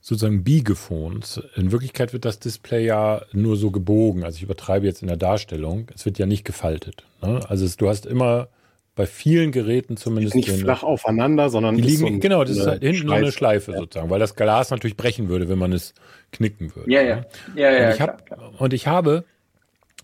sozusagen 0.00 0.44
Biegephones. 0.44 1.42
In 1.54 1.72
Wirklichkeit 1.72 2.12
wird 2.12 2.24
das 2.24 2.38
Display 2.38 2.84
ja 2.86 3.22
nur 3.32 3.56
so 3.56 3.70
gebogen. 3.70 4.24
Also 4.24 4.36
ich 4.36 4.42
übertreibe 4.42 4.86
jetzt 4.86 5.02
in 5.02 5.08
der 5.08 5.16
Darstellung. 5.16 5.88
Es 5.94 6.06
wird 6.06 6.18
ja 6.18 6.26
nicht 6.26 6.44
gefaltet. 6.44 7.04
Ne? 7.22 7.40
Also 7.48 7.64
es, 7.64 7.76
du 7.76 7.88
hast 7.88 8.06
immer 8.06 8.48
bei 8.94 9.06
vielen 9.06 9.52
Geräten 9.52 9.96
zumindest. 9.96 10.34
Nicht 10.34 10.50
flach 10.50 10.82
aufeinander, 10.82 11.50
sondern 11.50 11.76
die 11.76 11.82
liegen, 11.82 12.14
so 12.14 12.18
genau, 12.18 12.42
das 12.42 12.56
ist 12.56 12.66
halt 12.66 12.82
hinten 12.82 13.02
Schleife. 13.02 13.08
so 13.08 13.14
eine 13.14 13.32
Schleife 13.32 13.72
ja. 13.72 13.78
sozusagen, 13.78 14.10
weil 14.10 14.18
das 14.18 14.34
Glas 14.34 14.70
natürlich 14.70 14.96
brechen 14.96 15.28
würde, 15.28 15.48
wenn 15.48 15.58
man 15.58 15.72
es 15.72 15.94
knicken 16.32 16.74
würde. 16.74 16.90
Ja, 16.90 17.02
ja. 17.02 17.16
Ne? 17.16 17.26
ja, 17.54 17.70
ja, 17.70 17.86
und, 17.86 17.94
ich 17.94 18.00
hab, 18.00 18.60
und 18.60 18.72
ich 18.72 18.86
habe 18.88 19.24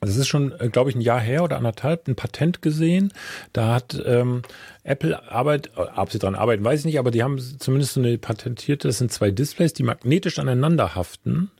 das 0.04 0.16
ist 0.16 0.28
schon, 0.28 0.52
äh, 0.60 0.68
glaube 0.68 0.90
ich, 0.90 0.96
ein 0.96 1.00
Jahr 1.00 1.20
her 1.20 1.44
oder 1.44 1.56
anderthalb, 1.56 2.08
ein 2.08 2.16
Patent 2.16 2.62
gesehen. 2.62 3.12
Da 3.52 3.74
hat 3.74 4.00
ähm, 4.04 4.42
Apple 4.82 5.30
Arbeit, 5.30 5.70
äh, 5.76 5.86
ob 5.96 6.10
sie 6.10 6.18
dran 6.18 6.34
arbeiten, 6.34 6.64
weiß 6.64 6.80
ich 6.80 6.86
nicht, 6.86 6.98
aber 6.98 7.10
die 7.10 7.22
haben 7.22 7.38
zumindest 7.38 7.94
so 7.94 8.00
eine 8.00 8.18
patentierte, 8.18 8.88
das 8.88 8.98
sind 8.98 9.12
zwei 9.12 9.30
Displays, 9.30 9.72
die 9.72 9.82
magnetisch 9.82 10.38
aneinander 10.38 10.94
haften. 10.94 11.50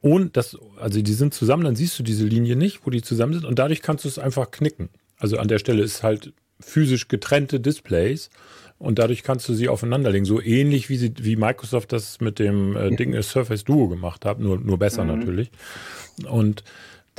Und 0.00 0.36
das, 0.36 0.56
also 0.78 1.02
die 1.02 1.12
sind 1.12 1.34
zusammen, 1.34 1.64
dann 1.64 1.76
siehst 1.76 1.98
du 1.98 2.02
diese 2.02 2.24
Linie 2.24 2.56
nicht, 2.56 2.86
wo 2.86 2.90
die 2.90 3.02
zusammen 3.02 3.34
sind 3.34 3.44
und 3.44 3.58
dadurch 3.58 3.82
kannst 3.82 4.04
du 4.04 4.08
es 4.08 4.18
einfach 4.18 4.50
knicken. 4.50 4.88
Also 5.18 5.36
an 5.36 5.48
der 5.48 5.58
Stelle 5.58 5.82
ist 5.82 6.02
halt 6.02 6.32
physisch 6.58 7.08
getrennte 7.08 7.60
Displays 7.60 8.30
und 8.78 8.98
dadurch 8.98 9.22
kannst 9.22 9.46
du 9.48 9.54
sie 9.54 9.68
aufeinanderlegen. 9.68 10.24
So 10.24 10.40
ähnlich 10.40 10.88
wie, 10.88 10.96
sie, 10.96 11.12
wie 11.18 11.36
Microsoft 11.36 11.92
das 11.92 12.20
mit 12.20 12.38
dem 12.38 12.76
äh, 12.76 12.96
Ding 12.96 13.20
Surface 13.22 13.64
Duo 13.64 13.88
gemacht 13.88 14.24
hat, 14.24 14.40
nur, 14.40 14.58
nur 14.58 14.78
besser 14.78 15.04
mhm. 15.04 15.18
natürlich. 15.18 15.50
Und 16.26 16.64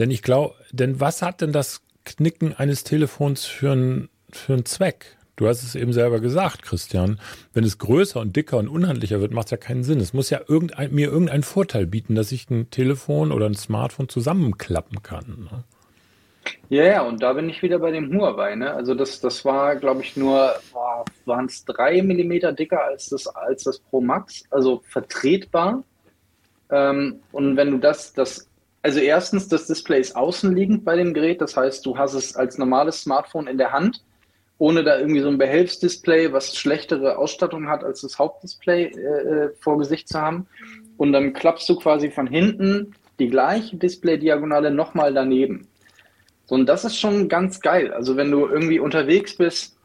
denn 0.02 0.10
ich 0.10 0.24
glaube, 0.24 0.56
denn 0.72 1.00
was 1.00 1.22
hat 1.22 1.42
denn 1.42 1.52
das 1.52 1.84
Knicken 2.06 2.56
eines 2.56 2.84
Telefons 2.84 3.46
für 3.46 3.74
einen 3.74 4.10
für 4.32 4.64
Zweck? 4.64 5.16
Du 5.36 5.48
hast 5.48 5.62
es 5.62 5.76
eben 5.76 5.94
selber 5.94 6.20
gesagt, 6.20 6.64
Christian. 6.64 7.20
Wenn 7.54 7.64
es 7.64 7.78
größer 7.78 8.20
und 8.20 8.36
dicker 8.36 8.58
und 8.58 8.68
unhandlicher 8.68 9.22
wird, 9.22 9.32
macht 9.32 9.46
es 9.46 9.52
ja 9.52 9.58
keinen 9.58 9.84
Sinn. 9.84 10.00
Es 10.00 10.12
muss 10.12 10.32
ja 10.32 10.42
irgendein, 10.48 10.92
mir 10.92 11.10
irgendeinen 11.10 11.44
Vorteil 11.44 11.86
bieten, 11.86 12.16
dass 12.16 12.32
ich 12.32 12.50
ein 12.50 12.72
Telefon 12.72 13.32
oder 13.32 13.46
ein 13.46 13.54
Smartphone 13.54 14.10
zusammenklappen 14.10 15.04
kann. 15.04 15.50
Ne? 15.52 15.64
Ja, 16.70 16.84
ja, 16.84 17.02
und 17.04 17.22
da 17.22 17.34
bin 17.34 17.48
ich 17.48 17.62
wieder 17.62 17.78
bei 17.78 17.92
dem 17.92 18.12
Huawei. 18.12 18.56
Ne? 18.56 18.74
Also 18.74 18.96
das, 18.96 19.20
das 19.20 19.46
war, 19.46 19.76
glaube 19.76 20.02
ich, 20.02 20.18
nur, 20.18 20.56
waren 21.26 21.46
es 21.46 21.64
drei 21.64 22.02
Millimeter 22.02 22.54
dicker 22.54 22.84
als 22.84 23.10
das, 23.10 23.28
als 23.28 23.66
das 23.66 23.78
Pro 23.78 24.02
Max, 24.02 24.46
also 24.50 24.82
vertretbar. 24.88 25.84
Ähm, 26.72 27.20
und 27.32 27.56
wenn 27.56 27.70
du 27.70 27.78
das, 27.78 28.14
das 28.14 28.51
also 28.84 29.00
erstens, 29.00 29.48
das 29.48 29.68
Display 29.68 30.00
ist 30.00 30.16
außenliegend 30.16 30.84
bei 30.84 30.96
dem 30.96 31.14
Gerät. 31.14 31.42
Das 31.42 31.56
heißt, 31.56 31.86
du 31.86 31.98
hast 31.98 32.14
es 32.14 32.36
als 32.36 32.58
normales 32.58 33.02
Smartphone 33.02 33.48
in 33.48 33.58
der 33.58 33.72
Hand, 33.72 34.04
ohne 34.58 34.84
da 34.84 35.00
irgendwie 35.00 35.22
so 35.22 35.28
ein 35.28 35.38
Behelfsdisplay, 35.38 36.34
was 36.34 36.56
schlechtere 36.56 37.18
Ausstattung 37.18 37.68
hat 37.68 37.84
als 37.84 38.02
das 38.02 38.18
Hauptdisplay 38.18 38.86
äh, 38.86 38.98
äh, 38.98 39.50
vor 39.60 39.78
Gesicht 39.78 40.08
zu 40.08 40.20
haben. 40.20 40.48
Und 40.98 41.14
dann 41.14 41.34
klappst 41.34 41.70
du 41.70 41.76
quasi 41.76 42.10
von 42.10 42.28
hinten 42.28 42.96
die 43.20 43.30
gleiche 43.30 43.76
Display-Diagonale 43.78 44.72
nochmal 44.72 45.14
daneben. 45.14 45.68
So, 46.46 46.56
und 46.56 46.66
das 46.66 46.84
ist 46.84 46.98
schon 46.98 47.30
ganz 47.30 47.60
geil. 47.62 47.94
Also 47.94 48.18
wenn 48.18 48.32
du 48.32 48.48
irgendwie 48.48 48.80
unterwegs 48.80 49.38
bist, 49.38 49.78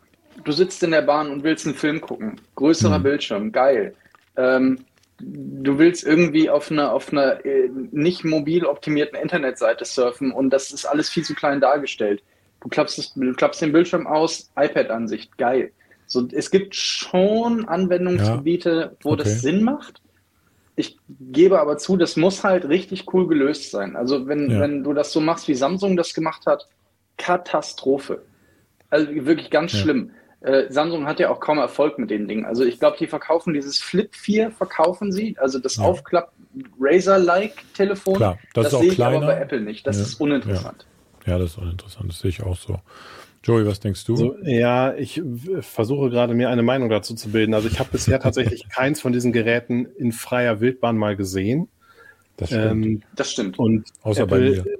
du 0.44 0.52
sitzt 0.52 0.82
in 0.82 0.90
der 0.90 1.02
Bahn 1.02 1.30
und 1.30 1.44
willst 1.44 1.66
einen 1.66 1.74
Film 1.74 2.00
gucken, 2.00 2.40
größerer 2.54 2.98
mhm. 2.98 3.02
Bildschirm, 3.02 3.52
geil. 3.52 3.94
Ähm, 4.36 4.84
du 5.18 5.78
willst 5.78 6.04
irgendwie 6.04 6.50
auf 6.50 6.70
einer 6.70 6.92
auf 6.92 7.12
einer 7.12 7.44
äh, 7.44 7.70
nicht 7.90 8.24
mobil 8.24 8.66
optimierten 8.66 9.18
Internetseite 9.18 9.84
surfen 9.84 10.32
und 10.32 10.50
das 10.50 10.70
ist 10.72 10.84
alles 10.84 11.08
viel 11.08 11.24
zu 11.24 11.34
klein 11.34 11.60
dargestellt. 11.60 12.22
Du 12.60 12.68
klappst, 12.68 12.98
das, 12.98 13.14
du 13.14 13.32
klappst 13.32 13.62
den 13.62 13.72
Bildschirm 13.72 14.06
aus, 14.06 14.50
iPad-Ansicht, 14.56 15.36
geil. 15.38 15.72
So, 16.06 16.26
es 16.32 16.50
gibt 16.50 16.74
schon 16.74 17.66
Anwendungsgebiete, 17.66 18.70
ja. 18.70 18.90
wo 19.02 19.12
okay. 19.12 19.24
das 19.24 19.42
Sinn 19.42 19.62
macht. 19.62 20.00
Ich 20.76 20.98
gebe 21.08 21.60
aber 21.60 21.78
zu, 21.78 21.96
das 21.96 22.16
muss 22.16 22.44
halt 22.44 22.68
richtig 22.68 23.12
cool 23.12 23.26
gelöst 23.26 23.70
sein. 23.70 23.96
Also 23.96 24.26
wenn, 24.26 24.50
ja. 24.50 24.60
wenn 24.60 24.84
du 24.84 24.92
das 24.92 25.12
so 25.12 25.20
machst, 25.20 25.48
wie 25.48 25.54
Samsung 25.54 25.96
das 25.96 26.12
gemacht 26.12 26.46
hat, 26.46 26.68
Katastrophe. 27.16 28.22
Also 28.90 29.08
wirklich 29.10 29.50
ganz 29.50 29.72
ja. 29.72 29.78
schlimm. 29.80 30.10
Äh, 30.40 30.70
Samsung 30.70 31.06
hat 31.06 31.18
ja 31.18 31.30
auch 31.30 31.40
kaum 31.40 31.58
Erfolg 31.58 31.98
mit 31.98 32.10
den 32.10 32.28
Dingen. 32.28 32.44
Also 32.44 32.64
ich 32.64 32.78
glaube, 32.78 32.96
die 32.98 33.06
verkaufen 33.06 33.54
dieses 33.54 33.78
Flip 33.78 34.14
4, 34.14 34.50
verkaufen 34.50 35.10
sie, 35.10 35.36
also 35.38 35.58
das 35.58 35.76
ja. 35.76 35.84
Aufklapp 35.84 36.32
Razer-like 36.78 37.64
Telefon. 37.74 38.16
Klar, 38.16 38.38
das, 38.54 38.64
das 38.64 38.66
ist 38.66 38.74
auch 38.74 38.80
sehe 38.80 38.88
ich 38.90 38.94
kleiner. 38.96 39.16
aber 39.16 39.26
bei 39.26 39.40
Apple 39.40 39.60
nicht. 39.60 39.86
Das 39.86 39.96
ja. 39.96 40.02
ist 40.02 40.20
uninteressant. 40.20 40.86
Ja. 41.24 41.32
ja. 41.32 41.38
das 41.38 41.52
ist 41.52 41.58
uninteressant. 41.58 42.10
Das 42.10 42.18
sehe 42.20 42.30
ich 42.30 42.42
auch 42.42 42.56
so. 42.56 42.78
Joey, 43.42 43.64
was 43.64 43.78
denkst 43.78 44.04
du? 44.04 44.16
So, 44.16 44.36
ja, 44.42 44.94
ich 44.94 45.22
versuche 45.60 46.10
gerade 46.10 46.34
mir 46.34 46.50
eine 46.50 46.62
Meinung 46.62 46.90
dazu 46.90 47.14
zu 47.14 47.30
bilden. 47.30 47.54
Also 47.54 47.68
ich 47.68 47.78
habe 47.78 47.90
bisher 47.92 48.18
tatsächlich 48.22 48.68
keins 48.68 49.00
von 49.00 49.12
diesen 49.12 49.32
Geräten 49.32 49.86
in 49.86 50.12
freier 50.12 50.60
Wildbahn 50.60 50.96
mal 50.98 51.16
gesehen. 51.16 51.68
Das 52.36 52.48
stimmt. 52.48 52.86
Ähm, 52.86 53.02
das 53.14 53.32
stimmt. 53.32 53.58
Und 53.58 53.88
Außer 54.02 54.24
Apple, 54.24 54.38
bei 54.38 54.50
mir. 54.50 54.78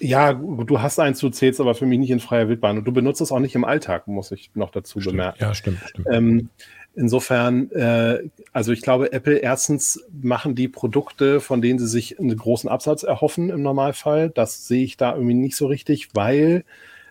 Ja, 0.00 0.32
du 0.32 0.80
hast 0.80 0.98
eins, 0.98 1.18
du 1.18 1.28
zählst 1.28 1.60
aber 1.60 1.74
für 1.74 1.86
mich 1.86 1.98
nicht 1.98 2.10
in 2.10 2.20
freier 2.20 2.48
Wildbahn. 2.48 2.78
Und 2.78 2.84
du 2.86 2.92
benutzt 2.92 3.20
es 3.20 3.32
auch 3.32 3.38
nicht 3.38 3.54
im 3.54 3.64
Alltag, 3.64 4.08
muss 4.08 4.30
ich 4.32 4.50
noch 4.54 4.70
dazu 4.70 5.00
stimmt. 5.00 5.14
bemerken. 5.16 5.38
Ja, 5.40 5.54
stimmt, 5.54 5.80
stimmt. 5.86 6.06
Ähm, 6.10 6.48
insofern, 6.94 7.70
äh, 7.72 8.20
also 8.52 8.72
ich 8.72 8.80
glaube, 8.80 9.12
Apple 9.12 9.36
erstens 9.36 10.04
machen 10.22 10.54
die 10.54 10.68
Produkte, 10.68 11.40
von 11.40 11.60
denen 11.60 11.78
sie 11.78 11.88
sich 11.88 12.18
einen 12.18 12.36
großen 12.36 12.68
Absatz 12.68 13.02
erhoffen 13.02 13.50
im 13.50 13.62
Normalfall. 13.62 14.30
Das 14.30 14.66
sehe 14.66 14.84
ich 14.84 14.96
da 14.96 15.14
irgendwie 15.14 15.34
nicht 15.34 15.56
so 15.56 15.66
richtig, 15.66 16.08
weil 16.14 16.64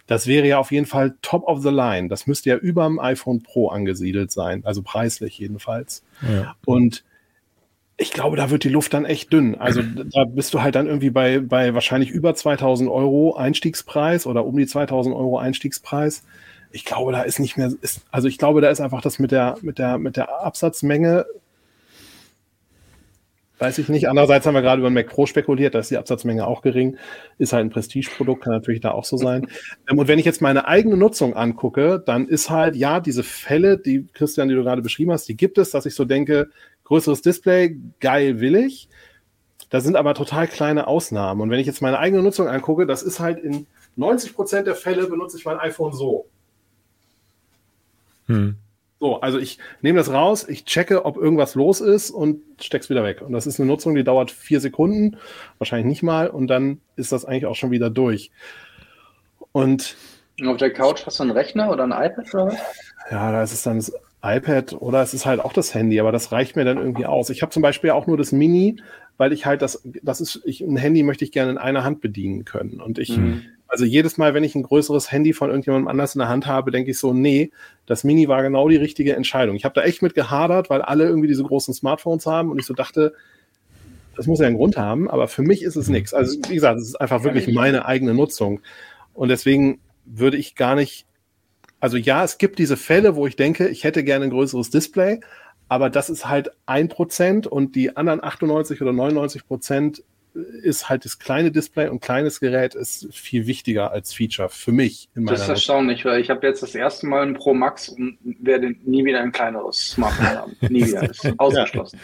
das 0.07 0.28
wäre 0.28 0.47
ja 0.47 0.59
auf 0.59 0.72
jeden 0.72 0.86
Fall 0.86 1.16
top 1.22 1.43
of 1.47 1.61
the 1.61 1.70
line. 1.70 2.09
Das 2.09 2.28
müsste 2.28 2.49
ja 2.49 2.57
über 2.57 2.86
dem 2.86 2.99
iPhone 2.99 3.41
Pro 3.41 3.70
angesiedelt 3.70 4.32
sein, 4.32 4.63
also 4.66 4.82
preislich 4.82 5.38
jedenfalls. 5.39 6.03
Ja. 6.22 6.55
Und 6.66 7.03
ich 7.97 8.11
glaube, 8.11 8.35
da 8.35 8.49
wird 8.49 8.63
die 8.63 8.69
Luft 8.69 8.93
dann 8.93 9.05
echt 9.05 9.31
dünn. 9.31 9.55
Also 9.55 9.81
da 10.13 10.25
bist 10.25 10.53
du 10.53 10.61
halt 10.61 10.75
dann 10.75 10.87
irgendwie 10.87 11.09
bei, 11.09 11.39
bei 11.39 11.73
wahrscheinlich 11.73 12.09
über 12.11 12.35
2000 12.35 12.89
Euro 12.89 13.35
Einstiegspreis 13.35 14.27
oder 14.27 14.45
um 14.45 14.57
die 14.57 14.67
2000 14.67 15.15
Euro 15.15 15.37
Einstiegspreis. 15.37 16.23
Ich 16.71 16.83
glaube, 16.83 17.13
da 17.13 17.21
ist 17.21 17.39
nicht 17.39 17.55
mehr, 17.57 17.71
ist, 17.81 18.05
also 18.11 18.27
ich 18.27 18.37
glaube, 18.37 18.59
da 18.59 18.69
ist 18.69 18.81
einfach 18.81 19.01
das 19.01 19.19
mit 19.19 19.31
der, 19.31 19.55
mit 19.61 19.79
der, 19.79 19.97
mit 19.97 20.17
der 20.17 20.41
Absatzmenge, 20.41 21.25
weiß 23.59 23.77
ich 23.77 23.87
nicht. 23.87 24.09
Andererseits 24.09 24.45
haben 24.45 24.55
wir 24.55 24.61
gerade 24.61 24.79
über 24.79 24.89
den 24.89 24.95
Mac 24.95 25.07
Pro 25.07 25.25
spekuliert, 25.25 25.73
da 25.73 25.79
ist 25.79 25.89
die 25.89 25.97
Absatzmenge 25.97 26.45
auch 26.45 26.61
gering. 26.61 26.97
Ist 27.37 27.53
halt 27.53 27.65
ein 27.65 27.69
Prestigeprodukt, 27.69 28.43
kann 28.43 28.51
natürlich 28.51 28.81
da 28.81 28.91
auch 28.91 29.05
so 29.05 29.17
sein. 29.17 29.47
Ähm, 29.87 29.99
und 29.99 30.07
wenn 30.07 30.17
ich 30.17 30.25
jetzt 30.25 30.41
meine 30.41 30.67
eigene 30.67 30.97
Nutzung 30.97 31.35
angucke, 31.35 32.01
dann 32.03 32.27
ist 32.27 32.49
halt, 32.49 32.75
ja, 32.75 32.99
diese 32.99 33.21
Fälle, 33.21 33.77
die 33.77 34.07
Christian, 34.13 34.47
die 34.47 34.55
du 34.55 34.63
gerade 34.63 34.81
beschrieben 34.81 35.11
hast, 35.11 35.29
die 35.29 35.37
gibt 35.37 35.59
es, 35.59 35.69
dass 35.69 35.85
ich 35.85 35.93
so 35.93 36.05
denke, 36.05 36.49
größeres 36.86 37.21
Display, 37.21 37.77
geil 37.99 38.39
will 38.39 38.55
ich. 38.55 38.89
Da 39.69 39.81
sind 39.81 39.95
aber 39.95 40.13
total 40.13 40.47
kleine 40.47 40.88
Ausnahmen. 40.88 41.41
Und 41.41 41.49
wenn 41.49 41.59
ich 41.59 41.67
jetzt 41.67 41.81
meine 41.81 41.99
eigene 41.99 42.23
Nutzung 42.23 42.47
angucke, 42.47 42.86
das 42.86 43.03
ist 43.03 43.19
halt 43.19 43.39
in 43.39 43.67
90 43.95 44.36
Prozent 44.36 44.67
der 44.67 44.75
Fälle 44.75 45.07
benutze 45.07 45.38
ich 45.38 45.45
mein 45.45 45.59
iPhone 45.59 45.93
so. 45.93 46.25
Hm. 48.27 48.55
So, 48.99 49.19
also 49.19 49.38
ich 49.38 49.59
nehme 49.81 49.97
das 49.97 50.11
raus, 50.11 50.47
ich 50.47 50.65
checke, 50.65 51.05
ob 51.05 51.17
irgendwas 51.17 51.55
los 51.55 51.81
ist 51.81 52.11
und 52.11 52.41
steck's 52.61 52.89
wieder 52.89 53.03
weg. 53.03 53.21
Und 53.21 53.33
das 53.33 53.45
ist 53.45 53.59
eine 53.59 53.67
Nutzung, 53.67 53.93
die 53.95 54.03
dauert 54.03 54.31
vier 54.31 54.61
Sekunden, 54.61 55.17
wahrscheinlich 55.57 55.88
nicht 55.88 56.03
mal, 56.03 56.29
und 56.29 56.47
dann 56.47 56.79
ist 56.95 57.11
das 57.11 57.25
eigentlich 57.25 57.45
auch 57.45 57.55
schon 57.55 57.71
wieder 57.71 57.89
durch. 57.89 58.31
Und 59.51 59.97
auf 60.45 60.57
der 60.57 60.71
Couch 60.71 61.05
hast 61.05 61.19
du 61.19 61.23
einen 61.23 61.31
Rechner 61.31 61.69
oder 61.69 61.83
ein 61.83 61.91
iPad 61.91 62.33
oder 62.33 62.47
was? 62.47 62.57
Ja, 63.11 63.31
da 63.31 63.43
ist 63.43 63.53
es 63.53 63.63
dann 63.63 63.77
das 63.77 63.93
iPad 64.26 64.73
oder 64.73 65.01
es 65.01 65.13
ist 65.13 65.26
halt 65.26 65.39
auch 65.39 65.53
das 65.53 65.73
Handy, 65.73 65.99
aber 65.99 66.11
das 66.11 66.32
reicht 66.32 66.55
mir 66.55 66.65
dann 66.65 66.78
irgendwie 66.78 67.05
aus. 67.05 67.30
Ich 67.30 67.41
habe 67.41 67.51
zum 67.51 67.61
Beispiel 67.61 67.91
auch 67.91 68.07
nur 68.07 68.17
das 68.17 68.32
Mini, 68.32 68.78
weil 69.17 69.32
ich 69.32 69.45
halt 69.45 69.61
das, 69.61 69.82
das 70.01 70.21
ist, 70.21 70.41
ich, 70.45 70.61
ein 70.61 70.78
Handy 70.78 71.03
möchte 71.03 71.23
ich 71.23 71.32
gerne 71.32 71.51
in 71.51 71.57
einer 71.57 71.84
Hand 71.84 72.01
bedienen 72.01 72.45
können. 72.45 72.82
Und 72.82 72.99
ich, 72.99 73.17
mhm. 73.17 73.43
also 73.67 73.86
jedes 73.86 74.17
Mal, 74.17 74.34
wenn 74.34 74.43
ich 74.43 74.55
ein 74.55 74.63
größeres 74.63 75.11
Handy 75.11 75.34
von 75.34 75.49
irgendjemandem 75.49 75.88
anders 75.88 76.15
in 76.15 76.19
der 76.19 76.30
Hand 76.30 76.47
habe, 76.47 76.71
denke 76.71 76.91
ich 76.91 76.99
so, 76.99 77.13
nee, 77.13 77.51
das 77.86 78.03
Mini 78.03 78.28
war 78.28 78.41
genau 78.41 78.67
die 78.67 78.76
richtige 78.76 79.15
Entscheidung. 79.15 79.55
Ich 79.55 79.65
habe 79.65 79.76
da 79.76 79.84
echt 79.84 80.01
mit 80.01 80.15
gehadert, 80.15 80.69
weil 80.69 80.82
alle 80.82 81.05
irgendwie 81.05 81.28
diese 81.28 81.43
großen 81.43 81.73
Smartphones 81.73 82.26
haben 82.26 82.51
und 82.51 82.59
ich 82.59 82.65
so 82.65 82.73
dachte, 82.73 83.13
das 84.15 84.28
muss 84.28 84.39
ja 84.39 84.47
einen 84.47 84.57
Grund 84.57 84.78
haben, 84.78 85.09
aber 85.09 85.28
für 85.28 85.41
mich 85.41 85.61
ist 85.63 85.76
es 85.76 85.89
nichts. 85.89 86.13
Also 86.13 86.38
wie 86.47 86.55
gesagt, 86.55 86.80
es 86.80 86.88
ist 86.88 87.01
einfach 87.01 87.23
wirklich 87.23 87.53
meine 87.53 87.86
eigene 87.86 88.13
Nutzung. 88.13 88.61
Und 89.13 89.30
deswegen 89.30 89.80
würde 90.05 90.38
ich 90.38 90.55
gar 90.55 90.76
nicht 90.76 91.05
also 91.80 91.97
ja, 91.97 92.23
es 92.23 92.38
gibt 92.38 92.59
diese 92.59 92.78
Fälle, 92.78 93.15
wo 93.15 93.28
ich 93.28 93.36
denke, 93.36 93.67
ich 93.67 93.84
hätte 93.84 94.03
gerne 94.03 94.26
ein 94.26 94.32
größeres 94.32 94.69
Display, 94.69 95.19
aber 95.67 95.89
das 95.89 96.09
ist 96.09 96.28
halt 96.28 96.51
ein 96.65 96.89
Prozent 96.89 97.47
und 97.47 97.76
die 97.76 97.95
anderen 97.95 98.23
98 98.23 98.82
oder 98.82 98.93
99 98.93 99.47
Prozent 99.47 100.03
ist 100.36 100.89
halt 100.89 101.05
das 101.05 101.17
kleine 101.17 101.51
Display 101.51 101.88
und 101.88 102.01
kleines 102.01 102.39
Gerät 102.39 102.76
ist 102.76 103.07
viel 103.13 103.47
wichtiger 103.47 103.91
als 103.91 104.13
Feature 104.13 104.49
für 104.49 104.71
mich. 104.71 105.09
das 105.15 105.43
ist 105.43 105.49
erstaunlich, 105.49 106.03
weil 106.03 106.19
ich 106.19 106.30
habe 106.30 106.45
jetzt 106.45 106.61
das 106.61 106.76
erste 106.76 107.07
Mal 107.07 107.26
ein 107.26 107.36
Pro 107.36 107.53
Max 107.53 107.89
und 107.89 108.17
werde 108.23 108.76
nie 108.84 109.05
wieder 109.05 109.21
ein 109.21 109.32
kleineres 109.32 109.91
Smartphone 109.91 110.26
haben. 110.28 110.57
Nie 110.69 110.88
wieder. 110.88 111.07
Das 111.07 111.19
ist 111.23 111.39
ausgeschlossen. 111.39 111.99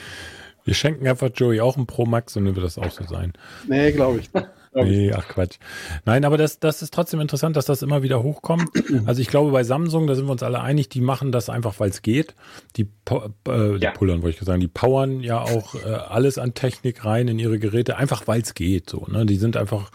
Wir 0.63 0.74
schenken 0.74 1.07
einfach 1.07 1.30
Joey 1.34 1.59
auch 1.59 1.76
ein 1.76 1.88
Pro 1.88 2.05
Max 2.05 2.38
und 2.38 2.45
dann 2.45 2.55
wird 2.55 2.65
das 2.65 2.78
auch 2.78 2.91
so 2.91 3.03
sein. 3.03 3.34
Nee, 3.67 3.91
glaube 3.91 4.19
ich. 4.19 4.30
Nee, 4.74 5.11
ach 5.13 5.28
Quatsch. 5.28 5.57
Nein, 6.05 6.24
aber 6.24 6.38
das, 6.38 6.59
das 6.59 6.82
ist 6.82 6.93
trotzdem 6.93 7.19
interessant, 7.19 7.57
dass 7.57 7.65
das 7.65 7.82
immer 7.82 8.03
wieder 8.03 8.24
hochkommt. 8.24 8.69
Also 9.05 9.22
ich 9.22 9.28
glaube, 9.28 9.51
bei 9.51 9.63
Samsung, 9.63 10.05
da 10.05 10.15
sind 10.15 10.26
wir 10.26 10.32
uns 10.32 10.43
alle 10.43 10.61
einig, 10.61 10.88
die 10.89 11.01
machen 11.01 11.32
das 11.32 11.49
einfach, 11.49 11.80
weil 11.80 11.89
es 11.89 12.01
geht. 12.01 12.36
Die, 12.76 12.84
äh, 12.84 13.17
die 13.47 13.84
ja. 13.84 13.91
pullern, 13.91 14.22
wollte 14.22 14.38
ich 14.38 14.45
sagen, 14.45 14.61
die 14.61 14.67
powern 14.67 15.22
ja 15.22 15.41
auch 15.41 15.76
äh, 15.76 15.88
alles 15.89 16.38
an 16.38 16.53
Technik 16.53 17.03
rein 17.03 17.28
in 17.28 17.39
ihre 17.39 17.57
Geräte, 17.57 17.97
einfach 17.97 18.28
weil 18.28 18.41
es 18.41 18.53
geht. 18.53 18.89
So, 18.89 19.07
ne? 19.09 19.26
Die 19.26 19.38
sind 19.38 19.57
einfach, 19.57 19.91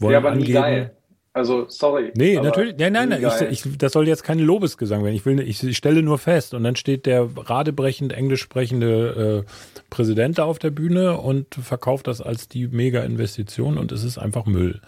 wollen 0.00 0.12
ja, 0.12 0.18
aber 0.18 0.30
angeben, 0.30 0.52
geil. 0.54 0.95
Also, 1.36 1.66
sorry. 1.68 2.12
Nee, 2.14 2.40
natürlich. 2.40 2.78
Nein, 2.78 2.94
nein, 2.94 3.10
nein. 3.10 3.22
Ich, 3.50 3.66
ich, 3.66 3.76
das 3.76 3.92
soll 3.92 4.08
jetzt 4.08 4.24
kein 4.24 4.38
Lobesgesang 4.38 5.04
werden. 5.04 5.14
Ich 5.14 5.26
will, 5.26 5.38
ich, 5.38 5.62
ich 5.62 5.76
stelle 5.76 6.02
nur 6.02 6.16
fest. 6.16 6.54
Und 6.54 6.64
dann 6.64 6.76
steht 6.76 7.04
der 7.04 7.28
radebrechend 7.36 8.14
englisch 8.14 8.40
sprechende 8.40 9.44
äh, 9.44 9.82
Präsident 9.90 10.38
da 10.38 10.44
auf 10.44 10.58
der 10.58 10.70
Bühne 10.70 11.18
und 11.18 11.54
verkauft 11.54 12.06
das 12.06 12.22
als 12.22 12.48
die 12.48 12.68
Mega-Investition 12.68 13.76
und 13.76 13.92
es 13.92 14.02
ist 14.02 14.16
einfach 14.16 14.46
Müll. 14.46 14.80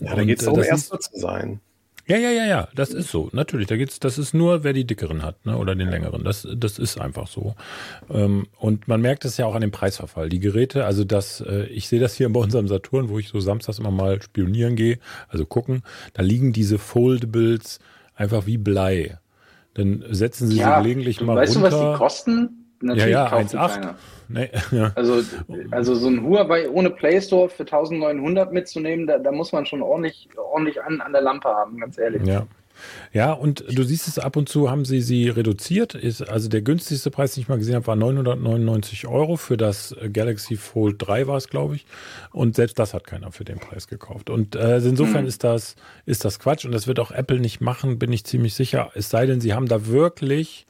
Ja, 0.00 0.14
da 0.14 0.22
geht 0.22 0.38
es 0.38 0.44
darum, 0.44 0.62
Erster 0.62 1.00
zu 1.00 1.18
sein. 1.18 1.58
Ja, 2.08 2.16
ja, 2.16 2.30
ja, 2.30 2.46
ja, 2.46 2.68
das 2.74 2.90
ist 2.90 3.10
so. 3.10 3.28
Natürlich, 3.32 3.66
da 3.66 3.76
geht's, 3.76 4.00
das 4.00 4.16
ist 4.16 4.32
nur, 4.32 4.64
wer 4.64 4.72
die 4.72 4.86
dickeren 4.86 5.22
hat, 5.22 5.44
ne, 5.44 5.58
oder 5.58 5.74
den 5.74 5.90
längeren. 5.90 6.24
Das, 6.24 6.48
das 6.56 6.78
ist 6.78 6.98
einfach 6.98 7.26
so. 7.26 7.54
Ähm, 8.08 8.46
und 8.56 8.88
man 8.88 9.02
merkt 9.02 9.26
es 9.26 9.36
ja 9.36 9.44
auch 9.44 9.54
an 9.54 9.60
dem 9.60 9.70
Preisverfall. 9.70 10.30
Die 10.30 10.40
Geräte, 10.40 10.86
also 10.86 11.04
das, 11.04 11.42
äh, 11.42 11.66
ich 11.66 11.86
sehe 11.86 12.00
das 12.00 12.14
hier 12.14 12.32
bei 12.32 12.40
unserem 12.40 12.66
Saturn, 12.66 13.10
wo 13.10 13.18
ich 13.18 13.28
so 13.28 13.40
samstags 13.40 13.78
immer 13.78 13.90
mal 13.90 14.22
spionieren 14.22 14.74
gehe, 14.74 14.98
also 15.28 15.44
gucken, 15.44 15.82
da 16.14 16.22
liegen 16.22 16.54
diese 16.54 16.78
Foldables 16.78 17.78
einfach 18.14 18.46
wie 18.46 18.56
Blei. 18.56 19.18
Dann 19.74 20.02
setzen 20.10 20.48
sie 20.48 20.56
ja, 20.56 20.78
sie 20.78 20.82
gelegentlich 20.82 21.20
mal 21.20 21.36
weißt 21.36 21.56
runter. 21.56 21.66
Weißt 21.66 21.76
du, 21.76 21.78
was 21.78 21.92
die 21.92 21.98
kosten? 21.98 22.57
Natürlich 22.80 23.12
ja, 23.12 23.26
ja, 23.26 23.38
1,8. 23.38 23.94
Nee, 24.28 24.50
ja. 24.70 24.92
Also, 24.94 25.22
also 25.70 25.94
so 25.94 26.08
ein 26.08 26.22
Huawei 26.22 26.68
ohne 26.68 26.90
Play 26.90 27.20
Store 27.20 27.48
für 27.48 27.62
1900 27.62 28.52
mitzunehmen, 28.52 29.06
da, 29.06 29.18
da 29.18 29.32
muss 29.32 29.52
man 29.52 29.66
schon 29.66 29.82
ordentlich, 29.82 30.28
ordentlich 30.36 30.82
an, 30.82 31.00
an 31.00 31.12
der 31.12 31.22
Lampe 31.22 31.48
haben, 31.48 31.78
ganz 31.78 31.98
ehrlich. 31.98 32.24
Ja. 32.26 32.46
Ja, 33.12 33.32
und 33.32 33.64
du 33.68 33.82
siehst 33.82 34.08
es 34.08 34.18
ab 34.18 34.36
und 34.36 34.48
zu 34.48 34.70
haben 34.70 34.84
sie 34.84 35.00
sie 35.00 35.28
reduziert. 35.28 35.94
Ist, 35.94 36.22
also 36.28 36.48
der 36.48 36.62
günstigste 36.62 37.10
Preis, 37.10 37.34
den 37.34 37.42
ich 37.42 37.48
mal 37.48 37.58
gesehen 37.58 37.74
habe, 37.74 37.86
war 37.86 37.96
999 37.96 39.06
Euro. 39.08 39.36
Für 39.36 39.56
das 39.56 39.96
Galaxy 40.12 40.56
Fold 40.56 40.96
3 40.98 41.26
war 41.26 41.36
es, 41.36 41.48
glaube 41.48 41.76
ich. 41.76 41.86
Und 42.30 42.56
selbst 42.56 42.78
das 42.78 42.94
hat 42.94 43.06
keiner 43.06 43.32
für 43.32 43.44
den 43.44 43.58
Preis 43.58 43.88
gekauft. 43.88 44.30
Und 44.30 44.54
äh, 44.54 44.60
also 44.60 44.88
insofern 44.88 45.22
mhm. 45.22 45.28
ist, 45.28 45.44
das, 45.44 45.76
ist 46.06 46.24
das 46.24 46.38
Quatsch. 46.38 46.64
Und 46.64 46.72
das 46.72 46.86
wird 46.86 47.00
auch 47.00 47.10
Apple 47.10 47.40
nicht 47.40 47.60
machen, 47.60 47.98
bin 47.98 48.12
ich 48.12 48.24
ziemlich 48.24 48.54
sicher. 48.54 48.90
Es 48.94 49.10
sei 49.10 49.26
denn, 49.26 49.40
sie 49.40 49.54
haben 49.54 49.66
da 49.66 49.86
wirklich 49.86 50.66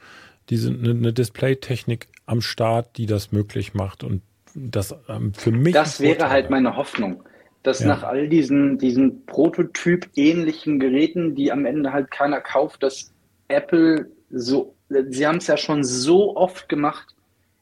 diese 0.49 0.69
eine, 0.69 0.91
eine 0.91 1.13
Display-Technik 1.13 2.07
am 2.25 2.41
Start, 2.41 2.97
die 2.97 3.05
das 3.05 3.31
möglich 3.31 3.73
macht. 3.73 4.03
Und 4.03 4.21
das 4.55 4.95
ähm, 5.07 5.33
für 5.33 5.51
mich. 5.51 5.73
Das 5.73 5.99
wäre 5.99 6.29
halt 6.29 6.49
meine 6.49 6.75
Hoffnung, 6.75 7.23
dass 7.63 7.81
ja. 7.81 7.87
nach 7.87 8.03
all 8.03 8.27
diesen, 8.27 8.77
diesen 8.77 9.25
Prototyp-ähnlichen 9.25 10.79
Geräten, 10.79 11.35
die 11.35 11.51
am 11.51 11.65
Ende 11.65 11.93
halt 11.93 12.11
keiner 12.11 12.41
kauft, 12.41 12.83
dass 12.83 13.11
Apple 13.47 14.09
so, 14.31 14.75
sie 14.89 15.25
haben 15.25 15.37
es 15.37 15.47
ja 15.47 15.57
schon 15.57 15.83
so 15.83 16.35
oft 16.35 16.69
gemacht, 16.69 17.15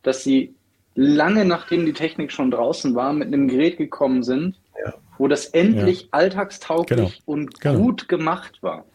dass 0.03 0.23
sie 0.23 0.53
lange 0.95 1.45
nachdem 1.45 1.85
die 1.85 1.93
Technik 1.93 2.31
schon 2.31 2.51
draußen 2.51 2.95
war, 2.95 3.13
mit 3.13 3.27
einem 3.27 3.47
Gerät 3.47 3.77
gekommen 3.77 4.23
sind, 4.23 4.55
ja. 4.83 4.93
wo 5.17 5.27
das 5.27 5.45
endlich 5.47 6.01
ja. 6.01 6.07
alltagstauglich 6.11 6.97
genau. 6.97 7.21
und 7.25 7.61
genau. 7.61 7.79
gut 7.79 8.07
gemacht 8.09 8.61
war. 8.63 8.85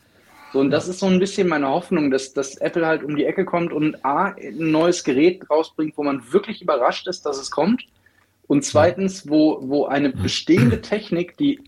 So, 0.52 0.60
und 0.60 0.70
das 0.70 0.86
ist 0.86 0.98
so 0.98 1.06
ein 1.06 1.18
bisschen 1.18 1.48
meine 1.48 1.68
Hoffnung, 1.68 2.10
dass, 2.10 2.34
dass 2.34 2.56
Apple 2.56 2.86
halt 2.86 3.02
um 3.02 3.16
die 3.16 3.24
Ecke 3.24 3.44
kommt 3.44 3.72
und 3.72 4.04
A, 4.04 4.34
ein 4.34 4.70
neues 4.70 5.02
Gerät 5.02 5.48
rausbringt, 5.48 5.96
wo 5.96 6.02
man 6.02 6.32
wirklich 6.32 6.60
überrascht 6.60 7.06
ist, 7.08 7.24
dass 7.24 7.38
es 7.38 7.50
kommt. 7.50 7.84
Und 8.48 8.64
zweitens, 8.64 9.28
wo, 9.28 9.60
wo 9.62 9.86
eine 9.86 10.10
bestehende 10.10 10.82
Technik, 10.82 11.38
die 11.38 11.60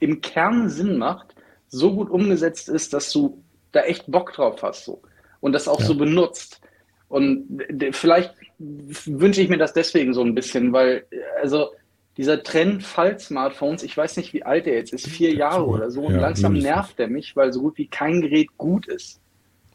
im 0.00 0.20
Kern 0.20 0.68
Sinn 0.68 0.98
macht, 0.98 1.36
so 1.68 1.94
gut 1.94 2.10
umgesetzt 2.10 2.68
ist, 2.68 2.92
dass 2.92 3.12
du 3.12 3.42
da 3.72 3.82
echt 3.82 4.10
Bock 4.10 4.32
drauf 4.32 4.62
hast. 4.62 4.84
So. 4.84 5.00
Und 5.40 5.52
das 5.52 5.68
auch 5.68 5.80
ja. 5.80 5.86
so 5.86 5.96
benutzt. 5.96 6.60
Und 7.08 7.62
vielleicht 7.92 8.34
wünsche 8.58 9.40
ich 9.40 9.48
mir 9.48 9.58
das 9.58 9.72
deswegen 9.72 10.12
so 10.12 10.22
ein 10.22 10.34
bisschen, 10.34 10.72
weil, 10.72 11.06
also 11.40 11.70
dieser 12.18 12.42
Trend 12.42 12.82
Fall-Smartphones, 12.82 13.84
ich 13.84 13.96
weiß 13.96 14.16
nicht, 14.16 14.34
wie 14.34 14.42
alt 14.42 14.66
der 14.66 14.74
jetzt 14.74 14.92
ist, 14.92 15.06
vier 15.06 15.32
Jahre 15.32 15.64
oder 15.66 15.90
so, 15.90 16.02
und 16.02 16.14
ja, 16.14 16.20
langsam 16.20 16.52
mindestens. 16.52 16.76
nervt 16.76 17.00
er 17.00 17.08
mich, 17.08 17.36
weil 17.36 17.52
so 17.52 17.60
gut 17.60 17.78
wie 17.78 17.86
kein 17.86 18.20
Gerät 18.20 18.48
gut 18.58 18.88
ist. 18.88 19.20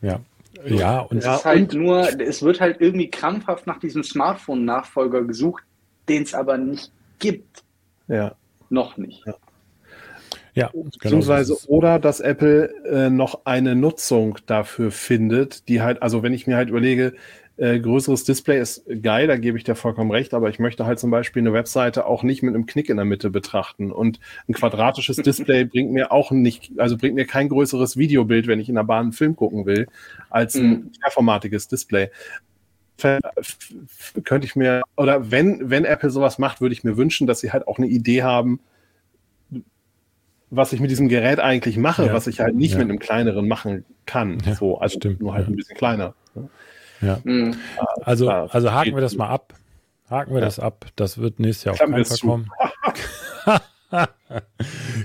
Ja. 0.02 0.20
Ja, 0.66 1.00
und 1.00 1.18
es 1.18 1.26
ist 1.26 1.46
halt 1.46 1.74
nur, 1.74 2.08
es 2.22 2.44
wird 2.44 2.62
halt 2.62 2.80
irgendwie 2.80 3.10
krampfhaft 3.10 3.66
nach 3.66 3.80
diesem 3.80 4.04
Smartphone-Nachfolger 4.04 5.24
gesucht, 5.24 5.64
den 6.08 6.24
es 6.24 6.36
aber 6.36 6.58
nicht 6.58 6.91
gibt. 7.18 7.64
Ja. 8.08 8.36
Noch 8.70 8.98
nicht. 8.98 9.26
Ja. 9.26 9.36
Ja, 10.56 10.68
genau 10.68 10.84
beziehungsweise 10.84 11.56
genau 11.56 11.78
oder 11.78 11.98
dass 11.98 12.20
Apple 12.20 12.72
äh, 12.86 13.10
noch 13.10 13.46
eine 13.46 13.76
Nutzung 13.76 14.38
dafür 14.46 14.91
findet, 14.91 15.68
die 15.68 15.82
halt, 15.82 16.04
also 16.04 16.22
wenn 16.22 16.34
ich 16.34 16.46
mir 16.46 16.56
halt 16.56 16.70
überlege, 16.70 17.14
äh, 17.64 17.80
größeres 17.80 18.26
Display 18.26 18.59
ist 18.59 18.84
geil, 19.01 19.28
da 19.28 19.38
gebe 19.38 19.57
ich 19.57 19.64
dir 19.64 19.76
vollkommen 19.76 20.11
recht, 20.11 20.34
aber 20.34 20.49
ich 20.49 20.59
möchte 20.59 20.86
halt 20.86 20.99
zum 20.99 21.11
Beispiel 21.11 21.41
eine 21.41 21.53
Webseite 21.53 22.05
auch 22.05 22.22
nicht 22.22 22.43
mit 22.43 22.53
einem 22.53 22.66
Knick 22.66 22.89
in 22.89 22.97
der 22.97 23.05
Mitte 23.05 23.30
betrachten. 23.30 23.89
Und 23.89 24.20
ein 24.49 24.53
quadratisches 24.53 25.16
Display 25.24 25.64
bringt 25.64 25.93
mir 25.93 26.11
auch 26.11 26.32
nicht, 26.32 26.74
also 26.78 26.97
bringt 26.97 27.16
mir 27.16 27.26
kein 27.26 27.47
größeres 27.47 27.95
Videobild, 27.95 28.47
wenn 28.47 28.59
ich 28.59 28.68
in 28.68 28.76
der 28.76 28.84
Bahn 28.84 29.03
einen 29.03 29.11
Film 29.14 29.38
gucken 29.38 29.66
will, 29.66 29.88
als 30.30 30.55
ein 30.55 30.70
mhm. 30.70 30.91
querformatiges 30.99 31.70
Display. 31.70 32.09
Könnte 32.97 34.45
ich 34.45 34.57
mir, 34.57 34.82
oder 34.97 35.32
wenn, 35.32 35.70
wenn 35.70 35.86
Apple 35.86 36.09
sowas 36.09 36.38
macht, 36.39 36.59
würde 36.59 36.74
ich 36.74 36.84
mir 36.84 36.97
wünschen, 36.97 37.28
dass 37.28 37.39
sie 37.39 37.53
halt 37.53 37.66
auch 37.66 37.78
eine 37.78 37.88
Idee 37.88 38.24
haben, 38.24 38.59
was 40.49 40.74
ich 40.74 40.82
mit 40.82 40.91
diesem 40.91 41.07
Gerät 41.07 41.39
eigentlich 41.39 41.78
mache, 41.78 42.07
ja. 42.07 42.14
was 42.14 42.28
ich 42.28 42.41
halt 42.41 42.55
nicht 42.55 42.74
ja. 42.74 42.80
mit 42.80 42.89
einem 42.89 42.99
kleineren 42.99 43.47
machen 43.47 43.86
kann. 44.05 44.39
Ja, 44.45 44.55
so, 44.55 44.80
also 44.80 44.97
stimmt. 44.97 45.22
nur 45.22 45.34
halt 45.34 45.47
ein 45.47 45.55
bisschen 45.55 45.78
kleiner. 45.78 46.14
Ja. 47.04 47.20
Mhm. 47.24 47.56
Also, 48.01 48.30
also 48.30 48.72
haken 48.72 48.93
wir 48.93 49.01
das 49.01 49.16
mal 49.16 49.30
ab. 49.30 49.54
Haken 50.10 50.34
wir 50.34 50.39
ja. 50.39 50.45
das 50.45 50.60
ab. 50.60 50.86
Das 50.95 51.18
wird 51.18 51.39
nächstes 51.39 51.66
Jahr 51.66 51.74
auf 51.74 51.80
keinen 51.80 52.06
Fall 52.06 52.18
kommen. 52.18 52.49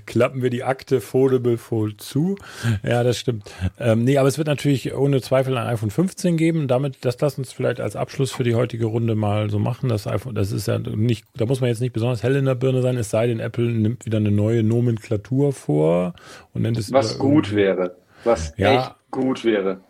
Klappen 0.06 0.42
wir 0.42 0.50
die 0.50 0.64
Akte 0.64 1.00
Foldable 1.00 1.58
Fold 1.58 2.00
zu. 2.00 2.36
Ja, 2.82 3.02
das 3.02 3.18
stimmt. 3.18 3.50
Ähm, 3.78 4.04
nee, 4.04 4.16
aber 4.18 4.28
es 4.28 4.38
wird 4.38 4.48
natürlich 4.48 4.94
ohne 4.94 5.20
Zweifel 5.20 5.56
ein 5.56 5.66
iPhone 5.66 5.90
15 5.90 6.36
geben. 6.36 6.68
Damit, 6.68 7.04
das 7.04 7.20
lass 7.20 7.38
uns 7.38 7.52
vielleicht 7.52 7.80
als 7.80 7.96
Abschluss 7.96 8.32
für 8.32 8.44
die 8.44 8.54
heutige 8.54 8.86
Runde 8.86 9.14
mal 9.14 9.50
so 9.50 9.58
machen. 9.58 9.88
Das 9.88 10.06
iPhone, 10.06 10.34
das 10.34 10.52
ist 10.52 10.68
ja 10.68 10.78
nicht, 10.78 11.26
da 11.36 11.46
muss 11.46 11.60
man 11.60 11.68
jetzt 11.68 11.80
nicht 11.80 11.92
besonders 11.92 12.22
hell 12.22 12.36
in 12.36 12.46
der 12.46 12.54
Birne 12.54 12.82
sein, 12.82 12.96
es 12.96 13.10
sei 13.10 13.26
denn, 13.26 13.40
Apple 13.40 13.66
nimmt 13.66 14.06
wieder 14.06 14.18
eine 14.18 14.30
neue 14.30 14.62
Nomenklatur 14.62 15.52
vor 15.52 16.14
und 16.54 16.62
nennt 16.62 16.78
es. 16.78 16.92
Was 16.92 17.18
gut 17.18 17.54
wäre. 17.54 17.96
Was 18.24 18.54
ja, 18.56 18.74
echt 18.74 18.94
gut 19.10 19.44
wäre. 19.44 19.80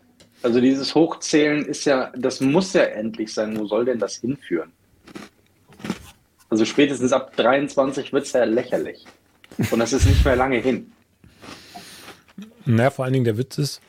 Also 0.42 0.60
dieses 0.60 0.94
Hochzählen 0.94 1.64
ist 1.64 1.84
ja, 1.84 2.12
das 2.16 2.40
muss 2.40 2.72
ja 2.72 2.82
endlich 2.82 3.34
sein. 3.34 3.58
Wo 3.58 3.66
soll 3.66 3.84
denn 3.84 3.98
das 3.98 4.16
hinführen? 4.16 4.72
Also 6.50 6.64
spätestens 6.64 7.12
ab 7.12 7.36
23 7.36 8.12
wird 8.12 8.24
es 8.24 8.32
ja 8.32 8.44
lächerlich. 8.44 9.04
Und 9.70 9.78
das 9.78 9.92
ist 9.92 10.06
nicht 10.06 10.24
mehr 10.24 10.36
lange 10.36 10.58
hin. 10.58 10.92
Naja, 12.64 12.90
vor 12.90 13.04
allen 13.04 13.14
Dingen 13.14 13.24
der 13.24 13.38
Witz 13.38 13.58
ist, 13.58 13.80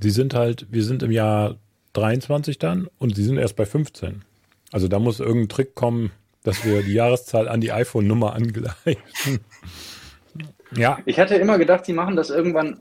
sie 0.00 0.10
sind 0.10 0.34
halt, 0.34 0.66
wir 0.70 0.84
sind 0.84 1.02
im 1.02 1.10
Jahr 1.10 1.56
23 1.94 2.58
dann 2.58 2.88
und 2.98 3.16
sie 3.16 3.24
sind 3.24 3.38
erst 3.38 3.56
bei 3.56 3.64
15. 3.64 4.22
Also 4.72 4.88
da 4.88 4.98
muss 4.98 5.20
irgendein 5.20 5.48
Trick 5.48 5.74
kommen, 5.74 6.10
dass 6.42 6.64
wir 6.64 6.82
die 6.82 6.92
Jahreszahl 6.92 7.48
an 7.48 7.60
die 7.60 7.72
iPhone-Nummer 7.72 8.34
angleichen. 8.34 9.40
ja. 10.76 10.98
Ich 11.06 11.18
hatte 11.18 11.36
immer 11.36 11.58
gedacht, 11.58 11.86
sie 11.86 11.92
machen 11.92 12.16
das 12.16 12.30
irgendwann 12.30 12.80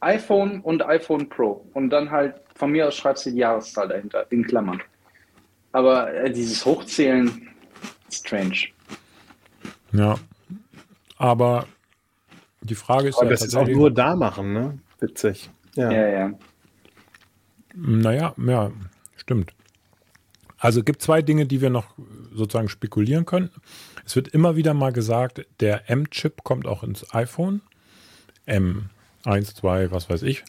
iPhone 0.00 0.60
und 0.60 0.84
iPhone 0.86 1.28
Pro. 1.28 1.66
Und 1.74 1.90
dann 1.90 2.10
halt 2.10 2.34
von 2.54 2.70
mir 2.70 2.88
aus 2.88 2.96
schreibst 2.96 3.26
du 3.26 3.30
die 3.30 3.38
Jahreszahl 3.38 3.88
dahinter, 3.88 4.26
in 4.30 4.44
Klammern. 4.44 4.80
Aber 5.72 6.12
äh, 6.14 6.30
dieses 6.30 6.64
Hochzählen, 6.64 7.48
strange. 8.10 8.68
Ja. 9.92 10.16
Aber 11.16 11.66
die 12.60 12.74
Frage 12.74 13.08
ist. 13.08 13.16
Aber 13.16 13.26
ja 13.26 13.30
das 13.30 13.42
ist 13.42 13.56
auch 13.56 13.66
nur 13.66 13.90
da 13.90 14.14
machen, 14.14 14.52
ne? 14.52 14.78
Witzig. 15.00 15.50
Ja, 15.74 15.90
ja. 15.90 16.08
ja. 16.08 16.30
Naja, 17.74 18.34
ja, 18.36 18.70
stimmt. 19.16 19.52
Also 20.58 20.82
gibt 20.82 21.02
zwei 21.02 21.22
Dinge, 21.22 21.46
die 21.46 21.60
wir 21.60 21.70
noch 21.70 21.94
sozusagen 22.32 22.68
spekulieren 22.68 23.26
können. 23.26 23.50
Es 24.06 24.14
wird 24.16 24.28
immer 24.28 24.56
wieder 24.56 24.74
mal 24.74 24.92
gesagt, 24.92 25.44
der 25.60 25.90
M-Chip 25.90 26.44
kommt 26.44 26.66
auch 26.66 26.82
ins 26.84 27.12
iPhone. 27.14 27.62
M1, 28.46 29.56
2, 29.56 29.90
was 29.90 30.08
weiß 30.08 30.22
ich 30.22 30.44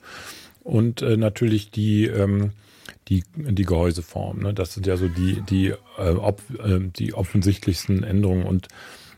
und 0.65 1.03
äh, 1.03 1.15
natürlich 1.15 1.69
die, 1.69 2.05
ähm, 2.05 2.51
die, 3.07 3.23
die 3.35 3.63
Gehäuseform. 3.63 4.39
Ne? 4.39 4.53
Das 4.53 4.73
sind 4.73 4.87
ja 4.87 4.97
so 4.97 5.07
die, 5.07 5.41
die, 5.41 5.67
äh, 5.97 6.09
ob, 6.09 6.41
äh, 6.59 6.79
die 6.79 7.13
offensichtlichsten 7.13 8.03
Änderungen. 8.03 8.45
Und 8.45 8.67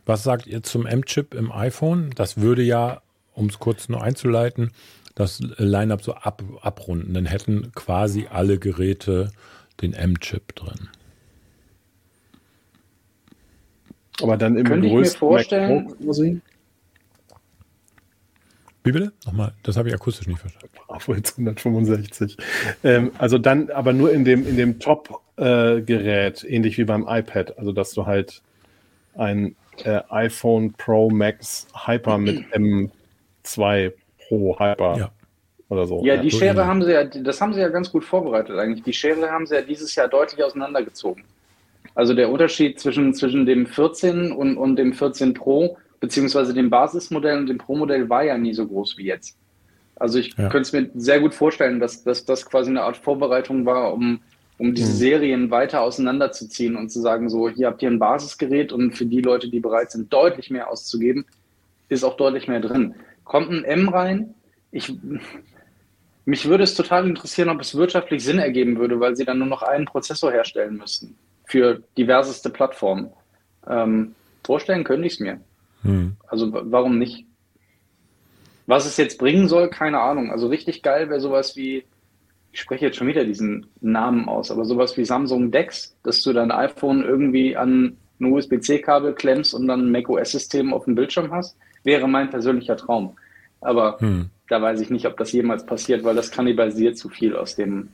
was 0.06 0.24
sagt 0.24 0.45
ihr 0.45 0.62
zum 0.62 0.86
M-Chip 0.86 1.34
im 1.34 1.52
iPhone? 1.52 2.12
Das 2.16 2.38
würde 2.38 2.64
ja, 2.64 3.02
um 3.34 3.48
es 3.48 3.60
kurz 3.60 3.88
nur 3.88 4.04
einzuleiten, 4.04 4.72
das 5.16 5.39
Line-up 5.58 6.04
so 6.04 6.14
ab, 6.16 6.43
abrunden. 6.62 7.14
Dann 7.14 7.26
hätten 7.26 7.72
quasi 7.74 8.28
alle 8.30 8.60
Geräte 8.60 9.32
den 9.82 9.93
M-Chip 9.93 10.54
drin. 10.54 10.89
Aber 14.22 14.36
dann 14.36 14.58
im 14.58 14.66
Könnte 14.66 14.88
ich 14.88 14.93
mir 14.93 15.06
vorstellen, 15.06 15.93
wie 18.88 18.92
bitte? 18.92 19.12
Nochmal, 19.26 19.54
das 19.64 19.78
habe 19.78 19.90
ich 19.90 19.94
akustisch 19.94 20.28
nicht 20.28 20.40
verstanden. 20.40 20.70
Bravo, 20.88 21.14
jetzt 21.14 21.38
165. 21.38 22.38
Ähm, 22.84 23.12
also 23.18 23.38
dann 23.38 23.70
aber 23.70 23.94
nur 23.94 24.12
in 24.12 24.26
dem, 24.26 24.48
in 24.48 24.58
dem 24.58 24.80
Top-Gerät, 24.80 26.44
äh, 26.44 26.48
ähnlich 26.48 26.78
wie 26.78 26.86
beim 26.86 27.06
iPad. 27.08 27.58
Also 27.58 27.72
dass 27.72 27.92
du 27.94 28.06
halt 28.06 28.42
ein 29.16 29.56
äh, 29.84 30.02
iPhone 30.10 30.74
Pro 30.74 31.10
Max 31.10 31.68
Hyper 31.86 32.18
mit 32.18 32.46
M2 33.44 33.94
Pro 34.28 34.60
Hyper 34.60 34.98
ja. 34.98 35.12
oder 35.70 35.86
so. 35.86 36.04
Ja, 36.04 36.18
die 36.18 36.32
Schere 36.32 36.66
haben 36.66 36.84
sie 36.84 36.94
ja, 36.94 37.04
das 37.04 37.42
haben 37.42 37.54
sie 37.54 37.60
ja 37.60 37.70
ganz 37.70 37.92
gut 37.92 38.04
vorbereitet 38.04 38.58
eigentlich. 38.58 38.84
Die 38.84 38.94
Schere 38.94 39.30
haben 39.30 39.46
sie 39.46 39.56
ja 39.56 39.62
dieses 39.62 39.94
Jahr 39.96 40.08
deutlich 40.08 40.44
auseinandergezogen. 40.44 41.24
Also 41.96 42.14
der 42.14 42.30
Unterschied 42.30 42.80
zwischen, 42.80 43.14
zwischen 43.14 43.46
dem 43.46 43.66
14 43.66 44.32
und, 44.32 44.58
und 44.58 44.76
dem 44.76 44.94
14 44.94 45.34
Pro 45.34 45.78
beziehungsweise 46.00 46.54
dem 46.54 46.70
Basismodell 46.70 47.38
und 47.38 47.48
dem 47.48 47.58
Pro-Modell 47.58 48.10
war 48.10 48.24
ja 48.24 48.38
nie 48.38 48.54
so 48.54 48.68
groß 48.68 48.98
wie 48.98 49.06
jetzt. 49.06 49.38
Also 49.95 50.20
ich 50.20 50.36
ja. 50.38 50.50
könnte 50.50 50.62
es 50.62 50.74
mir 50.74 50.89
sehr 50.95 51.20
gut 51.20 51.34
vorstellen, 51.34 51.80
dass, 51.80 52.04
dass 52.04 52.26
das 52.26 52.45
quasi 52.45 52.70
eine 52.70 52.84
Art 52.84 52.98
Vorbereitung 52.98 53.66
war, 53.66 53.93
um, 53.93 54.20
um 54.58 54.74
diese 54.74 54.91
mhm. 54.91 54.95
Serien 54.95 55.52
weiter 55.52 55.82
auseinanderzuziehen 55.82 56.76
und 56.76 56.89
zu 56.89 57.02
sagen, 57.02 57.30
so, 57.30 57.50
hier 57.50 57.68
habt 57.68 57.82
ihr 57.82 57.89
ein 57.89 58.00
Basisgerät 58.00 58.72
und 58.72 58.91
für 58.91 59.06
die 59.06 59.22
Leute, 59.22 59.50
die 59.50 59.60
bereit 59.60 59.91
sind, 59.91 60.14
deutlich 60.14 60.52
mehr 60.52 60.70
auszugeben, 60.70 61.26
ist 61.89 62.04
auch 62.04 62.18
deutlich 62.18 62.48
mehr 62.48 62.60
drin. 62.60 62.95
Kommt 63.24 63.50
ein 63.50 63.64
M 63.64 63.89
rein? 63.89 64.36
Ich, 64.72 64.93
mich 66.26 66.48
würde 66.48 66.64
es 66.64 66.76
total 66.76 67.08
interessieren, 67.08 67.50
ob 67.50 67.62
es 67.62 67.76
wirtschaftlich 67.76 68.24
Sinn 68.24 68.39
ergeben 68.39 68.78
würde, 68.78 69.00
weil 69.00 69.16
sie 69.16 69.26
dann 69.26 69.39
nur 69.39 69.48
noch 69.48 69.64
einen 69.64 69.86
Prozessor 69.86 70.32
herstellen 70.32 70.78
müssten 70.78 71.18
für 71.45 71.82
diverseste 71.98 72.50
Plattformen. 72.50 73.10
Ähm, 73.68 74.14
vorstellen 74.45 74.84
könnte 74.84 75.08
ich 75.08 75.14
es 75.14 75.20
mir. 75.20 75.39
Hm. 75.88 76.18
Also 76.28 76.50
warum 76.52 76.98
nicht? 76.98 77.26
Was 78.66 78.86
es 78.86 78.98
jetzt 78.98 79.18
bringen 79.18 79.48
soll, 79.48 79.70
keine 79.70 80.00
Ahnung. 80.00 80.32
Also 80.32 80.48
richtig 80.48 80.84
geil 80.84 81.10
wäre 81.10 81.22
sowas 81.22 81.56
wie, 81.56 81.86
ich 82.52 82.60
spreche 82.60 82.86
jetzt 82.86 82.98
schon 82.98 83.08
wieder 83.08 83.24
diesen 83.24 83.68
Namen 83.82 84.28
aus, 84.28 84.52
aber 84.52 84.66
sowas 84.66 84.98
wie 84.98 85.06
Samsung 85.06 85.52
Dex, 85.52 85.96
dass 86.04 86.22
du 86.22 86.34
dein 86.34 86.52
iPhone 86.52 87.04
irgendwie 87.04 87.56
an 87.56 87.98
ein 88.20 88.32
USB-C-Kabel 88.32 89.14
klemmst 89.14 89.54
und 89.54 89.68
dann 89.68 89.88
ein 89.88 89.92
macOS-System 89.92 90.74
auf 90.74 90.86
dem 90.86 90.96
Bildschirm 90.96 91.32
hast, 91.32 91.58
wäre 91.84 92.08
mein 92.08 92.30
persönlicher 92.30 92.76
Traum. 92.76 93.16
Aber 93.62 94.00
hm. 94.00 94.30
da 94.50 94.62
weiß 94.62 94.82
ich 94.82 94.90
nicht, 94.90 95.06
ob 95.06 95.18
das 95.18 95.32
jemals 95.32 95.66
passiert, 95.66 96.04
weil 96.04 96.16
das 96.16 96.32
kannibalisiert 96.32 96.98
zu 96.98 97.10
viel 97.10 97.36
aus 97.36 97.56
dem, 97.56 97.90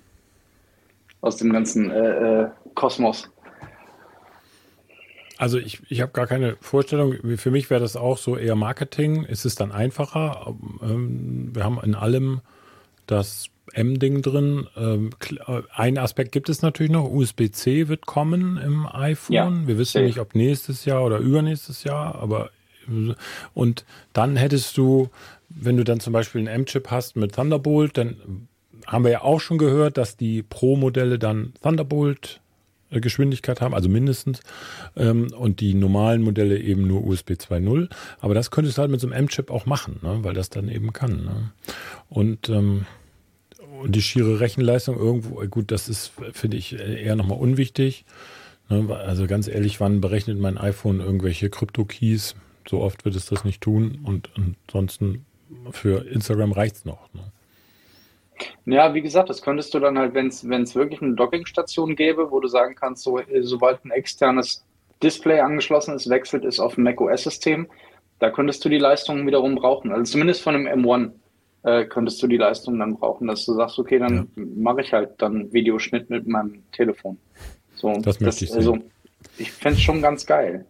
aus 1.21 1.37
dem 1.37 1.53
ganzen 1.53 1.91
äh, 1.91 2.43
äh, 2.43 2.49
Kosmos. 2.73 3.29
Also 5.37 5.57
ich, 5.57 5.81
ich 5.89 6.01
habe 6.01 6.11
gar 6.11 6.27
keine 6.27 6.57
Vorstellung. 6.61 7.15
Für 7.37 7.51
mich 7.51 7.69
wäre 7.69 7.81
das 7.81 7.95
auch 7.95 8.17
so 8.17 8.37
eher 8.37 8.55
Marketing. 8.55 9.25
Es 9.27 9.45
ist 9.45 9.59
dann 9.59 9.71
einfacher. 9.71 10.55
Ähm, 10.81 11.51
wir 11.53 11.63
haben 11.63 11.79
in 11.83 11.95
allem 11.95 12.41
das 13.07 13.49
M-Ding 13.73 14.21
drin. 14.21 14.67
Ähm, 14.77 15.09
ein 15.73 15.97
Aspekt 15.97 16.31
gibt 16.31 16.49
es 16.49 16.61
natürlich 16.61 16.91
noch. 16.91 17.09
USB-C 17.09 17.87
wird 17.87 18.05
kommen 18.05 18.57
im 18.57 18.85
iPhone. 18.87 19.33
Ja, 19.33 19.67
wir 19.67 19.77
wissen 19.77 20.03
nicht, 20.03 20.19
ob 20.19 20.35
nächstes 20.35 20.85
Jahr 20.85 21.03
oder 21.03 21.17
übernächstes 21.17 21.83
Jahr, 21.83 22.15
aber 22.15 22.51
und 23.53 23.85
dann 24.11 24.35
hättest 24.35 24.77
du, 24.77 25.09
wenn 25.49 25.77
du 25.77 25.83
dann 25.83 25.99
zum 25.99 26.13
Beispiel 26.13 26.39
einen 26.39 26.47
M-Chip 26.47 26.91
hast 26.91 27.15
mit 27.15 27.35
Thunderbolt, 27.35 27.97
dann 27.97 28.47
haben 28.85 29.05
wir 29.05 29.11
ja 29.11 29.21
auch 29.21 29.39
schon 29.39 29.57
gehört, 29.57 29.97
dass 29.97 30.17
die 30.17 30.43
Pro-Modelle 30.43 31.17
dann 31.17 31.53
Thunderbolt 31.61 32.41
äh, 32.41 32.42
Geschwindigkeit 33.01 33.61
haben, 33.61 33.73
also 33.73 33.89
mindestens. 33.89 34.41
Ähm, 34.95 35.27
und 35.37 35.59
die 35.59 35.73
normalen 35.73 36.21
Modelle 36.21 36.59
eben 36.59 36.87
nur 36.87 37.05
USB 37.05 37.31
2.0. 37.31 37.89
Aber 38.19 38.33
das 38.33 38.51
könntest 38.51 38.77
du 38.77 38.81
halt 38.81 38.91
mit 38.91 39.01
so 39.01 39.07
einem 39.07 39.15
M-Chip 39.25 39.51
auch 39.51 39.65
machen, 39.65 39.99
ne? 40.01 40.19
weil 40.23 40.33
das 40.33 40.49
dann 40.49 40.69
eben 40.69 40.93
kann. 40.93 41.25
Ne? 41.25 41.51
Und, 42.09 42.49
ähm, 42.49 42.85
und 43.81 43.95
die 43.95 44.01
schiere 44.01 44.39
Rechenleistung 44.39 44.97
irgendwo, 44.97 45.41
äh, 45.41 45.47
gut, 45.47 45.71
das 45.71 45.89
ist, 45.89 46.13
finde 46.31 46.57
ich, 46.57 46.77
eher 46.77 47.15
nochmal 47.15 47.39
unwichtig. 47.39 48.05
Ne? 48.69 48.95
Also 48.95 49.27
ganz 49.27 49.47
ehrlich, 49.47 49.79
wann 49.79 50.01
berechnet 50.01 50.39
mein 50.39 50.57
iPhone 50.57 50.99
irgendwelche 50.99 51.49
Krypto-Keys? 51.49 52.35
So 52.67 52.79
oft 52.79 53.03
wird 53.03 53.15
es 53.15 53.25
das 53.25 53.43
nicht 53.43 53.61
tun. 53.61 53.99
Und 54.03 54.29
ansonsten 54.67 55.25
für 55.71 56.05
Instagram 56.07 56.51
reicht 56.51 56.77
es 56.77 56.85
noch. 56.85 57.13
Ne? 57.13 57.21
Ja, 58.65 58.93
wie 58.93 59.01
gesagt, 59.01 59.29
das 59.29 59.41
könntest 59.41 59.73
du 59.73 59.79
dann 59.79 59.97
halt, 59.97 60.13
wenn 60.13 60.27
es 60.27 60.75
wirklich 60.75 61.01
eine 61.01 61.15
Dockingstation 61.15 61.95
gäbe, 61.95 62.31
wo 62.31 62.39
du 62.39 62.47
sagen 62.47 62.75
kannst, 62.75 63.03
so, 63.03 63.19
sobald 63.41 63.83
ein 63.85 63.91
externes 63.91 64.65
Display 65.01 65.39
angeschlossen 65.39 65.95
ist, 65.95 66.09
wechselt 66.09 66.45
es 66.45 66.59
auf 66.59 66.77
ein 66.77 66.83
macOS-System, 66.83 67.67
da 68.19 68.29
könntest 68.29 68.63
du 68.63 68.69
die 68.69 68.77
Leistung 68.77 69.27
wiederum 69.27 69.55
brauchen. 69.55 69.91
Also 69.91 70.13
zumindest 70.13 70.41
von 70.41 70.55
einem 70.55 70.85
M1 70.85 71.11
äh, 71.63 71.85
könntest 71.85 72.21
du 72.23 72.27
die 72.27 72.37
Leistung 72.37 72.79
dann 72.79 72.95
brauchen, 72.95 73.27
dass 73.27 73.45
du 73.45 73.53
sagst, 73.53 73.79
okay, 73.79 73.99
dann 73.99 74.29
ja. 74.35 74.43
mache 74.55 74.81
ich 74.81 74.93
halt 74.93 75.21
dann 75.21 75.51
Videoschnitt 75.51 76.09
mit 76.09 76.27
meinem 76.27 76.63
Telefon. 76.71 77.17
So, 77.75 77.91
das 77.93 78.19
möchte 78.19 78.25
das, 78.25 78.41
ich 78.41 78.49
sehen. 78.49 78.57
Also, 78.57 78.77
ich 79.37 79.51
fände 79.51 79.77
es 79.77 79.83
schon 79.83 80.01
ganz 80.01 80.25
geil. 80.25 80.65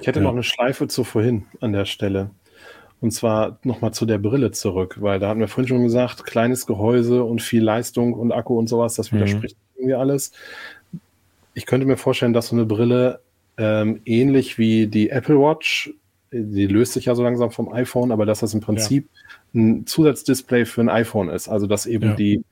Ich 0.00 0.06
hätte 0.06 0.20
ja. 0.20 0.24
noch 0.24 0.32
eine 0.32 0.42
Schleife 0.42 0.88
zu 0.88 1.04
vorhin 1.04 1.46
an 1.60 1.72
der 1.72 1.84
Stelle. 1.84 2.30
Und 3.00 3.12
zwar 3.12 3.58
nochmal 3.62 3.92
zu 3.92 4.06
der 4.06 4.18
Brille 4.18 4.50
zurück, 4.50 4.96
weil 5.00 5.20
da 5.20 5.28
hatten 5.28 5.40
wir 5.40 5.48
vorhin 5.48 5.68
schon 5.68 5.84
gesagt, 5.84 6.24
kleines 6.24 6.66
Gehäuse 6.66 7.22
und 7.22 7.40
viel 7.40 7.62
Leistung 7.62 8.12
und 8.12 8.32
Akku 8.32 8.58
und 8.58 8.68
sowas, 8.68 8.94
das 8.94 9.12
mhm. 9.12 9.16
widerspricht 9.16 9.56
mhm. 9.56 9.80
irgendwie 9.80 9.94
alles. 9.94 10.32
Ich 11.54 11.66
könnte 11.66 11.86
mir 11.86 11.96
vorstellen, 11.96 12.32
dass 12.32 12.48
so 12.48 12.56
eine 12.56 12.64
Brille 12.64 13.20
ähm, 13.56 14.00
ähnlich 14.04 14.58
wie 14.58 14.86
die 14.86 15.10
Apple 15.10 15.38
Watch, 15.38 15.92
die 16.30 16.66
löst 16.66 16.92
sich 16.92 17.06
ja 17.06 17.14
so 17.14 17.22
langsam 17.22 17.50
vom 17.50 17.72
iPhone, 17.72 18.12
aber 18.12 18.26
dass 18.26 18.40
das 18.40 18.54
im 18.54 18.60
Prinzip 18.60 19.08
ja. 19.52 19.60
ein 19.60 19.86
Zusatzdisplay 19.86 20.64
für 20.64 20.80
ein 20.80 20.88
iPhone 20.88 21.28
ist. 21.28 21.48
Also 21.48 21.66
dass 21.66 21.86
eben 21.86 22.10
ja. 22.10 22.14
die, 22.14 22.44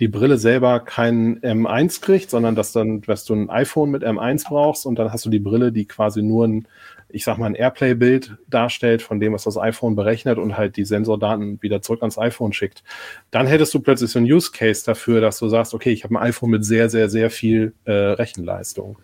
die 0.00 0.08
Brille 0.08 0.38
selber 0.38 0.80
kein 0.80 1.40
M1 1.40 2.00
kriegt, 2.00 2.30
sondern 2.30 2.54
dass 2.54 2.72
dann, 2.72 3.00
dass 3.02 3.24
du 3.24 3.34
ein 3.34 3.50
iPhone 3.50 3.90
mit 3.90 4.04
M1 4.04 4.48
brauchst 4.48 4.86
und 4.86 4.98
dann 4.98 5.12
hast 5.12 5.24
du 5.24 5.30
die 5.30 5.38
Brille, 5.38 5.72
die 5.72 5.84
quasi 5.84 6.22
nur 6.22 6.46
ein 6.46 6.68
ich 7.14 7.22
sag 7.22 7.38
mal, 7.38 7.46
ein 7.46 7.54
Airplay-Bild 7.54 8.36
darstellt 8.48 9.00
von 9.00 9.20
dem, 9.20 9.32
was 9.32 9.44
das 9.44 9.56
iPhone 9.56 9.94
berechnet 9.94 10.36
und 10.36 10.56
halt 10.56 10.76
die 10.76 10.84
Sensordaten 10.84 11.62
wieder 11.62 11.80
zurück 11.80 12.02
ans 12.02 12.18
iPhone 12.18 12.52
schickt. 12.52 12.82
Dann 13.30 13.46
hättest 13.46 13.72
du 13.72 13.78
plötzlich 13.78 14.10
so 14.10 14.18
ein 14.18 14.24
Use 14.24 14.50
Case 14.50 14.84
dafür, 14.84 15.20
dass 15.20 15.38
du 15.38 15.48
sagst, 15.48 15.74
okay, 15.74 15.92
ich 15.92 16.02
habe 16.02 16.18
ein 16.18 16.22
iPhone 16.28 16.50
mit 16.50 16.64
sehr, 16.64 16.90
sehr, 16.90 17.08
sehr 17.08 17.30
viel 17.30 17.72
äh, 17.84 17.92
Rechenleistung. 17.92 18.98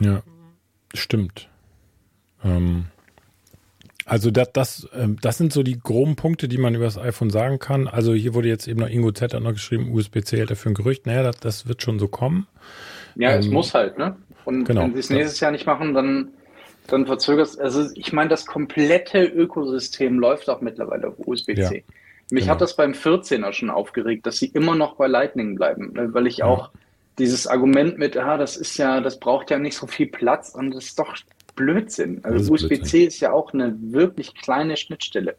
Ja, 0.00 0.22
stimmt. 0.92 1.48
Ähm, 2.44 2.86
also 4.04 4.32
das, 4.32 4.52
das, 4.52 4.88
ähm, 4.92 5.18
das 5.20 5.38
sind 5.38 5.52
so 5.52 5.62
die 5.62 5.78
groben 5.78 6.16
Punkte, 6.16 6.48
die 6.48 6.58
man 6.58 6.74
über 6.74 6.86
das 6.86 6.98
iPhone 6.98 7.30
sagen 7.30 7.60
kann. 7.60 7.86
Also 7.86 8.12
hier 8.12 8.34
wurde 8.34 8.48
jetzt 8.48 8.66
eben 8.66 8.80
noch 8.80 8.88
Ingo 8.88 9.12
Z 9.12 9.34
hat 9.34 9.42
noch 9.42 9.52
geschrieben, 9.52 9.92
USB-C 9.92 10.36
hält 10.36 10.50
dafür 10.50 10.72
ein 10.72 10.74
Gerücht. 10.74 11.06
Naja, 11.06 11.22
das, 11.22 11.36
das 11.38 11.68
wird 11.68 11.80
schon 11.80 12.00
so 12.00 12.08
kommen. 12.08 12.48
Ja, 13.14 13.34
ähm, 13.34 13.40
es 13.40 13.48
muss 13.48 13.72
halt, 13.72 13.98
ne? 13.98 14.16
Und 14.44 14.64
genau, 14.64 14.82
wenn 14.82 14.94
sie 14.94 14.98
es 14.98 15.10
nächstes 15.10 15.38
Jahr 15.38 15.52
nicht 15.52 15.66
machen, 15.66 15.94
dann 15.94 16.30
dann 16.88 17.06
verzögerst 17.06 17.60
also 17.60 17.88
ich 17.94 18.12
meine, 18.12 18.30
das 18.30 18.46
komplette 18.46 19.24
Ökosystem 19.24 20.18
läuft 20.18 20.50
auch 20.50 20.60
mittlerweile 20.60 21.08
auf 21.08 21.14
USB-C. 21.18 21.54
Ja, 21.54 21.70
Mich 22.30 22.44
genau. 22.44 22.52
hat 22.52 22.60
das 22.60 22.76
beim 22.76 22.92
14er 22.92 23.52
schon 23.52 23.70
aufgeregt, 23.70 24.26
dass 24.26 24.38
sie 24.38 24.46
immer 24.46 24.74
noch 24.74 24.96
bei 24.96 25.06
Lightning 25.06 25.54
bleiben, 25.54 25.92
ne, 25.92 26.12
weil 26.12 26.26
ich 26.26 26.38
ja. 26.38 26.46
auch 26.46 26.70
dieses 27.18 27.46
Argument 27.46 27.98
mit, 27.98 28.16
ah, 28.16 28.36
das 28.36 28.56
ist 28.56 28.76
ja, 28.78 29.00
das 29.00 29.20
braucht 29.20 29.50
ja 29.50 29.58
nicht 29.58 29.76
so 29.76 29.86
viel 29.86 30.06
Platz 30.06 30.54
und 30.54 30.74
das 30.74 30.86
ist 30.86 30.98
doch 30.98 31.14
Blödsinn. 31.56 32.20
Also 32.22 32.52
USB-C 32.52 33.04
ist 33.04 33.20
ja 33.20 33.32
auch 33.32 33.52
eine 33.52 33.76
wirklich 33.80 34.34
kleine 34.34 34.76
Schnittstelle. 34.76 35.36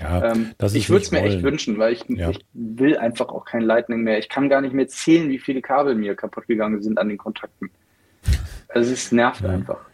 Ja, 0.00 0.32
ähm, 0.32 0.52
ich 0.72 0.88
würde 0.88 1.04
es 1.04 1.10
mir 1.10 1.22
echt 1.22 1.42
wünschen, 1.42 1.78
weil 1.78 1.92
ich, 1.92 2.04
ja. 2.08 2.30
ich, 2.30 2.38
will 2.54 2.96
einfach 2.96 3.28
auch 3.28 3.44
kein 3.44 3.62
Lightning 3.62 4.00
mehr. 4.00 4.18
Ich 4.18 4.28
kann 4.28 4.48
gar 4.48 4.62
nicht 4.62 4.72
mehr 4.72 4.88
zählen, 4.88 5.28
wie 5.28 5.38
viele 5.38 5.60
Kabel 5.60 5.94
mir 5.94 6.14
kaputt 6.14 6.46
gegangen 6.46 6.82
sind 6.82 6.98
an 6.98 7.08
den 7.08 7.18
Kontakten. 7.18 7.70
Also 8.68 8.92
es 8.92 9.12
nervt 9.12 9.42
ja. 9.42 9.50
einfach. 9.50 9.89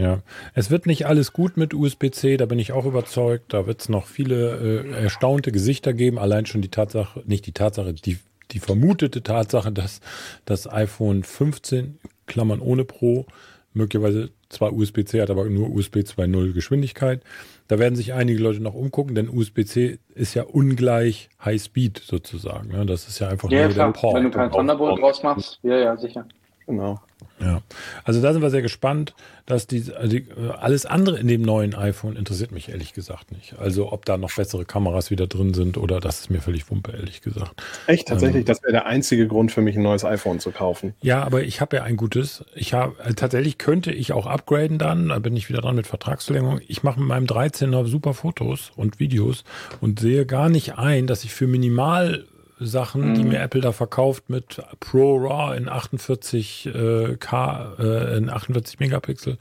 Ja, 0.00 0.22
es 0.54 0.70
wird 0.70 0.86
nicht 0.86 1.06
alles 1.06 1.34
gut 1.34 1.58
mit 1.58 1.74
USB-C, 1.74 2.38
da 2.38 2.46
bin 2.46 2.58
ich 2.58 2.72
auch 2.72 2.86
überzeugt. 2.86 3.52
Da 3.52 3.66
wird 3.66 3.82
es 3.82 3.90
noch 3.90 4.06
viele 4.06 4.86
äh, 4.86 5.02
erstaunte 5.02 5.52
Gesichter 5.52 5.92
geben. 5.92 6.18
Allein 6.18 6.46
schon 6.46 6.62
die 6.62 6.70
Tatsache, 6.70 7.22
nicht 7.26 7.44
die 7.46 7.52
Tatsache, 7.52 7.92
die, 7.92 8.18
die 8.52 8.60
vermutete 8.60 9.22
Tatsache, 9.22 9.70
dass 9.70 10.00
das 10.46 10.66
iPhone 10.72 11.22
15, 11.22 11.98
Klammern 12.24 12.60
ohne 12.60 12.86
Pro, 12.86 13.26
möglicherweise 13.74 14.30
zwar 14.48 14.72
USB-C 14.72 15.20
hat, 15.20 15.28
aber 15.28 15.44
nur 15.44 15.70
USB 15.70 15.96
2.0 15.98 16.54
Geschwindigkeit. 16.54 17.22
Da 17.68 17.78
werden 17.78 17.94
sich 17.94 18.14
einige 18.14 18.42
Leute 18.42 18.60
noch 18.60 18.74
umgucken, 18.74 19.14
denn 19.14 19.28
USB-C 19.28 19.98
ist 20.14 20.32
ja 20.32 20.44
ungleich 20.44 21.28
High 21.44 21.62
Speed 21.62 21.98
sozusagen. 21.98 22.70
Ne? 22.70 22.86
Das 22.86 23.06
ist 23.06 23.18
ja 23.18 23.28
einfach 23.28 23.50
ja, 23.50 23.66
nur 23.66 23.74
klar. 23.74 23.92
der 23.92 24.00
Port. 24.00 24.16
Wenn 24.16 24.24
du 24.24 24.30
kein 24.30 24.50
Thunderbolt 24.50 24.98
draus 24.98 25.22
machst, 25.22 25.58
ja, 25.62 25.76
ja, 25.76 25.96
sicher. 25.98 26.24
Genau. 26.70 27.00
Ja, 27.40 27.62
also 28.04 28.20
da 28.20 28.32
sind 28.32 28.42
wir 28.42 28.50
sehr 28.50 28.60
gespannt, 28.60 29.14
dass 29.46 29.66
die, 29.66 29.82
also 29.94 30.08
die, 30.08 30.26
alles 30.58 30.84
andere 30.84 31.18
in 31.18 31.26
dem 31.26 31.40
neuen 31.40 31.74
iPhone 31.74 32.16
interessiert 32.16 32.52
mich 32.52 32.68
ehrlich 32.68 32.92
gesagt 32.92 33.32
nicht. 33.32 33.58
Also 33.58 33.92
ob 33.92 34.04
da 34.04 34.18
noch 34.18 34.34
bessere 34.34 34.66
Kameras 34.66 35.10
wieder 35.10 35.26
drin 35.26 35.54
sind 35.54 35.78
oder 35.78 36.00
das 36.00 36.20
ist 36.20 36.30
mir 36.30 36.42
völlig 36.42 36.70
wumpe, 36.70 36.92
ehrlich 36.92 37.22
gesagt. 37.22 37.52
Echt, 37.86 38.08
tatsächlich, 38.08 38.40
ähm, 38.40 38.44
das 38.44 38.62
wäre 38.62 38.72
der 38.72 38.86
einzige 38.86 39.26
Grund 39.26 39.52
für 39.52 39.62
mich, 39.62 39.74
ein 39.76 39.82
neues 39.82 40.04
iPhone 40.04 40.38
zu 40.38 40.50
kaufen. 40.50 40.94
Ja, 41.00 41.22
aber 41.22 41.42
ich 41.42 41.62
habe 41.62 41.76
ja 41.76 41.82
ein 41.82 41.96
gutes. 41.96 42.44
Ich 42.54 42.74
habe 42.74 42.94
also 43.00 43.14
tatsächlich 43.14 43.56
könnte 43.56 43.90
ich 43.90 44.12
auch 44.12 44.26
upgraden 44.26 44.78
dann, 44.78 45.08
da 45.08 45.18
bin 45.18 45.34
ich 45.34 45.48
wieder 45.48 45.62
dran 45.62 45.76
mit 45.76 45.86
Vertragsverlängerung. 45.86 46.60
Ich 46.68 46.82
mache 46.82 47.00
mit 47.00 47.08
meinem 47.08 47.26
13er 47.26 47.86
super 47.86 48.12
Fotos 48.12 48.70
und 48.76 49.00
Videos 49.00 49.44
und 49.80 49.98
sehe 49.98 50.26
gar 50.26 50.50
nicht 50.50 50.76
ein, 50.76 51.06
dass 51.06 51.24
ich 51.24 51.32
für 51.32 51.46
minimal 51.46 52.26
Sachen, 52.60 53.10
mhm. 53.10 53.14
die 53.14 53.24
mir 53.24 53.40
Apple 53.40 53.60
da 53.60 53.72
verkauft 53.72 54.28
mit 54.28 54.60
Pro 54.78 55.16
RAW 55.16 55.56
in 55.56 55.68
48 55.68 56.66
äh, 56.66 57.16
K, 57.18 57.74
äh, 57.78 58.18
in 58.18 58.28
48 58.28 58.78
Megapixel. 58.78 59.38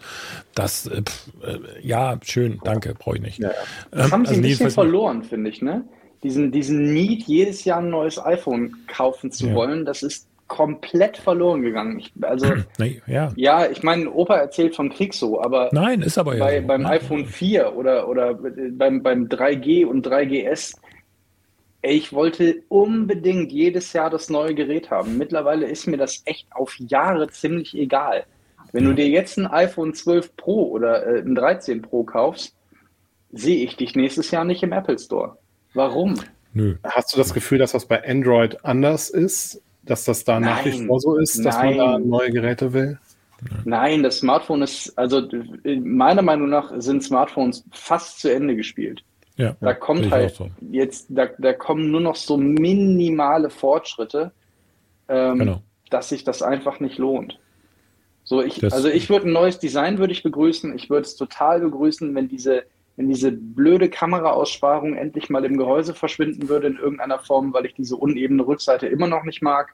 Das, 0.55 0.87
äh, 0.87 1.01
pff, 1.01 1.27
äh, 1.43 1.59
ja, 1.81 2.17
schön, 2.23 2.59
danke, 2.63 2.95
brauche 2.95 3.17
ich 3.17 3.21
nicht. 3.21 3.39
Ja, 3.39 3.51
Das 3.91 4.07
ähm, 4.07 4.11
haben 4.11 4.25
sie 4.25 4.29
also 4.29 4.39
ein 4.39 4.43
bisschen 4.43 4.71
verloren, 4.71 5.23
finde 5.23 5.49
ich, 5.49 5.61
ne? 5.61 5.83
Diesen, 6.23 6.51
diesen 6.51 6.93
Need, 6.93 7.23
jedes 7.23 7.63
Jahr 7.63 7.79
ein 7.79 7.89
neues 7.89 8.19
iPhone 8.23 8.75
kaufen 8.87 9.31
zu 9.31 9.47
ja. 9.47 9.55
wollen, 9.55 9.85
das 9.85 10.03
ist 10.03 10.27
komplett 10.47 11.17
verloren 11.17 11.61
gegangen. 11.61 11.99
Ich, 11.99 12.11
also, 12.21 12.47
ja. 13.07 13.31
ja, 13.35 13.69
ich 13.69 13.83
meine, 13.83 14.11
Opa 14.11 14.35
erzählt 14.35 14.75
vom 14.75 14.89
Krieg 14.89 15.13
so, 15.13 15.41
aber 15.41 15.69
Nein, 15.71 16.01
ist 16.01 16.17
aber 16.17 16.37
bei, 16.37 16.55
ja 16.55 16.61
so. 16.61 16.67
beim 16.67 16.85
iPhone 16.85 17.25
4 17.25 17.75
oder, 17.75 18.09
oder 18.09 18.33
beim, 18.33 19.01
beim 19.01 19.27
3G 19.27 19.85
und 19.85 20.05
3GS 20.05 20.75
ich 21.81 22.11
wollte 22.11 22.63
unbedingt 22.67 23.51
jedes 23.51 23.93
Jahr 23.93 24.09
das 24.09 24.29
neue 24.29 24.53
Gerät 24.53 24.91
haben. 24.91 25.17
Mittlerweile 25.17 25.67
ist 25.67 25.87
mir 25.87 25.97
das 25.97 26.21
echt 26.25 26.47
auf 26.51 26.75
Jahre 26.77 27.29
ziemlich 27.29 27.75
egal. 27.75 28.25
Wenn 28.71 28.85
du 28.85 28.93
dir 28.93 29.07
jetzt 29.07 29.37
ein 29.37 29.47
iPhone 29.47 29.93
12 29.93 30.35
Pro 30.35 30.69
oder 30.69 31.05
äh, 31.05 31.19
ein 31.21 31.35
13 31.35 31.81
Pro 31.81 32.03
kaufst, 32.03 32.55
sehe 33.31 33.63
ich 33.63 33.77
dich 33.77 33.95
nächstes 33.95 34.31
Jahr 34.31 34.43
nicht 34.43 34.61
im 34.61 34.73
Apple 34.73 34.99
Store. 34.99 35.37
Warum? 35.73 36.15
Nö. 36.53 36.75
Hast 36.83 37.13
du 37.13 37.17
das 37.17 37.33
Gefühl, 37.33 37.59
dass 37.59 37.71
das 37.71 37.85
bei 37.85 38.07
Android 38.07 38.63
anders 38.65 39.09
ist? 39.09 39.61
Dass 39.83 40.03
das 40.03 40.23
da 40.23 40.39
nach 40.39 40.65
wie 40.65 40.85
vor 40.85 40.99
so 40.99 41.17
ist, 41.17 41.43
dass 41.43 41.55
Nein. 41.55 41.77
man 41.77 41.77
da 41.77 41.99
neue 41.99 42.31
Geräte 42.31 42.73
will? 42.73 42.99
Nein, 43.63 44.03
das 44.03 44.19
Smartphone 44.19 44.61
ist, 44.63 44.95
also 44.97 45.27
meiner 45.63 46.21
Meinung 46.21 46.49
nach 46.49 46.73
sind 46.77 47.03
Smartphones 47.03 47.63
fast 47.71 48.19
zu 48.19 48.31
Ende 48.31 48.55
gespielt. 48.55 49.03
Ja, 49.39 49.55
da 49.61 49.73
kommt 49.73 50.11
halt 50.11 50.35
so. 50.35 50.49
jetzt, 50.69 51.07
da, 51.07 51.27
da 51.37 51.53
kommen 51.53 51.91
nur 51.91 52.01
noch 52.01 52.17
so 52.17 52.35
minimale 52.35 53.49
Fortschritte, 53.49 54.33
ähm, 55.07 55.39
genau. 55.39 55.61
dass 55.89 56.09
sich 56.09 56.25
das 56.25 56.41
einfach 56.41 56.81
nicht 56.81 56.97
lohnt. 56.97 57.39
So, 58.25 58.43
ich, 58.43 58.59
das, 58.59 58.73
also 58.73 58.89
ich 58.89 59.09
würde 59.09 59.29
ein 59.29 59.31
neues 59.31 59.57
Design 59.57 59.97
würde 59.97 60.11
ich 60.11 60.23
begrüßen. 60.23 60.75
Ich 60.75 60.89
würde 60.89 61.03
es 61.03 61.15
total 61.15 61.61
begrüßen, 61.61 62.13
wenn 62.15 62.27
diese, 62.27 62.63
wenn 62.97 63.07
diese 63.07 63.31
blöde 63.31 63.89
Kameraaussparung 63.89 64.95
endlich 64.95 65.29
mal 65.29 65.45
im 65.45 65.57
Gehäuse 65.57 65.93
verschwinden 65.95 66.49
würde 66.49 66.67
in 66.67 66.75
irgendeiner 66.75 67.19
Form, 67.19 67.53
weil 67.53 67.65
ich 67.65 67.73
diese 67.73 67.95
unebene 67.95 68.45
Rückseite 68.45 68.87
immer 68.87 69.07
noch 69.07 69.23
nicht 69.23 69.41
mag. 69.41 69.73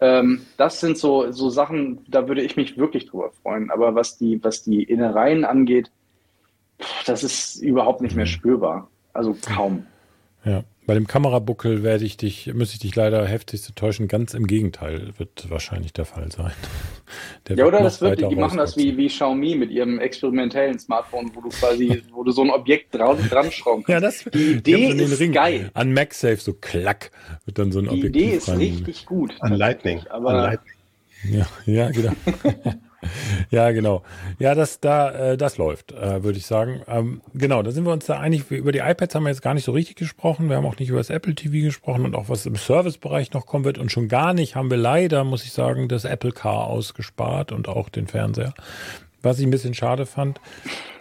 Ähm, 0.00 0.40
das 0.56 0.80
sind 0.80 0.98
so, 0.98 1.30
so 1.30 1.48
Sachen, 1.48 2.04
da 2.08 2.26
würde 2.26 2.42
ich 2.42 2.56
mich 2.56 2.76
wirklich 2.76 3.06
drüber 3.06 3.30
freuen. 3.30 3.70
Aber 3.70 3.94
was 3.94 4.18
die, 4.18 4.42
was 4.42 4.64
die 4.64 4.82
Innereien 4.82 5.44
angeht, 5.44 5.92
das 7.06 7.22
ist 7.22 7.56
überhaupt 7.56 8.00
nicht 8.00 8.16
mehr 8.16 8.26
mhm. 8.26 8.30
spürbar. 8.30 8.88
Also 9.12 9.36
kaum. 9.46 9.86
Ja, 10.44 10.64
bei 10.86 10.94
dem 10.94 11.06
Kamerabuckel 11.06 11.82
werde 11.82 12.04
ich 12.04 12.16
dich, 12.16 12.52
müsste 12.52 12.74
ich 12.74 12.80
dich 12.80 12.96
leider 12.96 13.26
heftigst 13.26 13.76
täuschen. 13.76 14.08
Ganz 14.08 14.34
im 14.34 14.46
Gegenteil 14.46 15.12
wird 15.18 15.48
wahrscheinlich 15.50 15.92
der 15.92 16.04
Fall 16.04 16.32
sein. 16.32 16.52
Der 17.48 17.56
ja, 17.56 17.66
oder 17.66 17.80
das 17.80 18.00
wird, 18.00 18.20
die 18.20 18.36
machen 18.36 18.58
das 18.58 18.76
wie, 18.76 18.96
wie 18.96 19.08
Xiaomi 19.08 19.56
mit 19.56 19.70
ihrem 19.70 19.98
experimentellen 19.98 20.78
Smartphone, 20.78 21.30
wo 21.34 21.40
du 21.40 21.48
quasi, 21.48 22.02
wo 22.12 22.22
du 22.22 22.30
so 22.30 22.42
ein 22.42 22.50
Objekt 22.50 22.94
dran, 22.94 23.18
dran 23.28 23.50
schrauben 23.50 23.82
kannst. 23.82 24.24
Ja, 24.24 24.28
das, 24.28 24.32
die 24.32 24.52
Idee 24.52 24.86
ist 24.86 25.20
Ring 25.20 25.32
geil. 25.32 25.70
An 25.74 25.92
MagSafe 25.92 26.36
so 26.36 26.54
klack 26.54 27.10
wird 27.44 27.58
dann 27.58 27.72
so 27.72 27.80
ein 27.80 27.88
Objekt. 27.88 28.14
Die 28.14 28.24
Idee 28.24 28.36
ist 28.36 28.48
richtig 28.48 29.06
gut. 29.06 29.34
An 29.40 29.54
Lightning. 29.54 30.02
Aber 30.08 30.30
an 30.30 30.36
Lightning. 30.36 30.74
Ja, 31.30 31.46
ja, 31.66 31.90
genau. 31.90 32.12
ja, 33.50 33.70
genau. 33.70 34.02
Ja, 34.38 34.54
das 34.54 34.80
da, 34.80 35.32
äh, 35.32 35.36
das 35.36 35.58
läuft, 35.58 35.92
äh, 35.92 36.22
würde 36.22 36.38
ich 36.38 36.46
sagen. 36.46 36.82
Ähm, 36.88 37.20
genau, 37.34 37.62
da 37.62 37.70
sind 37.70 37.84
wir 37.84 37.92
uns 37.92 38.06
da 38.06 38.18
einig. 38.18 38.50
Über 38.50 38.72
die 38.72 38.80
iPads 38.80 39.14
haben 39.14 39.24
wir 39.24 39.30
jetzt 39.30 39.42
gar 39.42 39.54
nicht 39.54 39.64
so 39.64 39.72
richtig 39.72 39.96
gesprochen. 39.96 40.48
Wir 40.48 40.56
haben 40.56 40.66
auch 40.66 40.78
nicht 40.78 40.88
über 40.88 40.98
das 40.98 41.10
Apple 41.10 41.34
TV 41.34 41.64
gesprochen 41.64 42.04
und 42.04 42.14
auch 42.14 42.28
was 42.28 42.46
im 42.46 42.56
Servicebereich 42.56 43.32
noch 43.32 43.46
kommen 43.46 43.64
wird. 43.64 43.78
Und 43.78 43.90
schon 43.90 44.08
gar 44.08 44.34
nicht 44.34 44.56
haben 44.56 44.70
wir 44.70 44.76
leider, 44.76 45.24
muss 45.24 45.44
ich 45.44 45.52
sagen, 45.52 45.88
das 45.88 46.04
Apple 46.04 46.32
Car 46.32 46.66
ausgespart 46.66 47.52
und 47.52 47.68
auch 47.68 47.88
den 47.88 48.06
Fernseher. 48.06 48.54
Was 49.22 49.38
ich 49.38 49.46
ein 49.46 49.50
bisschen 49.50 49.74
schade 49.74 50.06
fand, 50.06 50.40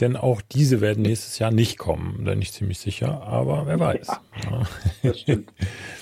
denn 0.01 0.17
auch 0.17 0.41
diese 0.41 0.81
werden 0.81 1.03
nächstes 1.03 1.39
Jahr 1.39 1.51
nicht 1.51 1.77
kommen, 1.77 2.25
bin 2.25 2.41
ich 2.41 2.51
ziemlich 2.51 2.77
sicher, 2.79 3.23
aber 3.23 3.65
wer 3.65 3.79
weiß. 3.79 4.07
Ja, 4.07 4.61
das 5.03 5.19
stimmt. 5.21 5.53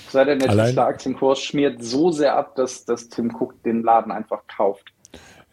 Sei 0.08 0.24
denn, 0.24 0.40
der 0.40 0.48
Tesla-Aktienkurs 0.48 1.40
schmiert 1.40 1.84
so 1.84 2.10
sehr 2.10 2.34
ab, 2.34 2.56
dass, 2.56 2.84
dass 2.84 3.08
Tim 3.08 3.32
Cook 3.38 3.62
den 3.62 3.82
Laden 3.82 4.10
einfach 4.10 4.40
kauft. 4.48 4.92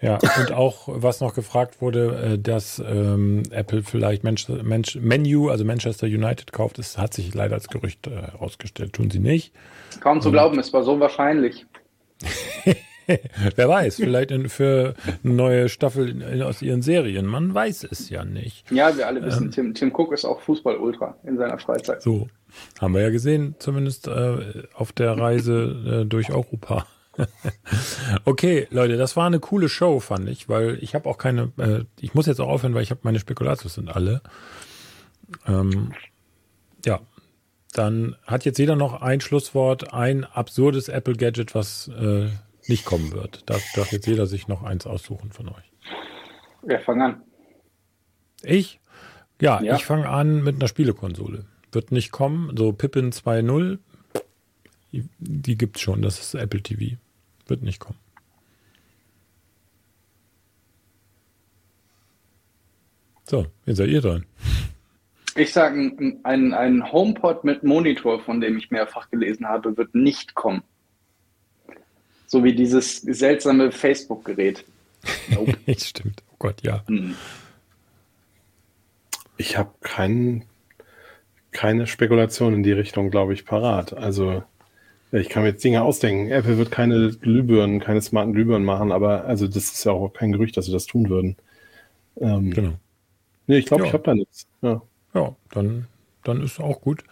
Ja, 0.06 0.20
und 0.40 0.52
auch, 0.52 0.88
was 0.88 1.20
noch 1.20 1.34
gefragt 1.34 1.82
wurde, 1.82 2.34
äh, 2.34 2.40
dass 2.40 2.78
ähm, 2.80 3.42
Apple 3.50 3.82
vielleicht 3.82 4.24
Mensch, 4.24 4.48
Mensch, 4.48 4.96
Menu, 5.02 5.50
also 5.50 5.66
Manchester 5.66 6.06
United 6.06 6.52
kauft, 6.52 6.78
das 6.78 7.00
hat 7.00 7.14
sich 7.16 7.34
leider 7.34 7.56
als 7.56 7.70
Gerücht 7.70 8.06
äh, 8.06 8.12
herausgestellt. 8.12 8.94
Tun 8.94 9.10
sie 9.10 9.20
nicht. 9.20 9.52
Kaum 10.02 10.22
zu 10.22 10.30
und, 10.30 10.34
glauben, 10.34 10.60
es 10.60 10.72
war 10.74 10.84
so 10.84 11.00
wahrscheinlich. 11.00 11.66
Wer 13.56 13.70
weiß, 13.70 13.96
vielleicht 13.96 14.30
in, 14.30 14.50
für 14.50 14.94
eine 15.24 15.34
neue 15.34 15.70
Staffel 15.70 16.10
in, 16.10 16.42
aus 16.44 16.62
ihren 16.62 16.84
Serien. 16.84 17.26
Man 17.26 17.54
weiß 17.54 17.88
es 17.90 18.10
ja 18.10 18.26
nicht. 18.26 18.70
Ja, 18.72 18.96
wir 18.96 19.08
alle 19.08 19.24
wissen, 19.24 19.46
ähm, 19.46 19.52
Tim, 19.52 19.74
Tim 19.74 19.92
Cook 19.92 20.14
ist 20.14 20.26
auch 20.26 20.42
Fußball-Ultra 20.42 21.18
in 21.24 21.38
seiner 21.38 21.58
Freizeit. 21.58 22.04
So, 22.04 22.28
haben 22.80 22.94
wir 22.94 23.02
ja 23.02 23.10
gesehen, 23.10 23.56
zumindest 23.58 24.08
äh, 24.08 24.64
auf 24.76 24.92
der 24.92 25.18
Reise 25.18 26.04
äh, 26.04 26.06
durch 26.06 26.32
Europa. 26.32 26.86
okay, 28.26 28.68
Leute, 28.72 28.98
das 28.98 29.16
war 29.16 29.28
eine 29.28 29.40
coole 29.40 29.70
Show, 29.70 30.00
fand 30.00 30.30
ich, 30.30 30.50
weil 30.50 30.78
ich 30.82 30.96
habe 30.96 31.10
auch 31.10 31.18
keine, 31.18 31.52
äh, 31.58 31.84
ich 32.00 32.14
muss 32.14 32.26
jetzt 32.26 32.40
auch 32.40 32.50
aufhören, 32.50 32.74
weil 32.74 32.84
ich 32.84 32.92
habe 32.92 33.02
meine 33.04 33.20
Spekulatius 33.20 33.76
sind 33.76 33.90
alle. 33.90 34.22
Ähm, 35.48 35.94
ja, 36.86 37.00
dann 37.74 38.16
hat 38.26 38.46
jetzt 38.46 38.58
jeder 38.58 38.76
noch 38.76 39.02
ein 39.02 39.22
Schlusswort, 39.22 39.94
ein 39.94 40.24
absurdes 40.24 40.88
Apple-Gadget, 40.88 41.56
was 41.56 41.90
äh, 41.90 42.30
nicht 42.68 42.86
kommen 42.86 43.12
wird. 43.12 43.44
Da 43.46 43.58
darf 43.76 43.92
jetzt 43.92 44.08
jeder 44.08 44.28
sich 44.28 44.48
noch 44.48 44.64
eins 44.64 44.88
aussuchen 44.88 45.32
von 45.32 45.50
euch. 45.50 45.72
Wer 46.64 46.80
fang 46.82 47.02
an? 47.02 47.22
Ich? 48.42 48.80
Ja, 49.42 49.62
ja. 49.62 49.76
ich 49.76 49.86
fange 49.86 50.08
an 50.08 50.44
mit 50.44 50.56
einer 50.56 50.68
Spielekonsole. 50.68 51.46
Wird 51.72 51.92
nicht 51.92 52.12
kommen. 52.12 52.56
So 52.56 52.72
Pippin 52.72 53.12
2.0, 53.12 53.80
die, 54.92 55.10
die 55.20 55.58
gibt's 55.58 55.82
schon. 55.82 56.02
Das 56.02 56.20
ist 56.20 56.34
Apple 56.36 56.62
TV. 56.62 56.98
Wird 57.48 57.62
nicht 57.62 57.80
kommen. 57.80 58.00
So, 63.28 63.48
jetzt 63.66 63.78
seid 63.78 63.90
ihr 63.90 64.02
dran. 64.02 64.26
Ich 65.36 65.52
sage, 65.52 65.92
ein, 66.24 66.54
ein 66.54 66.92
HomePod 66.92 67.44
mit 67.44 67.64
Monitor, 67.64 68.22
von 68.22 68.40
dem 68.40 68.58
ich 68.58 68.72
mehrfach 68.72 69.10
gelesen 69.10 69.48
habe, 69.48 69.76
wird 69.76 69.94
nicht 69.94 70.36
kommen. 70.36 70.64
So 72.28 72.44
wie 72.44 72.56
dieses 72.56 73.02
seltsame 73.02 73.72
Facebook-Gerät. 73.72 74.64
Nope. 75.30 75.58
Stimmt. 75.78 76.24
Oh 76.32 76.36
Gott, 76.40 76.62
ja. 76.64 76.84
Hm. 76.88 77.16
Ich 79.38 79.58
habe 79.58 79.72
kein, 79.82 80.46
keine 81.52 81.88
Spekulation 81.88 82.54
in 82.54 82.64
die 82.64 82.72
Richtung, 82.72 83.12
glaube 83.12 83.34
ich, 83.34 83.46
parat. 83.46 83.94
Also 83.94 84.44
ich 85.12 85.30
kann 85.30 85.44
mir 85.44 85.50
jetzt 85.50 85.64
Dinge 85.64 85.84
ausdenken. 85.84 86.32
Apple 86.32 86.58
wird 86.58 86.72
keine 86.72 87.12
Glühbirnen, 87.12 87.80
keine 87.80 88.02
smarten 88.02 88.34
Glühbirnen 88.34 88.66
machen, 88.66 88.92
aber 88.92 89.26
also 89.26 89.48
das 89.48 89.72
ist 89.72 89.84
ja 89.86 89.92
auch 89.92 90.10
kein 90.10 90.32
Gerücht, 90.32 90.58
dass 90.58 90.66
sie 90.66 90.72
das 90.72 90.86
tun 90.86 91.10
würden. 91.10 91.38
Ähm, 92.20 92.52
genau. 92.52 92.74
Nee, 93.48 93.58
ich 93.58 93.66
glaube, 93.66 93.84
ja. 93.84 93.88
ich 93.88 93.94
habe 93.94 94.04
da 94.04 94.14
nichts. 94.14 94.48
Ja, 94.62 94.82
ja 95.14 95.36
dann, 95.52 95.88
dann 96.24 96.42
ist 96.42 96.60
auch 96.60 96.82
gut. 96.82 97.04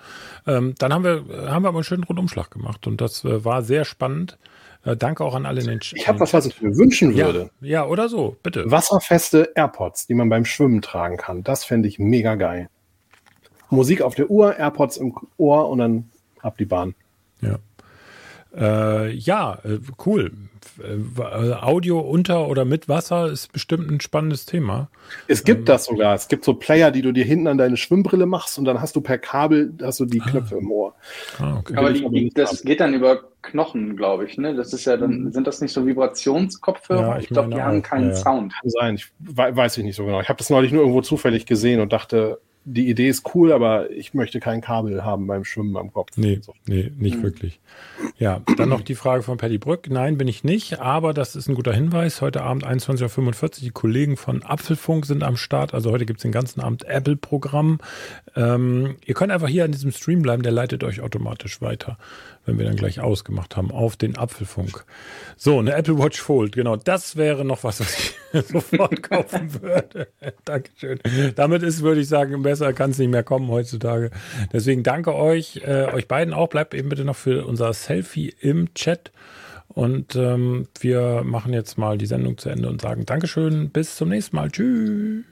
Ähm, 0.48 0.74
dann 0.80 0.94
haben 0.94 1.04
wir, 1.04 1.52
haben 1.52 1.64
wir 1.64 1.70
aber 1.70 1.78
einen 1.78 1.84
schönen 1.84 2.04
Rundumschlag 2.04 2.52
gemacht 2.52 2.88
und 2.88 3.00
das 3.00 3.24
äh, 3.24 3.46
war 3.46 3.62
sehr 3.62 3.86
spannend. 3.86 4.38
Äh, 4.84 4.98
danke 4.98 5.24
auch 5.24 5.36
an 5.36 5.46
alle 5.46 5.62
in 5.62 5.68
den 5.68 5.80
Ch 5.80 5.94
Ich 5.96 6.08
habe 6.08 6.20
was, 6.20 6.34
was 6.34 6.46
ich 6.46 6.62
mir 6.62 6.76
wünschen 6.76 7.16
würde. 7.16 7.52
Ja, 7.62 7.68
ja, 7.68 7.88
oder 7.88 8.10
so, 8.10 8.36
bitte. 8.44 8.70
Wasserfeste 8.70 9.52
AirPods, 9.56 10.08
die 10.08 10.14
man 10.14 10.30
beim 10.30 10.46
Schwimmen 10.46 10.82
tragen 10.82 11.18
kann. 11.18 11.44
Das 11.44 11.64
fände 11.64 11.88
ich 11.88 12.00
mega 12.00 12.36
geil. 12.36 12.70
Musik 13.70 14.02
auf 14.02 14.16
der 14.16 14.30
Uhr, 14.30 14.58
AirPods 14.58 14.98
im 14.98 15.16
Ohr 15.38 15.70
und 15.70 15.80
dann 15.80 16.10
ab 16.41 16.58
die 16.58 16.66
Bahn. 16.66 16.96
Ja. 18.56 19.04
Äh, 19.04 19.14
ja, 19.14 19.58
äh, 19.64 19.80
cool. 20.06 20.32
äh, 20.80 21.54
Audio 21.54 21.99
unter 21.99 22.47
oder 22.47 22.66
mit 22.66 22.88
Wasser 22.88 23.28
ist 23.32 23.51
bestimmt 23.51 23.89
ein 23.91 23.99
spannendes 23.99 24.45
Thema. 24.45 24.89
Es 25.28 25.43
gibt 25.43 25.60
ähm, 25.60 25.66
das 25.66 25.86
sogar. 25.86 26.14
Es 26.14 26.28
gibt 26.28 26.45
so 26.45 26.54
Player, 26.54 26.91
die 26.91 27.01
du 27.01 27.12
dir 27.12 27.26
hinten 27.26 27.47
an 27.47 27.58
deine 27.58 27.78
Schwimmbrille 27.78 28.26
machst 28.26 28.58
und 28.60 28.66
dann 28.66 28.80
hast 28.80 28.95
du 28.95 29.01
per 29.01 29.18
Kabel 29.18 29.74
hast 29.82 29.99
du 29.99 30.06
die 30.06 30.22
ah. 30.22 30.30
Knöpfe 30.30 30.56
im 30.58 30.72
Ohr. 30.72 30.93
Ah, 31.39 31.58
okay. 31.58 31.76
Aber 31.76 31.91
die, 31.91 32.08
die, 32.10 32.30
das 32.30 32.64
geht 32.64 32.80
dann 32.80 32.93
über 32.93 33.24
Knochen, 33.41 33.97
glaube 33.97 34.26
ich. 34.26 34.38
Ne? 34.38 34.56
Das 34.56 34.72
ist 34.74 34.86
ja 34.86 34.97
dann, 34.97 35.24
mhm. 35.24 35.32
sind 35.32 35.47
das 35.47 35.60
nicht 35.60 35.74
so 35.74 35.86
Vibrationskopfhörer? 35.86 37.01
Ja, 37.01 37.18
ich, 37.18 37.24
ich 37.24 37.30
glaube, 37.30 37.54
die 37.54 37.62
haben 37.62 37.82
keinen 37.82 38.10
ja, 38.10 38.16
ja. 38.16 38.16
Sound. 38.16 38.54
Kann 38.54 38.70
sein. 38.70 38.95
Ich 38.95 39.12
weiß 39.20 39.78
ich 39.78 39.84
nicht 39.84 39.95
so 39.95 40.06
genau. 40.06 40.22
Ich 40.22 40.30
habe 40.30 40.38
das 40.38 40.49
neulich 40.49 40.72
nur 40.72 40.82
irgendwo 40.82 41.01
zufällig 41.01 41.45
gesehen 41.45 41.82
und 41.82 41.91
dachte, 41.91 42.39
die 42.66 42.89
Idee 42.89 43.09
ist 43.09 43.36
cool, 43.36 43.51
aber 43.51 43.91
ich 43.91 44.14
möchte 44.14 44.39
kein 44.39 44.61
Kabel 44.61 45.03
haben 45.03 45.28
beim 45.28 45.43
Schwimmen 45.43 45.76
am 45.76 45.91
Kopf. 45.91 46.11
Nee, 46.16 46.39
so. 46.41 46.53
nee 46.66 46.91
nicht 46.97 47.18
mhm. 47.18 47.24
wirklich. 47.24 47.59
Ja, 48.18 48.41
dann 48.57 48.70
noch 48.70 48.82
die 48.82 48.95
Frage 48.95 49.24
von 49.24 49.38
Patty 49.38 49.57
Brück. 49.57 49.89
Nein, 49.89 50.18
bin 50.18 50.28
ich 50.28 50.43
nicht, 50.43 50.80
aber 50.80 51.14
das 51.14 51.36
ist 51.36 51.49
ein 51.49 51.55
guter 51.55 51.74
Hinweis. 51.74 52.22
Heute 52.22 52.41
Abend 52.41 52.66
21.45 52.66 53.43
Uhr, 53.43 53.49
die 53.61 53.70
Kollegen 53.72 54.18
von 54.18 54.43
Apfelfunk 54.43 55.05
sind 55.05 55.24
am 55.24 55.36
Start. 55.36 55.74
Also 55.74 55.91
heute 55.91 56.05
gibt 56.05 56.20
es 56.20 56.24
den 56.24 56.32
ganzen 56.32 56.61
Abend 56.61 56.86
Apple-Programm. 56.86 57.80
Ähm, 58.36 58.95
ihr 59.05 59.14
könnt 59.14 59.32
einfach 59.32 59.49
hier 59.49 59.66
an 59.66 59.72
diesem 59.72 59.91
Stream 59.91 60.22
bleiben, 60.22 60.43
der 60.43 60.51
leitet 60.51 60.84
euch 60.84 61.01
automatisch 61.01 61.61
weiter 61.61 61.97
wenn 62.46 62.58
wir 62.58 62.66
dann 62.66 62.76
gleich 62.76 63.00
ausgemacht 63.00 63.56
haben, 63.56 63.72
auf 63.72 63.96
den 63.96 64.18
Apfelfunk. 64.18 64.86
So, 65.38 65.60
eine 65.60 65.74
Apple 65.74 65.98
Watch 65.98 66.22
Fold, 66.22 66.54
genau, 66.54 66.76
das 66.76 67.16
wäre 67.16 67.46
noch 67.46 67.64
was, 67.64 67.80
was 67.80 67.98
ich 67.98 68.16
sofort 68.48 69.04
kaufen 69.04 69.62
würde. 69.62 70.08
Dankeschön. 70.46 71.00
Damit 71.36 71.64
ist, 71.64 71.82
würde 71.82 72.02
ich 72.02 72.08
sagen, 72.08 72.41
besser 72.44 72.74
kann 72.74 72.91
es 72.91 72.98
nicht 72.98 73.12
mehr 73.12 73.24
kommen 73.24 73.50
heutzutage. 73.50 74.12
Deswegen 74.52 74.84
danke 74.84 75.16
euch, 75.16 75.62
äh, 75.66 75.86
euch 75.94 76.08
beiden 76.08 76.34
auch. 76.34 76.50
Bleibt 76.50 76.74
eben 76.74 76.89
bitte 76.89 77.06
noch 77.06 77.16
für 77.16 77.46
unser 77.46 77.74
Selfie 77.74 78.34
im 78.41 78.74
Chat. 78.74 79.12
Und 79.70 80.16
ähm, 80.16 80.68
wir 80.80 81.24
machen 81.24 81.54
jetzt 81.54 81.78
mal 81.78 81.98
die 81.98 82.06
Sendung 82.06 82.38
zu 82.38 82.50
Ende 82.50 82.70
und 82.70 82.82
sagen 82.82 83.06
Dankeschön, 83.06 83.70
bis 83.70 83.96
zum 83.96 84.10
nächsten 84.10 84.36
Mal. 84.36 84.52
Tschüss. 84.52 85.24